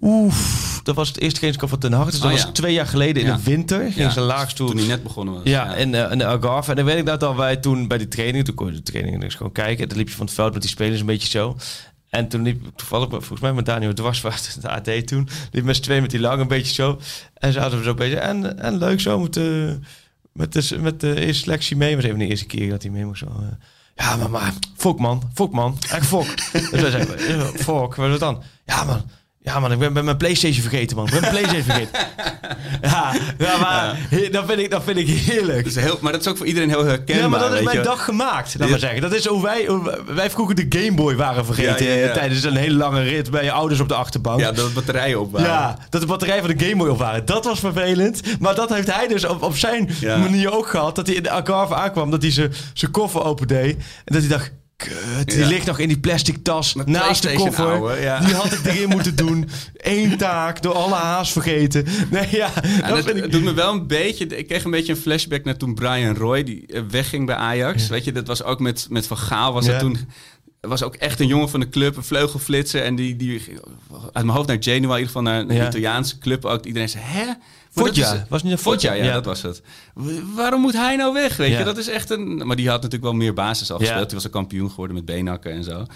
Oef, 0.00 0.80
dat 0.84 0.94
was 0.94 1.08
het 1.08 1.16
eerste 1.20 1.38
trainingskamp 1.38 1.70
van 1.70 1.90
Ten 1.90 1.92
Hag. 1.98 2.10
Dus 2.10 2.20
dat 2.20 2.24
Oh, 2.30 2.36
was 2.36 2.42
ja. 2.46 2.50
twee 2.52 2.72
jaar 2.72 2.86
geleden 2.86 3.22
in 3.22 3.28
Ja. 3.28 3.36
de 3.36 3.42
winter. 3.42 3.80
Ging 3.80 3.94
Ja, 3.94 4.10
ze 4.10 4.20
laagst 4.20 4.56
toe. 4.56 4.68
Toen 4.68 4.76
hij 4.78 4.86
net 4.86 5.02
begonnen 5.02 5.34
was. 5.34 5.42
Ja, 5.44 5.74
in, 5.74 5.94
eh, 5.94 6.10
in 6.12 6.18
de 6.18 6.26
Algarve. 6.26 6.70
En 6.70 6.76
dan 6.76 6.84
weet 6.84 6.98
ik 6.98 7.06
dat 7.06 7.22
al 7.22 7.36
wij 7.36 7.56
toen 7.56 7.88
bij 7.88 7.98
die 7.98 8.08
training, 8.08 8.44
toen 8.44 8.54
kon 8.54 8.66
je 8.66 8.72
de 8.72 8.82
training 8.82 9.20
dus 9.20 9.34
gewoon 9.34 9.52
kijken. 9.52 9.82
En 9.82 9.88
dan 9.88 9.98
liep 9.98 10.08
je 10.08 10.14
van 10.14 10.26
het 10.26 10.34
veld 10.34 10.52
met 10.52 10.62
die 10.62 10.70
spelers 10.70 11.00
een 11.00 11.06
beetje 11.06 11.28
zo. 11.28 11.56
En 12.08 12.28
toen 12.28 12.42
liep 12.42 12.62
toevallig, 12.76 13.08
volgens 13.08 13.40
mij 13.40 13.52
met 13.52 13.66
Daniel 13.66 13.94
Dwarsvaart, 13.94 14.62
de 14.62 14.68
AD 14.68 15.06
toen, 15.06 15.28
liep 15.52 15.64
met 15.64 15.76
z'n 15.76 15.82
twee 15.82 16.00
met 16.00 16.10
die 16.10 16.20
lang 16.20 16.40
een 16.40 16.48
beetje 16.48 16.74
zo. 16.74 17.00
En 17.34 17.52
zaten 17.52 17.78
we 17.78 17.84
zo 17.84 17.94
bezig. 17.94 18.18
En, 18.18 18.58
en 18.58 18.78
leuk 18.78 19.00
zo 19.00 19.18
met 19.20 19.34
de, 19.34 19.78
met, 20.32 20.52
de, 20.52 20.78
met 20.80 21.00
de 21.00 21.20
eerste 21.20 21.42
selectie 21.42 21.76
mee. 21.76 21.94
Maar 21.96 22.04
even 22.04 22.18
de 22.18 22.26
eerste 22.26 22.46
keer 22.46 22.70
dat 22.70 22.82
hij 22.82 22.90
mee 22.90 23.04
moest. 23.04 23.18
Zo, 23.18 23.26
eh. 23.26 23.46
ja, 23.96 24.16
maar, 24.16 24.30
maar, 24.30 24.52
fok 24.76 24.98
man, 24.98 25.22
fok 25.34 25.52
man, 25.52 25.76
echt 25.90 26.06
fok. 26.06 26.26
dus 26.52 26.70
wij 26.70 26.90
zeiden, 26.90 27.18
eh, 27.18 27.40
fok, 27.46 27.94
wat 27.94 28.04
is 28.06 28.10
het 28.12 28.20
dan? 28.20 28.42
Ja 28.66 28.84
man, 28.84 29.02
ja 29.40 29.60
man, 29.60 29.72
ik 29.72 29.78
ben, 29.78 29.92
ben 29.92 30.04
mijn 30.04 30.16
Playstation 30.16 30.62
vergeten 30.62 30.96
man, 30.96 31.06
ik 31.06 31.12
ben 31.12 31.20
mijn 31.20 31.32
Playstation 31.32 31.64
vergeten. 31.72 32.06
ja, 32.82 33.12
ja, 33.38 33.58
maar 33.58 33.98
Dat, 34.30 34.44
vind 34.46 34.58
ik, 34.60 34.70
dat 34.70 34.82
vind 34.84 34.96
ik 34.98 35.08
heerlijk. 35.08 35.64
Dat 35.64 35.76
is 35.76 35.82
heel, 35.82 35.98
maar 36.00 36.12
dat 36.12 36.20
is 36.20 36.26
ook 36.26 36.36
voor 36.36 36.46
iedereen 36.46 36.68
heel 36.68 36.84
herkenbaar. 36.84 37.22
Ja, 37.24 37.28
maar 37.28 37.40
dat 37.40 37.52
is 37.54 37.62
mijn 37.62 37.76
je. 37.78 37.82
dag 37.82 38.04
gemaakt, 38.04 38.54
laat 38.58 38.64
Ja. 38.64 38.70
maar 38.70 38.78
zeggen. 38.78 39.00
Dat 39.00 39.12
is 39.12 39.26
hoe 39.26 39.42
wij, 39.42 39.64
hoe 39.66 40.02
wij 40.06 40.30
vroeger 40.30 40.54
de 40.54 40.66
Game 40.78 40.94
Boy 40.94 41.16
waren 41.16 41.44
vergeten 41.44 42.12
tijdens 42.12 42.42
een 42.44 42.56
hele 42.56 42.74
lange 42.74 43.02
rit 43.02 43.30
bij 43.30 43.44
je 43.44 43.52
ouders 43.52 43.80
op 43.80 43.88
de 43.88 43.94
achterbank. 43.94 44.40
Ja, 44.40 44.52
dat 44.52 44.64
het 44.64 44.74
batterijen 44.74 45.20
op 45.20 45.32
waren. 45.32 45.48
Ja, 45.48 45.78
dat 45.90 46.00
de 46.00 46.06
batterij 46.06 46.40
van 46.40 46.54
de 46.56 46.64
Game 46.64 46.76
Boy 46.76 46.88
op 46.88 46.98
waren. 46.98 47.24
Dat 47.24 47.44
was 47.44 47.58
vervelend. 47.60 48.20
Maar 48.40 48.54
dat 48.54 48.68
heeft 48.74 48.94
hij 48.94 49.06
dus 49.08 49.24
op, 49.24 49.42
op 49.42 49.56
zijn 49.56 49.90
manier 50.02 50.52
ook 50.52 50.66
gehad. 50.68 50.96
Dat 50.96 51.06
hij 51.06 51.16
in 51.16 51.22
de 51.22 51.30
Algarve 51.30 51.74
aankwam. 51.74 52.10
Dat 52.10 52.22
hij 52.22 52.30
zijn- 52.30 52.52
zijn 52.72 52.90
koffer 52.90 53.24
opendeed. 53.24 53.76
En 53.76 53.82
dat 54.14 54.20
hij 54.20 54.28
dacht... 54.30 54.52
Kut, 54.84 55.30
die 55.30 55.38
Ja. 55.38 55.46
ligt 55.48 55.66
nog 55.66 55.78
in 55.78 55.88
die 55.88 55.98
plastic 55.98 56.36
tas 56.42 56.74
Met 56.74 56.86
naast 56.86 57.22
de 57.22 57.32
koffer. 57.32 57.64
ouwe, 57.66 58.00
ja. 58.00 58.20
Die 58.20 58.34
had 58.34 58.52
ik 58.52 58.64
erin 58.64 58.88
moeten 58.96 59.16
doen. 59.16 59.48
Eén 59.76 60.16
taak, 60.16 60.62
door 60.62 60.74
alle 60.74 60.94
haast 60.94 61.32
vergeten. 61.32 61.84
Nee, 62.10 62.26
ja, 62.30 62.50
Ja, 62.80 62.88
dat 62.88 63.08
ik... 63.16 63.32
doet 63.32 63.42
me 63.42 63.54
wel 63.54 63.72
een 63.72 63.86
beetje... 63.86 64.26
Ik 64.26 64.46
kreeg 64.48 64.64
een 64.64 64.70
beetje 64.70 64.92
een 64.92 64.98
flashback 64.98 65.44
naar 65.44 65.56
toen 65.56 65.74
Brian 65.74 66.16
Roy 66.16 66.42
die 66.42 66.66
eh, 66.66 66.82
wegging 66.90 67.26
bij 67.26 67.34
Ajax. 67.34 67.88
Weet 67.88 68.04
je, 68.04 68.12
dat 68.12 68.26
was 68.26 68.42
ook 68.42 68.60
met, 68.60 68.86
met 68.90 69.06
Van 69.06 69.18
Gaal. 69.18 69.52
Was 69.52 69.66
dat 69.66 69.78
toen... 69.78 69.98
Was 70.60 70.82
ook 70.82 70.94
echt 70.94 71.20
een 71.20 71.26
jongen 71.26 71.48
van 71.50 71.60
de 71.60 71.68
club, 71.68 71.96
een 71.96 72.04
vleugelflitser. 72.04 72.82
En 72.82 72.94
die, 72.94 73.16
die 73.16 73.42
uit 74.12 74.24
mijn 74.24 74.36
hoofd 74.36 74.48
naar 74.48 74.56
Genoa, 74.60 74.76
in 74.76 74.82
ieder 75.00 75.06
geval 75.06 75.22
naar 75.22 75.40
een. 75.40 75.66
Italiaanse 75.66 76.18
club 76.18 76.44
ook. 76.44 76.64
Iedereen 76.66 76.88
zei, 76.88 77.04
hè? 77.06 77.24
Is- 77.86 78.12
Was 78.28 78.42
niet 78.42 78.52
een 78.52 78.58
Foggia? 78.58 78.92
ja, 78.92 79.04
Ja. 79.04 79.12
dat 79.12 79.24
was 79.24 79.42
het. 79.42 79.62
Waarom 80.34 80.60
moet 80.60 80.72
hij 80.72 80.96
nou 80.96 81.12
weg, 81.12 81.36
weet 81.36 81.50
Ja. 81.50 81.58
je? 81.58 81.64
Dat 81.64 81.76
is 81.78 81.88
echt 81.88 82.10
een... 82.10 82.46
Maar 82.46 82.56
die 82.56 82.66
had 82.66 82.76
natuurlijk 82.76 83.02
wel 83.10 83.12
meer 83.20 83.34
basis 83.34 83.70
al 83.70 83.78
Ja. 83.80 83.84
gespeeld. 83.86 84.06
Die 84.06 84.14
was 84.14 84.24
een 84.24 84.30
kampioen 84.30 84.70
geworden 84.70 84.96
met 84.96 85.04
Beenhakken 85.04 85.52
en 85.52 85.64
zo. 85.64 85.86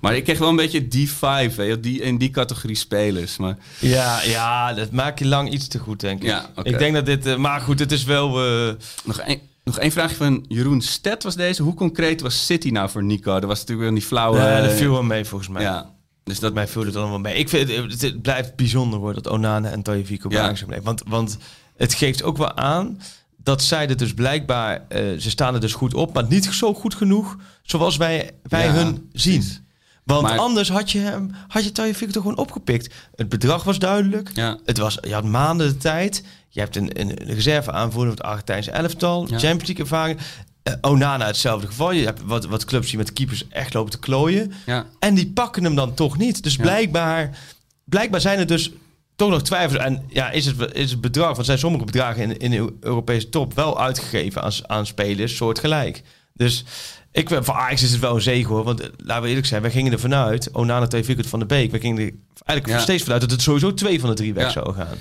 Maar 0.00 0.16
ik 0.16 0.24
kreeg 0.24 0.38
wel 0.38 0.48
een 0.48 0.56
beetje 0.56 0.88
die 0.88 1.10
vibe, 1.12 1.54
weet 1.56 1.68
je? 1.68 1.80
Die, 1.80 2.00
in 2.00 2.18
die 2.18 2.30
categorie 2.30 2.76
spelers. 2.76 3.36
Maar 3.36 3.56
Ja, 3.78 4.22
ja, 4.22 4.72
dat 4.74 4.90
maak 4.90 5.18
je 5.18 5.26
lang 5.26 5.50
iets 5.52 5.68
te 5.68 5.78
goed, 5.78 6.00
denk 6.00 6.20
ik. 6.22 6.28
Ja. 6.28 6.50
Ik 6.62 6.78
denk 6.78 6.94
dat 6.94 7.06
dit... 7.06 7.26
eh, 7.26 7.36
maar 7.36 7.60
goed, 7.60 7.78
het 7.78 7.92
is 7.92 8.04
wel... 8.04 8.44
eh, 8.44 8.74
Nog 9.04 9.18
één, 9.18 9.40
nog 9.64 9.78
één 9.78 9.92
vraagje 9.92 10.16
van 10.16 10.44
Jeroen 10.48 10.80
Stet 10.80 11.22
was 11.22 11.34
deze. 11.36 11.62
Hoe 11.62 11.74
concreet 11.74 12.20
was 12.20 12.46
City 12.46 12.68
nou 12.70 12.90
voor 12.90 13.04
Nico? 13.04 13.32
Dat 13.40 13.44
was 13.48 13.58
natuurlijk 13.60 13.88
weer 13.88 13.98
die 13.98 14.08
flauwe... 14.08 14.38
ja, 14.38 14.60
dat 14.60 14.72
viel 14.72 14.90
wel 14.92 15.02
mee, 15.02 15.24
volgens 15.24 15.50
mij. 15.50 15.62
Ja, 15.62 15.90
dus 16.24 16.40
dat... 16.40 16.54
Mij 16.54 16.68
viel 16.68 16.84
het 16.84 16.96
allemaal 16.96 17.18
mee. 17.18 17.34
Ik 17.34 17.48
vind 17.48 17.70
het, 18.00 18.22
blijft 18.22 18.56
bijzonder 18.56 18.98
hoor 18.98 19.14
dat 19.14 19.28
Onana 19.28 19.70
en 19.70 19.82
Toye 19.82 20.04
Vico 20.04 20.28
bij 20.28 20.38
Ja. 20.38 20.44
Zijn 20.44 20.56
gebleven. 20.56 20.84
Want, 20.84 21.02
want 21.06 21.38
het 21.76 21.94
geeft 21.94 22.22
ook 22.22 22.36
wel 22.36 22.56
aan 22.56 23.00
dat 23.36 23.62
zij 23.62 23.88
er 23.88 23.96
dus 23.96 24.14
blijkbaar, 24.14 24.84
eh, 24.88 25.18
ze 25.18 25.30
staan 25.30 25.54
er 25.54 25.60
dus 25.60 25.72
goed 25.74 25.94
op, 25.94 26.14
maar 26.14 26.26
niet 26.28 26.44
zo 26.44 26.74
goed 26.74 26.94
genoeg 26.94 27.36
zoals 27.62 27.96
wij, 27.96 28.30
wij 28.42 28.64
Ja, 28.66 28.72
hun 28.72 29.08
zien. 29.12 29.38
precies. 29.40 29.60
Want 30.04 30.22
Maar- 30.22 30.38
anders 30.38 30.68
had 30.70 30.90
je 30.90 30.98
hem, 30.98 31.30
had 31.48 31.64
je 31.64 31.72
toch 31.72 32.12
gewoon 32.12 32.36
opgepikt. 32.36 32.94
Het 33.14 33.28
bedrag 33.28 33.64
was 33.64 33.78
duidelijk. 33.78 34.30
Ja. 34.34 34.58
Het 34.64 34.78
was, 34.78 34.98
je 35.00 35.14
had 35.14 35.24
maanden 35.24 35.68
de 35.68 35.76
tijd. 35.76 36.24
Je 36.48 36.60
hebt 36.60 36.76
een, 36.76 37.00
een, 37.00 37.28
een 37.28 37.34
reserve 37.34 37.72
aanvoerder 37.72 38.08
van 38.14 38.16
het 38.16 38.26
Argentijnse 38.32 38.70
elftal. 38.70 39.20
Ja. 39.22 39.38
Champions 39.38 39.66
League 39.66 39.84
ervaring. 39.84 40.18
Eh, 40.62 40.72
Onana 40.80 41.26
hetzelfde 41.26 41.66
geval. 41.66 41.92
Je 41.92 42.04
hebt 42.04 42.20
wat, 42.24 42.44
wat 42.46 42.64
clubs 42.64 42.88
die 42.88 42.98
met 42.98 43.12
keepers 43.12 43.48
echt 43.48 43.74
lopen 43.74 43.90
te 43.90 43.98
klooien. 43.98 44.52
Ja. 44.66 44.86
En 44.98 45.14
die 45.14 45.30
pakken 45.32 45.64
hem 45.64 45.74
dan 45.74 45.94
toch 45.94 46.18
niet. 46.18 46.42
Dus 46.42 46.54
Ja. 46.54 46.62
blijkbaar, 46.62 47.38
blijkbaar 47.84 48.20
zijn 48.20 48.38
er 48.38 48.46
dus 48.46 48.70
toch 49.16 49.30
nog 49.30 49.42
twijfels. 49.42 49.82
En 49.82 50.04
ja, 50.08 50.30
is 50.30 50.46
het, 50.46 50.56
is 50.74 50.90
het 50.90 51.00
bedrag, 51.00 51.26
want 51.26 51.38
er 51.38 51.44
zijn 51.44 51.58
sommige 51.58 51.84
bedragen 51.84 52.22
in, 52.22 52.38
in 52.38 52.50
de 52.50 52.74
Europese 52.80 53.28
top 53.28 53.54
wel 53.54 53.80
uitgegeven 53.80 54.42
aan, 54.42 54.52
aan 54.66 54.86
spelers, 54.86 55.36
soortgelijk. 55.36 56.02
Dus 56.34 56.64
ik, 57.12 57.28
voor 57.28 57.54
Ajax 57.54 57.82
is 57.82 57.90
het 57.90 58.00
wel 58.00 58.14
een 58.14 58.20
zegen 58.22 58.48
hoor. 58.54 58.64
Want 58.64 58.80
eh, 58.80 58.88
laten 58.96 59.22
we 59.22 59.28
eerlijk 59.28 59.46
zijn, 59.46 59.62
wij 59.62 59.70
gingen 59.70 59.92
ervan 59.92 60.14
uit, 60.14 60.50
Onana, 60.52 60.86
Tagliafico 60.86 61.28
van 61.28 61.38
de 61.38 61.46
Beek, 61.46 61.70
we 61.70 61.80
gingen 61.80 62.02
er 62.02 62.12
eigenlijk 62.44 62.78
Ja. 62.78 62.84
steeds 62.84 63.02
vanuit 63.02 63.20
dat 63.20 63.30
het 63.30 63.42
sowieso 63.42 63.74
twee 63.74 64.00
van 64.00 64.08
de 64.08 64.16
drie 64.16 64.34
weg 64.34 64.50
zou 64.50 64.74
gaan. 64.74 64.96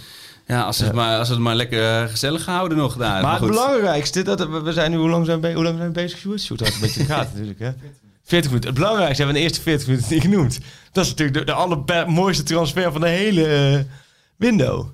Ja, 0.47 0.61
als 0.63 0.77
ze, 0.77 0.83
Het 0.83 0.93
maar, 0.93 1.17
als 1.17 1.27
ze 1.27 1.33
het 1.33 1.41
maar 1.41 1.55
lekker 1.55 2.01
eh, 2.01 2.09
gezellig 2.09 2.45
houden 2.45 2.77
nog 2.77 2.97
daar. 2.97 3.21
maar 3.21 3.39
het 3.39 3.49
belangrijkste, 3.49 4.21
dat, 4.21 4.39
we 4.39 4.61
we 4.61 4.73
zijn 4.73 4.91
nu, 4.91 4.97
hoe 4.97 5.09
lang 5.09 5.25
zijn 5.25 5.41
we, 5.41 5.53
hoe 5.53 5.63
lang 5.63 5.77
zijn 5.77 5.87
we 5.87 5.93
bezig, 5.93 6.19
Sjoerd? 6.19 6.41
Sjoerd 6.41 6.59
had 6.59 6.73
een 6.73 6.79
beetje 6.79 7.05
gaten 7.05 7.31
natuurlijk, 7.33 7.59
hè? 7.59 7.71
40 8.23 8.49
minuten. 8.49 8.69
Het 8.69 8.79
belangrijkste 8.79 9.23
hebben 9.23 9.41
we 9.41 9.41
in 9.41 9.47
de 9.47 9.53
eerste 9.53 9.69
40 9.69 9.87
minuten 9.87 10.13
niet 10.13 10.21
genoemd. 10.21 10.59
Dat 10.91 11.03
is 11.03 11.09
natuurlijk 11.09 11.37
de, 11.37 11.43
de 11.45 11.53
allermooiste 11.53 12.43
transfer 12.43 12.91
van 12.91 13.01
de 13.01 13.07
hele 13.07 13.45
eh, 13.45 13.79
window. 14.35 14.85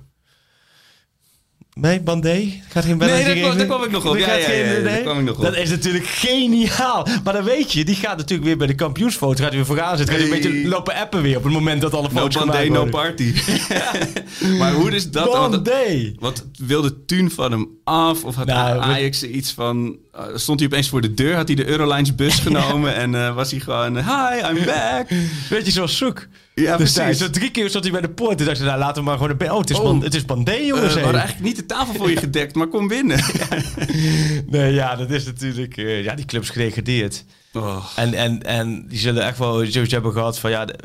Nee, 1.80 2.00
Bandé? 2.00 2.52
Gaat 2.68 2.84
geen 2.84 2.96
Nee, 2.96 3.08
belletje 3.08 3.24
daar 3.24 3.34
kwam- 3.34 3.42
geven? 3.44 3.58
daar 3.58 3.66
kwam 3.66 3.82
ik 3.84 3.90
nog 3.90 4.06
op. 4.06 4.18
Ja, 4.18 4.26
gaat 4.26 4.38
ja, 4.40 4.44
geen- 4.44 4.58
ja, 4.58 4.64
ja, 4.64 4.72
daar 4.82 4.92
nee? 4.92 5.02
kwam 5.02 5.18
ik 5.18 5.24
nog 5.24 5.36
op. 5.36 5.42
Dat 5.42 5.56
is 5.56 5.70
natuurlijk 5.70 6.06
geniaal. 6.06 7.06
Maar 7.24 7.32
dan 7.32 7.44
weet 7.44 7.72
je, 7.72 7.84
die 7.84 7.94
gaat 7.94 8.16
natuurlijk 8.16 8.48
weer 8.48 8.56
bij 8.56 8.66
de 8.66 8.74
kampioensfoto. 8.74 9.34
Gaat 9.42 9.48
hij 9.48 9.56
weer 9.56 9.66
vooraan 9.66 9.96
zitten. 9.96 10.14
Gaat 10.16 10.28
hij 10.28 10.36
een 10.36 10.42
beetje 10.42 10.68
lopen 10.68 10.94
appen 10.94 11.22
weer 11.22 11.36
op 11.36 11.44
het 11.44 11.52
moment 11.52 11.80
dat 11.80 11.94
alle 11.94 12.08
No 12.12 12.20
foto's 12.20 12.34
Bandé, 12.44 12.64
gemaakt 12.64 12.84
no 12.84 12.90
party. 12.90 13.34
maar 14.58 14.72
hoe 14.72 14.90
is 14.90 15.10
dat? 15.10 15.32
Want, 15.32 15.50
Bandé! 15.50 16.14
wat 16.18 16.44
wilde 16.58 17.04
Tuun 17.04 17.30
van 17.30 17.50
hem 17.52 17.68
af? 17.84 18.24
Of 18.24 18.34
had 18.34 18.46
Nou, 18.46 18.80
Ajax 18.80 19.22
iets 19.22 19.52
van... 19.52 19.96
eh, 20.12 20.22
stond 20.34 20.58
hij 20.60 20.68
opeens 20.68 20.88
voor 20.88 21.00
de 21.00 21.14
deur? 21.14 21.34
Had 21.34 21.46
hij 21.48 21.56
de 21.56 21.66
Eurolines 21.66 22.14
bus 22.14 22.34
genomen? 22.48 22.94
En 22.94 23.14
eh, 23.14 23.34
was 23.34 23.50
hij 23.50 23.60
gewoon... 23.60 23.96
Hi, 23.96 24.38
I'm 24.50 24.64
back. 24.64 25.08
Weet 25.48 25.66
je, 25.66 25.72
zoals 25.72 25.96
zoek. 25.96 26.26
Ja, 26.60 26.76
Dus 26.76 26.92
precies. 26.92 27.18
Zo 27.18 27.30
drie 27.30 27.50
keer 27.50 27.68
stond 27.68 27.84
hij 27.84 27.92
bij 27.92 28.00
de 28.02 28.10
poort. 28.10 28.36
Toen 28.36 28.46
dacht 28.46 28.58
ik, 28.60 28.64
nou, 28.66 28.78
laten 28.78 28.96
we 28.96 29.02
maar 29.08 29.18
gewoon... 29.18 29.36
Een, 29.38 29.50
oh, 29.50 29.58
het 29.58 29.70
is, 29.70 29.76
Oh. 29.76 29.82
Ban- 29.82 30.02
het 30.02 30.14
is 30.14 30.24
Bandé, 30.24 30.52
jongens. 30.54 30.92
we 30.92 30.98
hé. 30.98 31.04
hadden 31.04 31.20
eigenlijk 31.20 31.48
niet 31.48 31.56
de 31.56 31.66
tafel 31.66 31.94
voor 31.94 32.10
je 32.10 32.16
gedekt, 32.16 32.54
maar 32.54 32.66
kom 32.68 32.88
binnen. 32.88 33.18
Nee, 34.46 34.72
ja, 34.72 34.96
dat 34.96 35.10
is 35.10 35.24
natuurlijk... 35.24 35.76
eh, 35.76 36.04
ja, 36.04 36.14
die 36.14 36.24
club 36.24 36.42
is 36.42 36.50
gedegradeerd. 36.50 37.24
Oh. 37.52 37.84
En, 37.96 38.14
en, 38.14 38.42
en 38.42 38.84
die 38.88 38.98
zullen 38.98 39.24
echt 39.26 39.38
wel 39.38 39.64
zoiets 39.66 39.92
hebben 39.92 40.12
gehad 40.12 40.38
van... 40.38 40.50
ja, 40.50 40.64
de- 40.64 40.78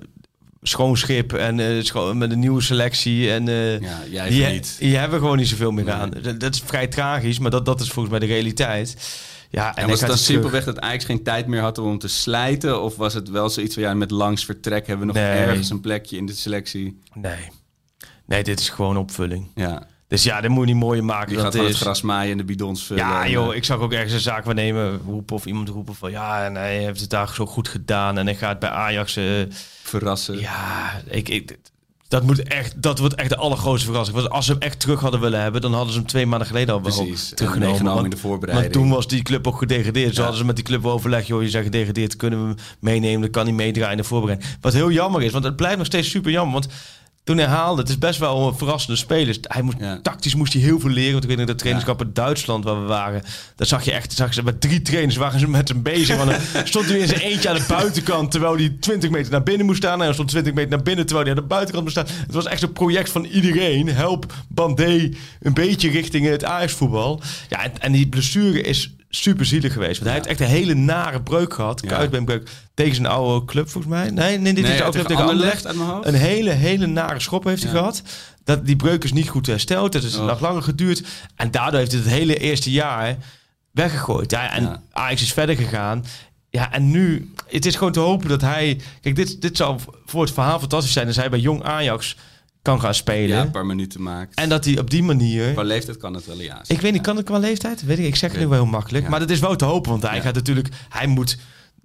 schoon 0.65 0.97
schip 0.97 1.33
en 1.33 1.85
scho- 1.85 2.13
met 2.13 2.31
een 2.31 2.39
nieuwe 2.39 2.61
selectie. 2.61 3.31
En 3.31 3.47
eh, 3.47 3.79
Ja, 3.79 3.99
jij 4.09 4.29
die, 4.29 4.45
niet. 4.45 4.75
die 4.79 4.95
hebben 4.97 5.19
gewoon 5.19 5.37
niet 5.37 5.47
zoveel 5.47 5.71
meer 5.71 5.91
aan. 5.91 6.11
Dat, 6.21 6.39
dat 6.39 6.53
is 6.53 6.61
vrij 6.65 6.87
tragisch, 6.87 7.39
maar 7.39 7.51
dat, 7.51 7.65
dat 7.65 7.81
is 7.81 7.89
volgens 7.89 8.09
mij 8.17 8.27
de 8.27 8.33
realiteit. 8.33 8.95
Ja, 9.55 9.75
en 9.75 9.81
was 9.89 9.99
het 9.99 9.99
dan 9.99 10.17
terug. 10.17 10.19
simpelweg 10.31 10.63
dat 10.63 10.79
Ajax 10.79 11.05
geen 11.05 11.23
tijd 11.23 11.47
meer 11.47 11.61
had 11.61 11.77
om 11.77 11.97
te 11.99 12.07
slijten? 12.07 12.81
Of 12.81 12.95
was 12.95 13.13
het 13.13 13.29
wel 13.29 13.49
zoiets 13.49 13.73
van, 13.73 13.83
ja, 13.83 13.93
met 13.93 14.11
langs 14.11 14.45
vertrek 14.45 14.87
hebben 14.87 15.07
we 15.07 15.13
nog 15.13 15.21
Nee. 15.23 15.31
ergens 15.37 15.69
een 15.69 15.79
plekje 15.81 16.17
in 16.17 16.25
de 16.25 16.33
selectie? 16.33 16.99
Nee. 17.13 17.49
Nee, 18.25 18.43
dit 18.43 18.59
is 18.59 18.69
gewoon 18.69 18.97
opvulling. 18.97 19.47
Ja, 19.55 19.87
Dus 20.07 20.23
ja, 20.23 20.41
dat 20.41 20.49
moet 20.51 20.67
je 20.67 20.73
niet 20.73 20.83
mooier 20.83 21.03
maken. 21.03 21.33
dan 21.33 21.43
gaat 21.43 21.53
het 21.53 21.67
het 21.67 21.75
gras 21.75 22.01
maaien 22.01 22.31
en 22.31 22.37
de 22.37 22.43
bidons 22.43 22.83
vullen. 22.85 23.03
Ja, 23.03 23.27
joh, 23.27 23.49
eh, 23.51 23.55
ik 23.55 23.63
zag 23.63 23.79
ook 23.79 23.93
ergens 23.93 24.13
een 24.13 24.19
zaak 24.19 24.45
waarnemen 24.45 24.97
roepen 25.05 25.35
of 25.35 25.45
iemand 25.45 25.69
roepen 25.69 25.95
van 25.95 26.11
ja, 26.11 26.45
en 26.45 26.55
hij 26.55 26.77
heeft 26.77 26.99
het 26.99 27.09
daar 27.09 27.29
zo 27.33 27.45
goed 27.45 27.67
gedaan 27.67 28.17
en 28.17 28.25
hij 28.25 28.35
gaat 28.35 28.59
bij 28.59 28.69
Ajax. 28.69 29.15
eh, 29.15 29.25
verrassen. 29.83 30.39
ja, 30.39 30.91
ik, 31.05 31.29
ik, 31.29 31.57
dat 32.13 32.23
moet 32.23 32.43
echt, 32.43 32.73
dat 32.81 32.99
wordt 32.99 33.15
echt 33.15 33.29
de 33.29 33.35
allergrootste 33.35 33.85
verrassing. 33.87 34.17
Want 34.17 34.29
als 34.29 34.45
ze 34.45 34.51
hem 34.51 34.61
echt 34.61 34.79
terug 34.79 34.99
hadden 34.99 35.19
willen 35.19 35.41
hebben, 35.41 35.61
dan 35.61 35.73
hadden 35.73 35.93
ze 35.93 35.99
hem 35.99 36.07
twee 36.07 36.25
maanden 36.25 36.47
geleden 36.47 36.73
al 36.73 36.81
wel 36.81 36.91
Precies. 36.91 37.31
Teruggenomen. 37.35 37.83
Want- 37.83 38.03
in 38.03 38.09
de 38.09 38.17
voorbereiding. 38.17 38.73
Want 38.73 38.85
toen 38.85 38.95
was 38.95 39.07
die 39.07 39.21
club 39.21 39.47
ook 39.47 39.57
gedegradeerd. 39.57 40.15
Ja. 40.15 40.21
hadden 40.21 40.39
ze 40.39 40.45
met 40.45 40.55
die 40.55 40.65
club 40.65 40.85
overleg, 40.85 41.27
joh, 41.27 41.43
je 41.43 41.51
bent 41.51 41.63
gedegradeerd, 41.63 42.15
kunnen 42.15 42.39
we 42.41 42.45
hem 42.45 42.55
meenemen, 42.79 43.21
dan 43.21 43.29
kan 43.29 43.45
hij 43.45 43.53
meedraaien 43.53 43.91
in 43.91 43.97
de 43.97 44.03
voorbereiding. 44.03 44.51
Wat 44.61 44.73
heel 44.73 44.91
jammer 44.91 45.23
is, 45.23 45.31
want 45.31 45.43
het 45.43 45.55
blijft 45.55 45.77
nog 45.77 45.85
steeds 45.85 46.09
super 46.09 46.31
jammer, 46.31 46.53
want 46.53 46.67
toen 47.23 47.37
hij 47.37 47.45
haalde, 47.47 47.81
het 47.81 47.89
is 47.89 47.97
best 47.97 48.19
wel 48.19 48.47
een 48.47 48.57
verrassende 48.57 48.97
speler. 48.97 49.37
Hij 49.41 49.61
moest, 49.61 49.77
Ja. 49.79 49.99
Tactisch 50.01 50.35
moest 50.35 50.53
hij 50.53 50.61
heel 50.61 50.79
veel 50.79 50.89
leren. 50.89 51.11
Want 51.11 51.23
ik 51.23 51.29
weet 51.29 51.37
nog 51.37 51.47
dat 51.47 51.57
trainingskamp 51.57 52.01
in 52.01 52.09
Duitsland 52.13 52.63
waar 52.63 52.81
we 52.81 52.87
waren. 52.87 53.23
Daar 53.55 53.67
zag 53.67 53.83
je 53.85 53.91
echt, 53.91 54.13
zag 54.13 54.33
ze 54.33 54.43
met 54.43 54.61
drie 54.61 54.81
trainers 54.81 55.15
waren 55.15 55.39
ze 55.39 55.47
met 55.47 55.67
hem 55.67 55.81
bezig. 55.81 56.17
Want 56.17 56.29
dan 56.29 56.67
stond 56.67 56.85
hij 56.85 56.97
in 56.97 57.07
zijn 57.07 57.19
eentje 57.19 57.49
aan 57.49 57.55
de 57.55 57.65
buitenkant. 57.67 58.31
Terwijl 58.31 58.55
hij 58.55 58.75
20 58.79 59.09
meter 59.09 59.31
naar 59.31 59.43
binnen 59.43 59.65
moest 59.65 59.77
staan. 59.77 59.99
En 59.99 60.05
dan 60.05 60.13
stond 60.13 60.29
20 60.29 60.53
meter 60.53 60.69
naar 60.69 60.83
binnen 60.83 61.05
terwijl 61.05 61.27
hij 61.27 61.35
aan 61.35 61.41
de 61.41 61.47
buitenkant 61.47 61.83
moest 61.83 61.97
staan. 61.97 62.17
Het 62.25 62.33
was 62.33 62.45
echt 62.45 62.61
een 62.61 62.73
project 62.73 63.09
van 63.09 63.23
iedereen. 63.25 63.87
Help 63.87 64.33
Bandé 64.47 65.09
een 65.39 65.53
beetje 65.53 65.89
richting 65.89 66.25
het 66.25 66.43
Ajax-voetbal. 66.43 67.21
Ja, 67.49 67.63
en, 67.63 67.71
en 67.79 67.91
die 67.91 68.07
blessure 68.07 68.61
is 68.61 68.93
super 69.15 69.45
zielig 69.45 69.73
geweest. 69.73 69.93
Want 69.99 70.03
hij 70.05 70.13
heeft 70.13 70.27
echt 70.27 70.39
een 70.39 70.55
hele 70.55 70.73
nare 70.73 71.21
breuk 71.21 71.53
gehad. 71.53 71.81
Kuitbeenbreuk 71.81 72.49
tegen 72.73 72.95
zijn 72.95 73.07
oude 73.07 73.45
club 73.45 73.69
volgens 73.69 73.93
mij. 73.93 74.09
Nee, 74.09 74.37
nee 74.37 74.53
dit 74.53 74.63
Nee, 74.63 74.73
is 74.75 74.81
ook 74.81 74.91
tegen 74.91 75.07
tegen 75.07 75.23
Anderlecht 75.23 75.65
Anderlecht. 75.65 75.65
uit 75.65 75.75
mijn 75.75 75.89
hoofd. 75.89 76.07
Een 76.07 76.13
hele, 76.35 76.49
hele 76.49 76.85
nare 76.85 77.19
schop 77.19 77.43
heeft 77.43 77.63
hij 77.63 77.71
gehad. 77.71 78.01
Dat, 78.43 78.65
die 78.65 78.75
breuk 78.75 79.03
is 79.03 79.13
niet 79.13 79.29
goed 79.29 79.47
hersteld. 79.47 79.91
Dat 79.91 80.03
is 80.03 80.17
Oh. 80.17 80.25
nog 80.25 80.39
langer 80.39 80.63
geduurd. 80.63 81.03
En 81.35 81.51
daardoor 81.51 81.79
heeft 81.79 81.91
het 81.91 82.03
het 82.03 82.13
hele 82.13 82.37
eerste 82.37 82.71
jaar 82.71 83.17
weggegooid. 83.71 84.31
Ja, 84.31 84.51
en 84.51 84.63
Ja. 84.63 84.81
Ajax 84.91 85.21
is 85.21 85.33
verder 85.33 85.55
gegaan. 85.55 86.05
Ja, 86.49 86.71
en 86.71 86.91
nu... 86.91 87.33
Het 87.49 87.65
is 87.65 87.75
gewoon 87.75 87.93
te 87.93 87.99
hopen 87.99 88.29
dat 88.29 88.41
hij... 88.41 88.81
Kijk, 89.01 89.15
dit, 89.15 89.41
dit 89.41 89.57
zou 89.57 89.79
voor 90.05 90.21
het 90.21 90.33
verhaal 90.33 90.59
fantastisch 90.59 90.93
zijn... 90.93 91.07
als 91.07 91.15
hij 91.15 91.29
bij 91.29 91.39
Jong 91.39 91.63
Ajax 91.63 92.15
kan 92.63 92.79
gaan 92.81 92.93
spelen. 92.93 93.35
Ja, 93.37 93.41
een 93.41 93.51
paar 93.51 93.65
minuten 93.65 94.01
maakt. 94.01 94.35
En 94.35 94.49
dat 94.49 94.65
hij 94.65 94.79
op 94.79 94.89
die 94.89 95.03
manier... 95.03 95.51
Qua 95.53 95.63
leeftijd 95.63 95.97
kan 95.97 96.13
het 96.13 96.25
wel, 96.25 96.41
ja. 96.41 96.61
Ik 96.67 96.81
weet 96.81 96.91
niet, 96.93 97.01
kan 97.01 97.15
het 97.15 97.25
qua 97.25 97.37
leeftijd? 97.37 97.85
Weet 97.85 97.99
ik, 97.99 98.05
ik 98.05 98.15
zeg 98.15 98.31
het 98.31 98.39
nu 98.39 98.47
wel 98.47 98.57
heel 98.61 98.71
makkelijk. 98.71 99.03
Ja. 99.03 99.09
Maar 99.09 99.19
dat 99.19 99.29
is 99.29 99.39
wel 99.39 99.55
te 99.55 99.65
hopen, 99.65 99.91
want 99.91 100.03
hij 100.03 100.21
gaat 100.21 100.35
natuurlijk... 100.35 100.67
Hij 100.89 101.07
moet 101.07 101.37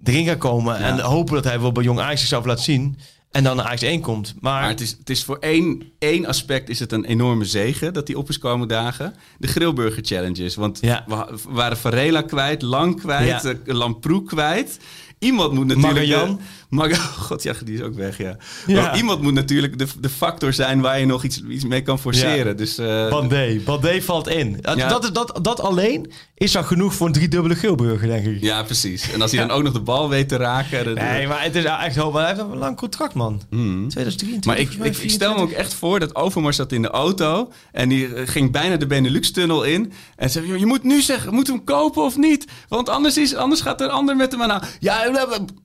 erin 0.03 0.25
gaan 0.25 0.37
komen 0.37 0.77
en 0.77 0.99
hopen 0.99 1.33
dat 1.35 1.43
hij 1.43 1.59
wel 1.59 1.71
bij 1.71 1.83
Jong 1.83 1.99
Ajax 1.99 2.19
zichzelf 2.19 2.45
laat 2.45 2.61
zien. 2.61 2.97
En 3.31 3.43
dan 3.43 3.55
naar 3.55 3.65
Ajax 3.65 3.81
1 3.81 4.01
komt. 4.01 4.33
Maar, 4.39 4.59
Maar 4.61 4.69
het 4.69 4.81
is, 4.81 4.95
het 4.99 5.09
is 5.09 5.23
voor 5.23 5.37
één, 5.39 5.83
één 5.99 6.25
aspect 6.25 6.69
is 6.69 6.79
het 6.79 6.91
een 6.91 7.05
enorme 7.05 7.45
zegen 7.45 7.93
dat 7.93 8.05
die 8.07 8.17
op 8.17 8.29
is 8.29 8.37
komen 8.37 8.67
dagen. 8.67 9.13
De 9.37 9.47
Grillburger 9.47 10.03
Challenges. 10.05 10.55
Want 10.55 10.77
Ja. 10.81 11.03
we 11.07 11.37
waren 11.49 11.77
Varela 11.77 12.21
kwijt, 12.21 12.61
Lang 12.61 12.99
kwijt, 12.99 13.43
Ja. 13.43 13.49
eh, 13.65 13.73
Lamproe 13.73 14.23
kwijt. 14.23 14.79
Iemand 15.19 15.53
moet 15.53 15.65
natuurlijk... 15.67 16.27
Mag 16.69 17.01
God, 17.27 17.43
ja, 17.43 17.53
die 17.65 17.75
is 17.75 17.81
ook 17.81 17.95
weg, 17.95 18.17
ja. 18.17 18.37
Ja. 18.67 18.81
Maar 18.81 18.97
iemand 18.97 19.21
moet 19.21 19.33
natuurlijk 19.33 19.77
de, 19.77 19.85
de 19.99 20.09
factor 20.09 20.53
zijn 20.53 20.81
waar 20.81 20.99
je 20.99 21.05
nog 21.05 21.23
iets, 21.23 21.41
iets 21.49 21.63
mee 21.65 21.81
kan 21.81 21.99
forceren. 21.99 22.47
Ja. 22.47 22.53
Dus, 22.53 22.77
eh, 22.77 23.09
Bandé, 23.09 23.59
Bandé 23.65 24.01
valt 24.01 24.27
in. 24.27 24.57
Dat, 24.61 24.77
Ja. 24.77 24.87
dat, 24.87 25.09
dat, 25.13 25.39
dat 25.41 25.59
alleen 25.61 26.11
is 26.35 26.55
al 26.57 26.63
genoeg 26.63 26.93
voor 26.93 27.07
een 27.07 27.13
driedubbele 27.13 27.55
Gilburger, 27.55 28.07
denk 28.07 28.25
ik. 28.25 28.41
ja, 28.41 28.63
precies. 28.63 29.11
En 29.11 29.21
als 29.21 29.31
hij 29.31 29.47
dan 29.47 29.57
ook 29.57 29.63
nog 29.63 29.73
de 29.73 29.79
bal 29.79 30.09
weet 30.09 30.29
te 30.29 30.35
raken... 30.35 30.93
Nee, 30.93 31.27
maar 31.27 31.43
het 31.43 31.55
is 31.55 31.63
echt 31.63 31.95
hoop. 31.95 32.13
Hij 32.13 32.27
heeft 32.27 32.39
een 32.39 32.57
lang 32.57 32.77
contract, 32.77 33.13
man. 33.13 33.41
Hmm. 33.49 33.89
2023. 33.89 34.45
Maar 34.45 34.59
ik, 34.59 34.95
ik, 34.95 35.03
ik 35.03 35.09
stel 35.09 35.33
me 35.35 35.41
ook 35.41 35.51
echt 35.51 35.73
voor 35.73 35.99
dat 35.99 36.15
Overmars 36.15 36.55
zat 36.55 36.71
in 36.71 36.81
de 36.81 36.89
auto 36.89 37.51
en 37.71 37.89
die 37.89 38.13
eh, 38.13 38.27
ging 38.27 38.51
bijna 38.51 38.75
de 38.77 38.87
Benelux-tunnel 38.87 39.63
in. 39.63 39.91
En 40.15 40.29
zei, 40.29 40.47
"Joh, 40.47 40.57
je 40.57 40.65
moet 40.65 40.83
nu 40.83 41.01
zeggen, 41.01 41.33
moeten 41.33 41.53
we 41.53 41.59
hem 41.65 41.67
kopen 41.77 42.03
of 42.03 42.17
niet? 42.17 42.45
Want 42.67 42.89
anders, 42.89 43.17
is, 43.17 43.35
anders 43.35 43.61
gaat 43.61 43.81
een 43.81 43.89
ander 43.89 44.15
met 44.15 44.31
hem 44.31 44.41
aan. 44.41 44.61
Ja. 44.79 45.07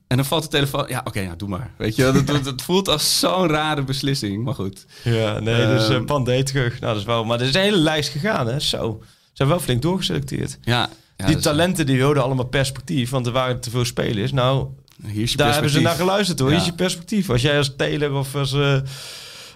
En 0.07 0.15
dan 0.17 0.25
valt 0.25 0.43
de 0.43 0.49
telefoon. 0.49 0.85
Ja, 0.87 1.01
oké, 1.03 1.19
ja, 1.19 1.35
doe 1.35 1.49
maar. 1.49 1.71
Weet 1.77 1.95
je, 1.95 2.11
dat, 2.11 2.27
dat, 2.27 2.43
dat 2.43 2.61
voelt 2.61 2.87
als 2.87 3.19
zo'n 3.19 3.47
rare 3.47 3.83
beslissing. 3.83 4.43
Maar 4.43 4.53
goed. 4.53 4.85
Ja, 5.03 5.39
nee, 5.39 5.67
dus 5.67 5.89
Ehm. 5.89 6.01
uh, 6.01 6.05
Bandé 6.05 6.43
terug. 6.43 6.79
Nou, 6.79 6.91
dat 6.91 7.01
is 7.01 7.07
wel... 7.07 7.23
Maar 7.25 7.39
er 7.39 7.47
is 7.47 7.53
een 7.55 7.61
hele 7.61 7.77
lijst 7.77 8.09
gegaan, 8.09 8.47
hè. 8.47 8.59
Zo. 8.59 8.99
Ze 9.01 9.07
zijn 9.33 9.49
wel 9.49 9.59
flink 9.59 9.81
doorgeselecteerd. 9.81 10.57
Ja, 10.63 10.89
ja, 11.17 11.25
die 11.25 11.35
dus, 11.35 11.43
talenten 11.43 11.85
die 11.85 11.97
wilden 11.97 12.23
allemaal 12.23 12.45
perspectief, 12.45 13.09
want 13.09 13.25
er 13.25 13.31
waren 13.31 13.59
te 13.59 13.69
veel 13.69 13.85
spelers. 13.85 14.31
Nou, 14.31 14.67
hier 15.07 15.21
is 15.21 15.31
je 15.31 15.37
daar 15.37 15.53
hebben 15.53 15.71
ze 15.71 15.79
naar 15.81 15.95
geluisterd 15.95 16.39
hoor. 16.39 16.47
Ja. 16.49 16.53
Hier 16.53 16.63
is 16.63 16.69
je 16.69 16.75
perspectief. 16.75 17.29
Als 17.29 17.41
jij 17.41 17.57
als 17.57 17.73
Taylor 17.77 18.13
of 18.13 18.35
als, 18.35 18.53
eh, 18.53 18.77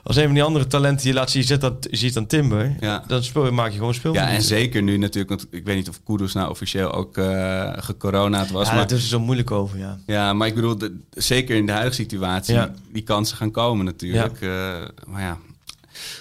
als 0.04 0.16
een 0.16 0.24
van 0.26 0.34
die 0.34 0.43
andere 0.43 0.68
talenten 0.68 1.08
je 1.08 1.14
laat 1.14 1.32
zien, 1.32 1.41
je, 1.41 1.47
zet 1.47 1.62
dat, 1.62 1.88
je 1.91 1.97
ziet 1.97 2.14
dan 2.14 2.26
Timber, 2.28 2.76
Ja. 2.80 3.04
dan 3.08 3.24
speel, 3.24 3.52
maak 3.52 3.72
je 3.72 3.78
gewoon 3.78 3.93
speel. 3.93 4.14
Ja, 4.14 4.30
en 4.30 4.41
zeker 4.41 4.82
nu 4.82 4.97
natuurlijk, 4.97 5.30
want 5.30 5.47
ik 5.52 5.66
weet 5.66 5.76
niet 5.76 5.89
of 5.89 6.00
Kudus 6.04 6.34
nou 6.34 6.50
officieel 6.50 6.91
ook 6.93 7.18
eh 7.18 7.72
gecoronaad 7.78 8.52
was. 8.52 8.68
Ja, 8.68 8.74
maar, 8.76 8.88
daar 8.88 8.97
is 8.97 9.10
zo 9.10 9.20
moeilijk 9.20 9.52
over, 9.52 9.78
ja. 9.78 9.97
Ja, 10.06 10.34
maar 10.34 10.47
ik 10.47 10.56
bedoel, 10.56 10.78
de- 10.78 11.00
zeker 11.10 11.56
in 11.56 11.66
de 11.66 11.72
huidige 11.72 11.95
situatie, 12.02 12.54
Ja. 12.54 12.74
die 12.91 13.04
kansen 13.04 13.38
gaan 13.38 13.52
komen 13.52 13.86
natuurlijk. 13.86 14.41
Eh, 14.41 14.50
maar 15.08 15.22
ja, 15.22 15.38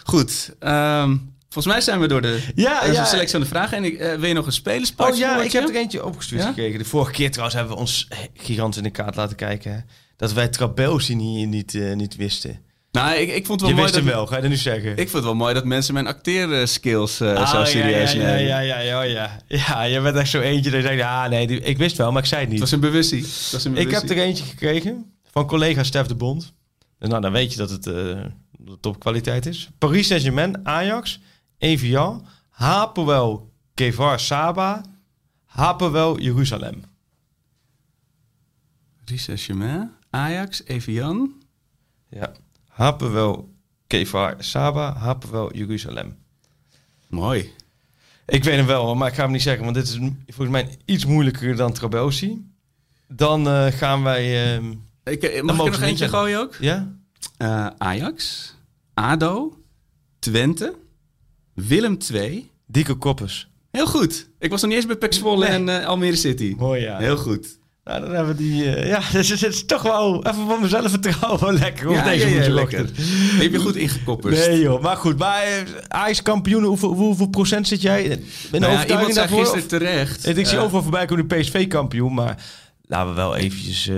goed. 0.04 0.54
ehm, 0.58 1.16
volgens 1.48 1.74
mij 1.74 1.80
zijn 1.82 2.00
we 2.00 2.08
door 2.08 2.22
de 2.22 2.42
Ja, 2.54 2.84
ja. 2.84 3.04
selectie 3.04 3.30
van 3.32 3.40
de 3.40 3.46
vragen. 3.46 3.76
En 3.76 3.84
ik, 3.84 3.98
eh, 3.98 4.14
wil 4.14 4.28
je 4.28 4.34
nog 4.34 4.44
een 4.46 4.50
Oh 4.52 4.56
spelerspasje? 4.58 5.18
ja, 5.20 5.42
ik 5.42 5.52
heb 5.52 5.68
er 5.68 5.74
eentje 5.76 6.04
opgestuurd 6.04 6.40
Ja? 6.42 6.48
gekregen. 6.48 6.78
De 6.78 6.84
vorige 6.84 7.12
keer 7.12 7.28
trouwens 7.30 7.56
hebben 7.58 7.74
we 7.74 7.80
ons 7.80 8.08
gigantisch 8.34 8.76
in 8.78 8.82
de 8.82 8.90
kaart 8.90 9.16
laten 9.16 9.36
kijken. 9.36 9.72
hè. 9.72 9.78
Dat 10.16 10.32
wij 10.32 10.48
Trabelsi 10.48 11.14
niet, 11.14 11.48
niet, 11.48 11.94
niet 11.94 12.16
wisten. 12.16 12.58
Nou, 13.02 13.16
ik, 13.18 13.28
ik 13.34 13.46
vond 13.46 13.60
het 13.60 13.60
wel 13.60 13.68
Je 13.68 13.74
mooi 13.74 13.82
wist 13.82 13.94
dat, 13.94 14.04
hem 14.04 14.12
wel, 14.12 14.26
ga 14.26 14.34
je 14.36 14.40
dat 14.42 14.50
nu 14.50 14.56
zeggen? 14.56 14.90
Ik 14.90 14.96
vond 14.96 15.12
het 15.12 15.24
wel 15.24 15.34
mooi 15.34 15.54
dat 15.54 15.64
mensen 15.64 15.94
mijn 15.94 16.06
acteerskills 16.06 17.20
Ah, 17.22 17.50
zo 17.50 17.58
ja, 17.58 17.64
serieus 17.64 18.12
ja, 18.12 18.18
ja, 18.20 18.26
nemen. 18.26 18.42
ja, 18.44 18.58
ja, 18.58 18.78
ja, 18.78 19.02
ja. 19.02 19.40
Ja, 19.48 19.82
je 19.82 20.00
bent 20.00 20.16
echt 20.16 20.30
zo 20.30 20.40
eentje 20.40 20.70
dat 20.70 20.80
je 20.82 20.86
zegt, 20.86 21.02
ah 21.02 21.28
nee, 21.28 21.46
die- 21.46 21.60
ik 21.60 21.78
wist 21.78 21.96
wel, 21.96 22.12
maar 22.12 22.22
ik 22.22 22.28
zei 22.28 22.40
het 22.40 22.50
niet. 22.50 22.60
Het 22.60 22.70
was 22.70 22.78
een 22.78 22.90
bewustie. 22.90 23.20
Het 23.22 23.48
was 23.52 23.64
een 23.64 23.76
Ik 23.76 23.90
heb 23.90 24.02
er 24.10 24.18
eentje 24.18 24.44
gekregen 24.44 25.12
van 25.32 25.46
collega 25.46 25.82
Stef 25.82 26.06
de 26.06 26.14
Bond. 26.14 26.52
En 26.98 27.08
nou, 27.08 27.20
dan 27.22 27.32
weet 27.32 27.52
je 27.52 27.58
dat 27.58 27.70
het 27.70 27.86
eh, 27.86 27.94
dat 27.94 28.70
het 28.70 28.82
topkwaliteit 28.82 29.46
is. 29.46 29.68
Paris 29.78 30.06
Saint-Germain, 30.06 30.66
Ajax, 30.66 31.20
Evian, 31.58 32.26
Hapoel 32.50 33.50
Kevar 33.74 34.20
Saba, 34.20 34.82
Hapoel 35.44 36.18
Jeruzalem. 36.20 36.82
Paris 39.04 39.22
Saint-Germain, 39.22 39.90
Ajax, 40.10 40.62
Evian. 40.66 41.32
Ja. 42.10 42.32
Hapoel 42.78 43.48
Kevar 43.86 44.34
Saba, 44.38 44.94
Hapoel 44.96 45.52
Jeruzalem. 45.56 46.16
Mooi. 47.08 47.52
Ik 48.26 48.44
weet 48.44 48.56
hem 48.56 48.66
wel, 48.66 48.94
maar 48.94 49.08
ik 49.08 49.14
ga 49.14 49.22
hem 49.22 49.32
niet 49.32 49.42
zeggen, 49.42 49.64
want 49.64 49.76
dit 49.76 49.84
is 49.88 49.96
volgens 50.26 50.48
mij 50.50 50.68
iets 50.84 51.04
moeilijker 51.04 51.56
dan 51.56 51.72
Trabelsi. 51.72 52.46
Dan 53.08 53.48
eh, 53.48 53.66
gaan 53.66 54.02
wij... 54.02 54.54
ehm, 54.56 54.70
Ik, 55.04 55.22
eh, 55.22 55.42
mag 55.42 55.56
ik 55.58 55.64
er 55.64 55.70
nog 55.70 55.80
eentje 55.80 56.08
gooien 56.08 56.40
ook? 56.40 56.54
ja? 56.60 56.96
Eh, 57.36 57.66
Ajax, 57.78 58.54
ADO, 58.94 59.62
Twente, 60.18 60.74
Willem 61.54 61.96
II. 62.12 62.50
Dieke 62.66 62.94
Koppers. 62.94 63.48
Heel 63.70 63.86
goed. 63.86 64.28
Ik 64.38 64.50
was 64.50 64.60
nog 64.60 64.70
niet 64.70 64.78
eens 64.78 64.88
bij 64.88 64.96
Pek 64.96 65.12
Zwolle 65.12 65.58
Nee. 65.58 65.76
en 65.78 65.84
Almere 65.86 66.16
City. 66.16 66.54
Mooi 66.58 66.80
ja. 66.82 66.98
Heel 66.98 67.16
goed. 67.16 67.57
Nou, 67.88 68.00
dan 68.00 68.10
hebben 68.14 68.36
die... 68.36 68.74
eh, 68.74 68.88
ja, 68.88 69.00
dus 69.12 69.28
het 69.28 69.42
is 69.42 69.64
toch 69.64 69.82
wel 69.82 70.16
even 70.26 70.46
van 70.46 70.60
mezelf 70.60 70.90
vertrouwen 70.90 71.40
wel 71.40 71.52
lekker 71.52 71.90
Ja, 71.90 72.04
deze 72.04 72.28
ja, 72.30 72.42
ja, 72.42 72.50
lekker. 72.50 72.90
Heb 73.38 73.52
je 73.52 73.58
goed 73.58 73.76
ingekopperd. 73.76 74.34
Nee 74.46 74.60
joh, 74.60 74.82
maar 74.82 74.96
goed. 74.96 75.18
Maar 75.18 75.42
eh, 75.42 75.50
Ajax 75.88 76.22
kampioen, 76.22 76.62
hoeveel, 76.64 76.92
hoeveel 76.94 77.28
procent 77.28 77.68
zit 77.68 77.82
jij? 77.82 78.02
Ben 78.50 78.60
Nou 78.60 78.72
ja, 78.72 78.78
overtuiging 78.78 79.14
daarvoor? 79.14 79.38
gisteren 79.40 79.66
terecht. 79.68 80.26
Of- 80.26 80.36
ik 80.36 80.46
zie 80.46 80.56
eh, 80.58 80.62
overal 80.64 80.82
voorbij 80.82 81.04
komen 81.06 81.28
de 81.28 81.36
PSV 81.36 81.66
kampioen, 81.68 82.14
maar 82.14 82.42
laten 82.82 83.08
we 83.10 83.14
wel 83.14 83.36
eventjes... 83.36 83.88
eh, 83.88 83.96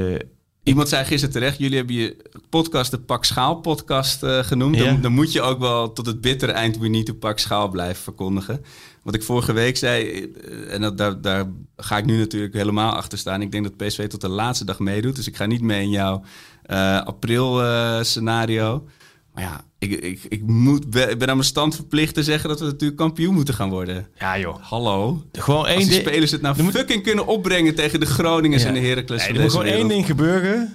Iemand 0.62 0.88
zei 0.88 1.04
gisteren 1.04 1.34
terecht, 1.34 1.58
jullie 1.58 1.76
hebben 1.76 1.94
je 1.94 2.16
podcast 2.48 2.90
de 2.90 2.98
Pak 2.98 3.24
Schaal 3.24 3.54
podcast 3.54 4.22
eh, 4.22 4.38
genoemd. 4.38 4.76
Ja. 4.76 4.84
Dan, 4.84 5.00
dan 5.00 5.12
moet 5.12 5.32
je 5.32 5.42
ook 5.42 5.58
wel 5.58 5.92
tot 5.92 6.06
het 6.06 6.20
bittere 6.20 6.52
eind 6.52 6.78
we 6.78 6.88
niet 6.88 7.06
de 7.06 7.14
Pak 7.14 7.38
Schaal 7.38 7.68
blijven 7.68 8.02
verkondigen. 8.02 8.64
Wat 9.02 9.14
ik 9.14 9.22
vorige 9.22 9.52
week 9.52 9.76
zei, 9.76 10.04
eh, 10.04 10.74
en 10.74 10.80
dat, 10.80 10.98
daar, 10.98 11.20
daar 11.20 11.46
ga 11.76 11.98
ik 11.98 12.04
nu 12.04 12.18
natuurlijk 12.18 12.54
helemaal 12.54 12.92
achter 12.92 13.18
staan. 13.18 13.42
Ik 13.42 13.52
denk 13.52 13.64
dat 13.64 13.76
PSV 13.76 14.08
tot 14.08 14.20
de 14.20 14.28
laatste 14.28 14.64
dag 14.64 14.78
meedoet. 14.78 15.16
Dus 15.16 15.26
ik 15.26 15.36
ga 15.36 15.46
niet 15.46 15.62
mee 15.62 15.82
in 15.82 15.90
jouw 15.90 16.22
eh, 16.62 17.02
april 17.02 17.62
scenario. 18.04 18.88
Maar 19.34 19.42
ja, 19.44 19.64
ik, 19.80 19.90
ik, 19.92 20.20
ik, 20.28 20.42
moet, 20.46 20.90
ben- 20.90 21.10
ik 21.10 21.18
ben 21.18 21.28
aan 21.28 21.36
mijn 21.36 21.48
stand 21.48 21.74
verplicht 21.74 22.14
te 22.14 22.22
zeggen 22.22 22.48
dat 22.48 22.60
we 22.60 22.64
natuurlijk 22.64 22.96
kampioen 23.00 23.34
moeten 23.34 23.54
gaan 23.54 23.70
worden. 23.70 24.06
ja 24.18 24.38
joh. 24.38 24.62
Hallo. 24.62 25.24
Gewoon 25.32 25.66
één 25.66 25.76
Als 25.76 25.86
die 25.88 26.00
spelers 26.00 26.30
het 26.30 26.40
nou 26.42 26.70
fucking 26.70 27.02
kunnen 27.02 27.26
opbrengen 27.26 27.74
tegen 27.74 28.00
de 28.00 28.06
Groningers 28.06 28.62
Ja. 28.62 28.68
en 28.68 28.74
de 28.74 28.80
Heracles 28.80 29.26
Nee, 29.26 29.34
er 29.36 29.40
moet 29.42 29.50
gewoon 29.50 29.66
één 29.66 29.88
ding 29.88 30.06
gebeuren. 30.06 30.74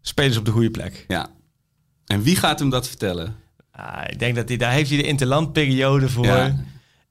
Spelers 0.00 0.36
op 0.36 0.44
de 0.44 0.50
goede 0.50 0.70
plek. 0.70 1.04
Ja. 1.08 1.28
En 2.06 2.22
wie 2.22 2.36
gaat 2.36 2.58
hem 2.58 2.70
dat 2.70 2.88
vertellen? 2.88 3.36
Ah, 3.72 4.02
ik 4.08 4.18
denk 4.18 4.34
dat 4.36 4.48
hij, 4.48 4.56
daar 4.56 4.72
heeft 4.72 4.88
hij 4.90 4.98
de 4.98 5.06
interlandperiode 5.08 6.08
voor. 6.08 6.26
Ja. 6.26 6.64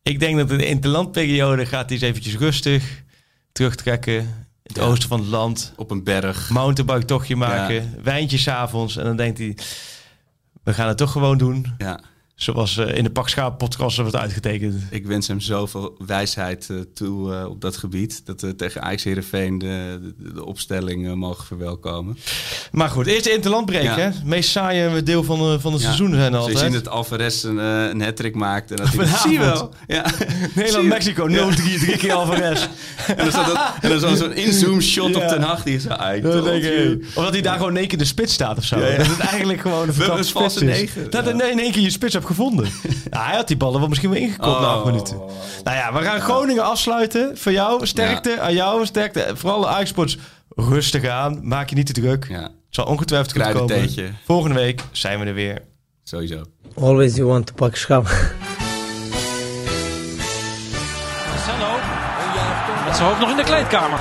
Ik 0.03 0.19
denk 0.19 0.37
dat 0.37 0.51
in 0.51 0.57
de 0.57 0.65
interlandperiode 0.67 1.65
gaat 1.65 1.85
hij 1.89 1.93
eens 1.97 2.01
eventjes 2.07 2.35
rustig 2.37 3.03
terugtrekken. 3.51 4.13
In 4.13 4.27
het 4.63 4.75
Ja. 4.75 4.83
oosten 4.83 5.09
van 5.09 5.19
het 5.19 5.29
land. 5.29 5.73
Op 5.75 5.91
een 5.91 6.03
berg. 6.03 6.49
Mountainbike 6.49 7.05
tochtje 7.05 7.35
maken. 7.35 7.95
Wijntje 8.03 8.37
s'avonds. 8.37 8.97
En 8.97 9.03
dan 9.03 9.15
denkt 9.15 9.37
hij, 9.37 9.57
we 10.63 10.73
gaan 10.73 10.87
het 10.87 10.97
toch 10.97 11.11
gewoon 11.11 11.37
doen. 11.37 11.73
Ja. 11.77 11.99
Zoals 12.35 12.77
eh, 12.77 12.97
in 12.97 13.03
de 13.03 13.09
Pak 13.11 13.29
Schaap 13.29 13.57
podcast 13.57 13.97
wordt 13.97 14.15
uitgetekend. 14.15 14.81
Ik 14.89 15.05
wens 15.05 15.27
hem 15.27 15.39
zoveel 15.39 15.95
wijsheid 16.05 16.67
eh, 16.69 16.77
toe 16.93 17.33
eh, 17.35 17.45
op 17.49 17.61
dat 17.61 17.77
gebied. 17.77 18.25
Dat 18.25 18.41
we 18.41 18.55
tegen 18.55 18.81
Ajax 18.81 19.03
Heerenveen 19.03 19.57
de, 19.57 19.99
de, 20.17 20.33
de 20.33 20.45
opstelling 20.45 21.15
mogen 21.15 21.45
verwelkomen. 21.45 22.17
Maar 22.71 22.89
goed, 22.89 23.07
eerst 23.07 23.23
de 23.23 23.33
interlandbreek. 23.33 23.83
Ja. 23.83 23.95
hè? 23.95 24.01
Het 24.01 24.23
meest 24.25 24.49
saaie 24.49 25.03
deel 25.03 25.23
van, 25.23 25.39
de, 25.39 25.59
van 25.59 25.71
het 25.71 25.81
Ja. 25.81 25.87
seizoen 25.87 26.13
zijn 26.13 26.31
Ze 26.31 26.37
altijd. 26.37 26.57
zien 26.57 26.71
dat 26.71 26.87
Alvarez 26.87 27.43
een, 27.43 27.57
een 27.57 28.01
hat-trick 28.01 28.35
maakt. 28.35 28.71
En 28.71 28.77
dat 28.77 28.87
hij 28.93 29.05
zie 29.23 29.31
je 29.31 29.39
wel. 29.39 29.73
Ja. 29.87 30.05
Nederland-Mexico 30.55 31.27
0-3, 31.27 31.31
drie 31.79 31.97
keer 31.97 32.13
Alvarez. 32.13 32.67
En 33.07 33.17
dan 33.17 33.31
staat 33.31 33.45
dat- 33.47 33.59
en 33.81 33.89
dan 33.89 33.99
zo- 33.99 34.15
zo'n 34.15 34.33
inzoom 34.33 34.81
shot 34.81 35.09
Ja. 35.15 35.21
op 35.21 35.27
Ten 35.27 35.41
Hag. 35.41 35.63
Die 35.63 35.75
is 35.75 35.85
ik, 35.85 37.05
Of 37.15 37.23
dat 37.23 37.33
hij 37.33 37.41
daar 37.41 37.55
gewoon 37.55 37.71
in 37.71 37.77
één 37.77 37.87
keer 37.87 37.97
de 37.97 38.05
spits 38.05 38.33
staat 38.33 38.57
of 38.57 38.63
zo. 38.63 38.79
Dat 38.79 39.07
het 39.07 39.19
eigenlijk 39.19 39.61
gewoon 39.61 39.87
een 39.87 39.93
verkapte 39.93 40.23
spits 40.23 40.55
is. 40.55 40.61
negen. 40.61 41.09
Dat 41.09 41.27
in 41.27 41.41
één 41.41 41.71
keer 41.71 41.81
je 41.81 41.89
spits 41.89 42.13
hebt 42.13 42.25
gevonden. 42.35 42.65
ja, 43.11 43.23
hij 43.27 43.35
had 43.35 43.47
die 43.47 43.57
ballen 43.57 43.79
wel 43.79 43.87
misschien 43.89 44.09
wel 44.09 44.19
ingekopt 44.19 44.59
na 44.59 44.65
acht 44.67 44.79
Oh. 44.79 44.85
minuten. 44.85 45.17
Nou 45.63 45.77
ja, 45.77 45.93
we 45.93 46.01
gaan 46.01 46.21
Groningen 46.21 46.63
afsluiten. 46.63 47.37
Voor 47.37 47.51
jou, 47.51 47.87
sterkte. 47.87 48.39
Aan 48.39 48.53
jou, 48.53 48.85
sterkte. 48.85 49.31
Vooral 49.35 49.59
de 49.61 49.67
Ajax-sports, 49.67 50.17
rustig 50.55 51.07
aan. 51.07 51.39
Maak 51.47 51.69
je 51.69 51.75
niet 51.75 51.85
te 51.85 51.93
druk. 51.93 52.25
Ja, 52.29 52.41
Het 52.41 52.51
zal 52.69 52.85
ongetwijfeld 52.85 53.31
goed 53.45 53.53
komen. 53.67 54.17
Volgende 54.25 54.55
week 54.55 54.81
zijn 54.91 55.19
we 55.19 55.25
er 55.25 55.33
weer. 55.33 55.61
sowieso. 56.03 56.41
Always 56.79 57.15
you 57.15 57.27
want 57.27 57.45
to 57.47 57.53
pak 57.53 57.75
schap. 57.75 58.03
Marcelo. 61.29 61.79
Met 62.85 62.95
zijn 62.95 63.07
hoofd 63.07 63.19
nog 63.19 63.29
in 63.29 63.35
de 63.35 63.43
kleedkamer. 63.43 63.99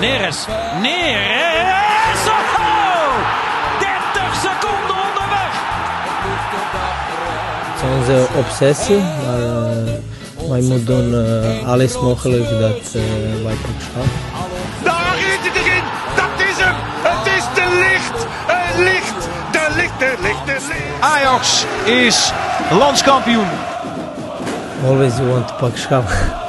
Neres. 0.00 0.46
Neres. 0.80 2.57
Onze 8.08 8.26
obsessie, 8.36 8.96
maar 8.96 9.42
eh, 9.42 10.48
wij 10.48 10.60
moeten 10.60 10.84
doen 10.84 11.14
eh, 11.14 11.68
alles 11.68 12.00
mogelijk 12.00 12.50
dat 12.50 12.94
eh, 12.94 13.44
wij 13.44 13.54
pak 13.54 13.80
schap. 13.80 14.04
Daar 14.84 15.16
is 15.16 15.36
het 15.40 15.56
erin. 15.56 15.82
Dat 16.16 16.46
is 16.48 16.56
hem. 16.64 16.74
Het 17.02 17.26
is 17.26 17.44
de 17.54 17.86
licht. 17.90 18.26
Het 18.46 18.78
licht. 18.78 19.28
De 19.52 19.74
licht, 19.76 19.98
de 19.98 20.14
licht, 20.20 20.46
de 20.46 20.66
licht. 20.68 21.00
Ajax 21.00 21.64
is 21.84 22.32
landskampioen. 22.70 23.48
Always 24.86 25.16
you 25.16 25.28
want 25.28 25.48
to 25.48 25.54
pak 25.54 25.76
schap. 25.76 26.47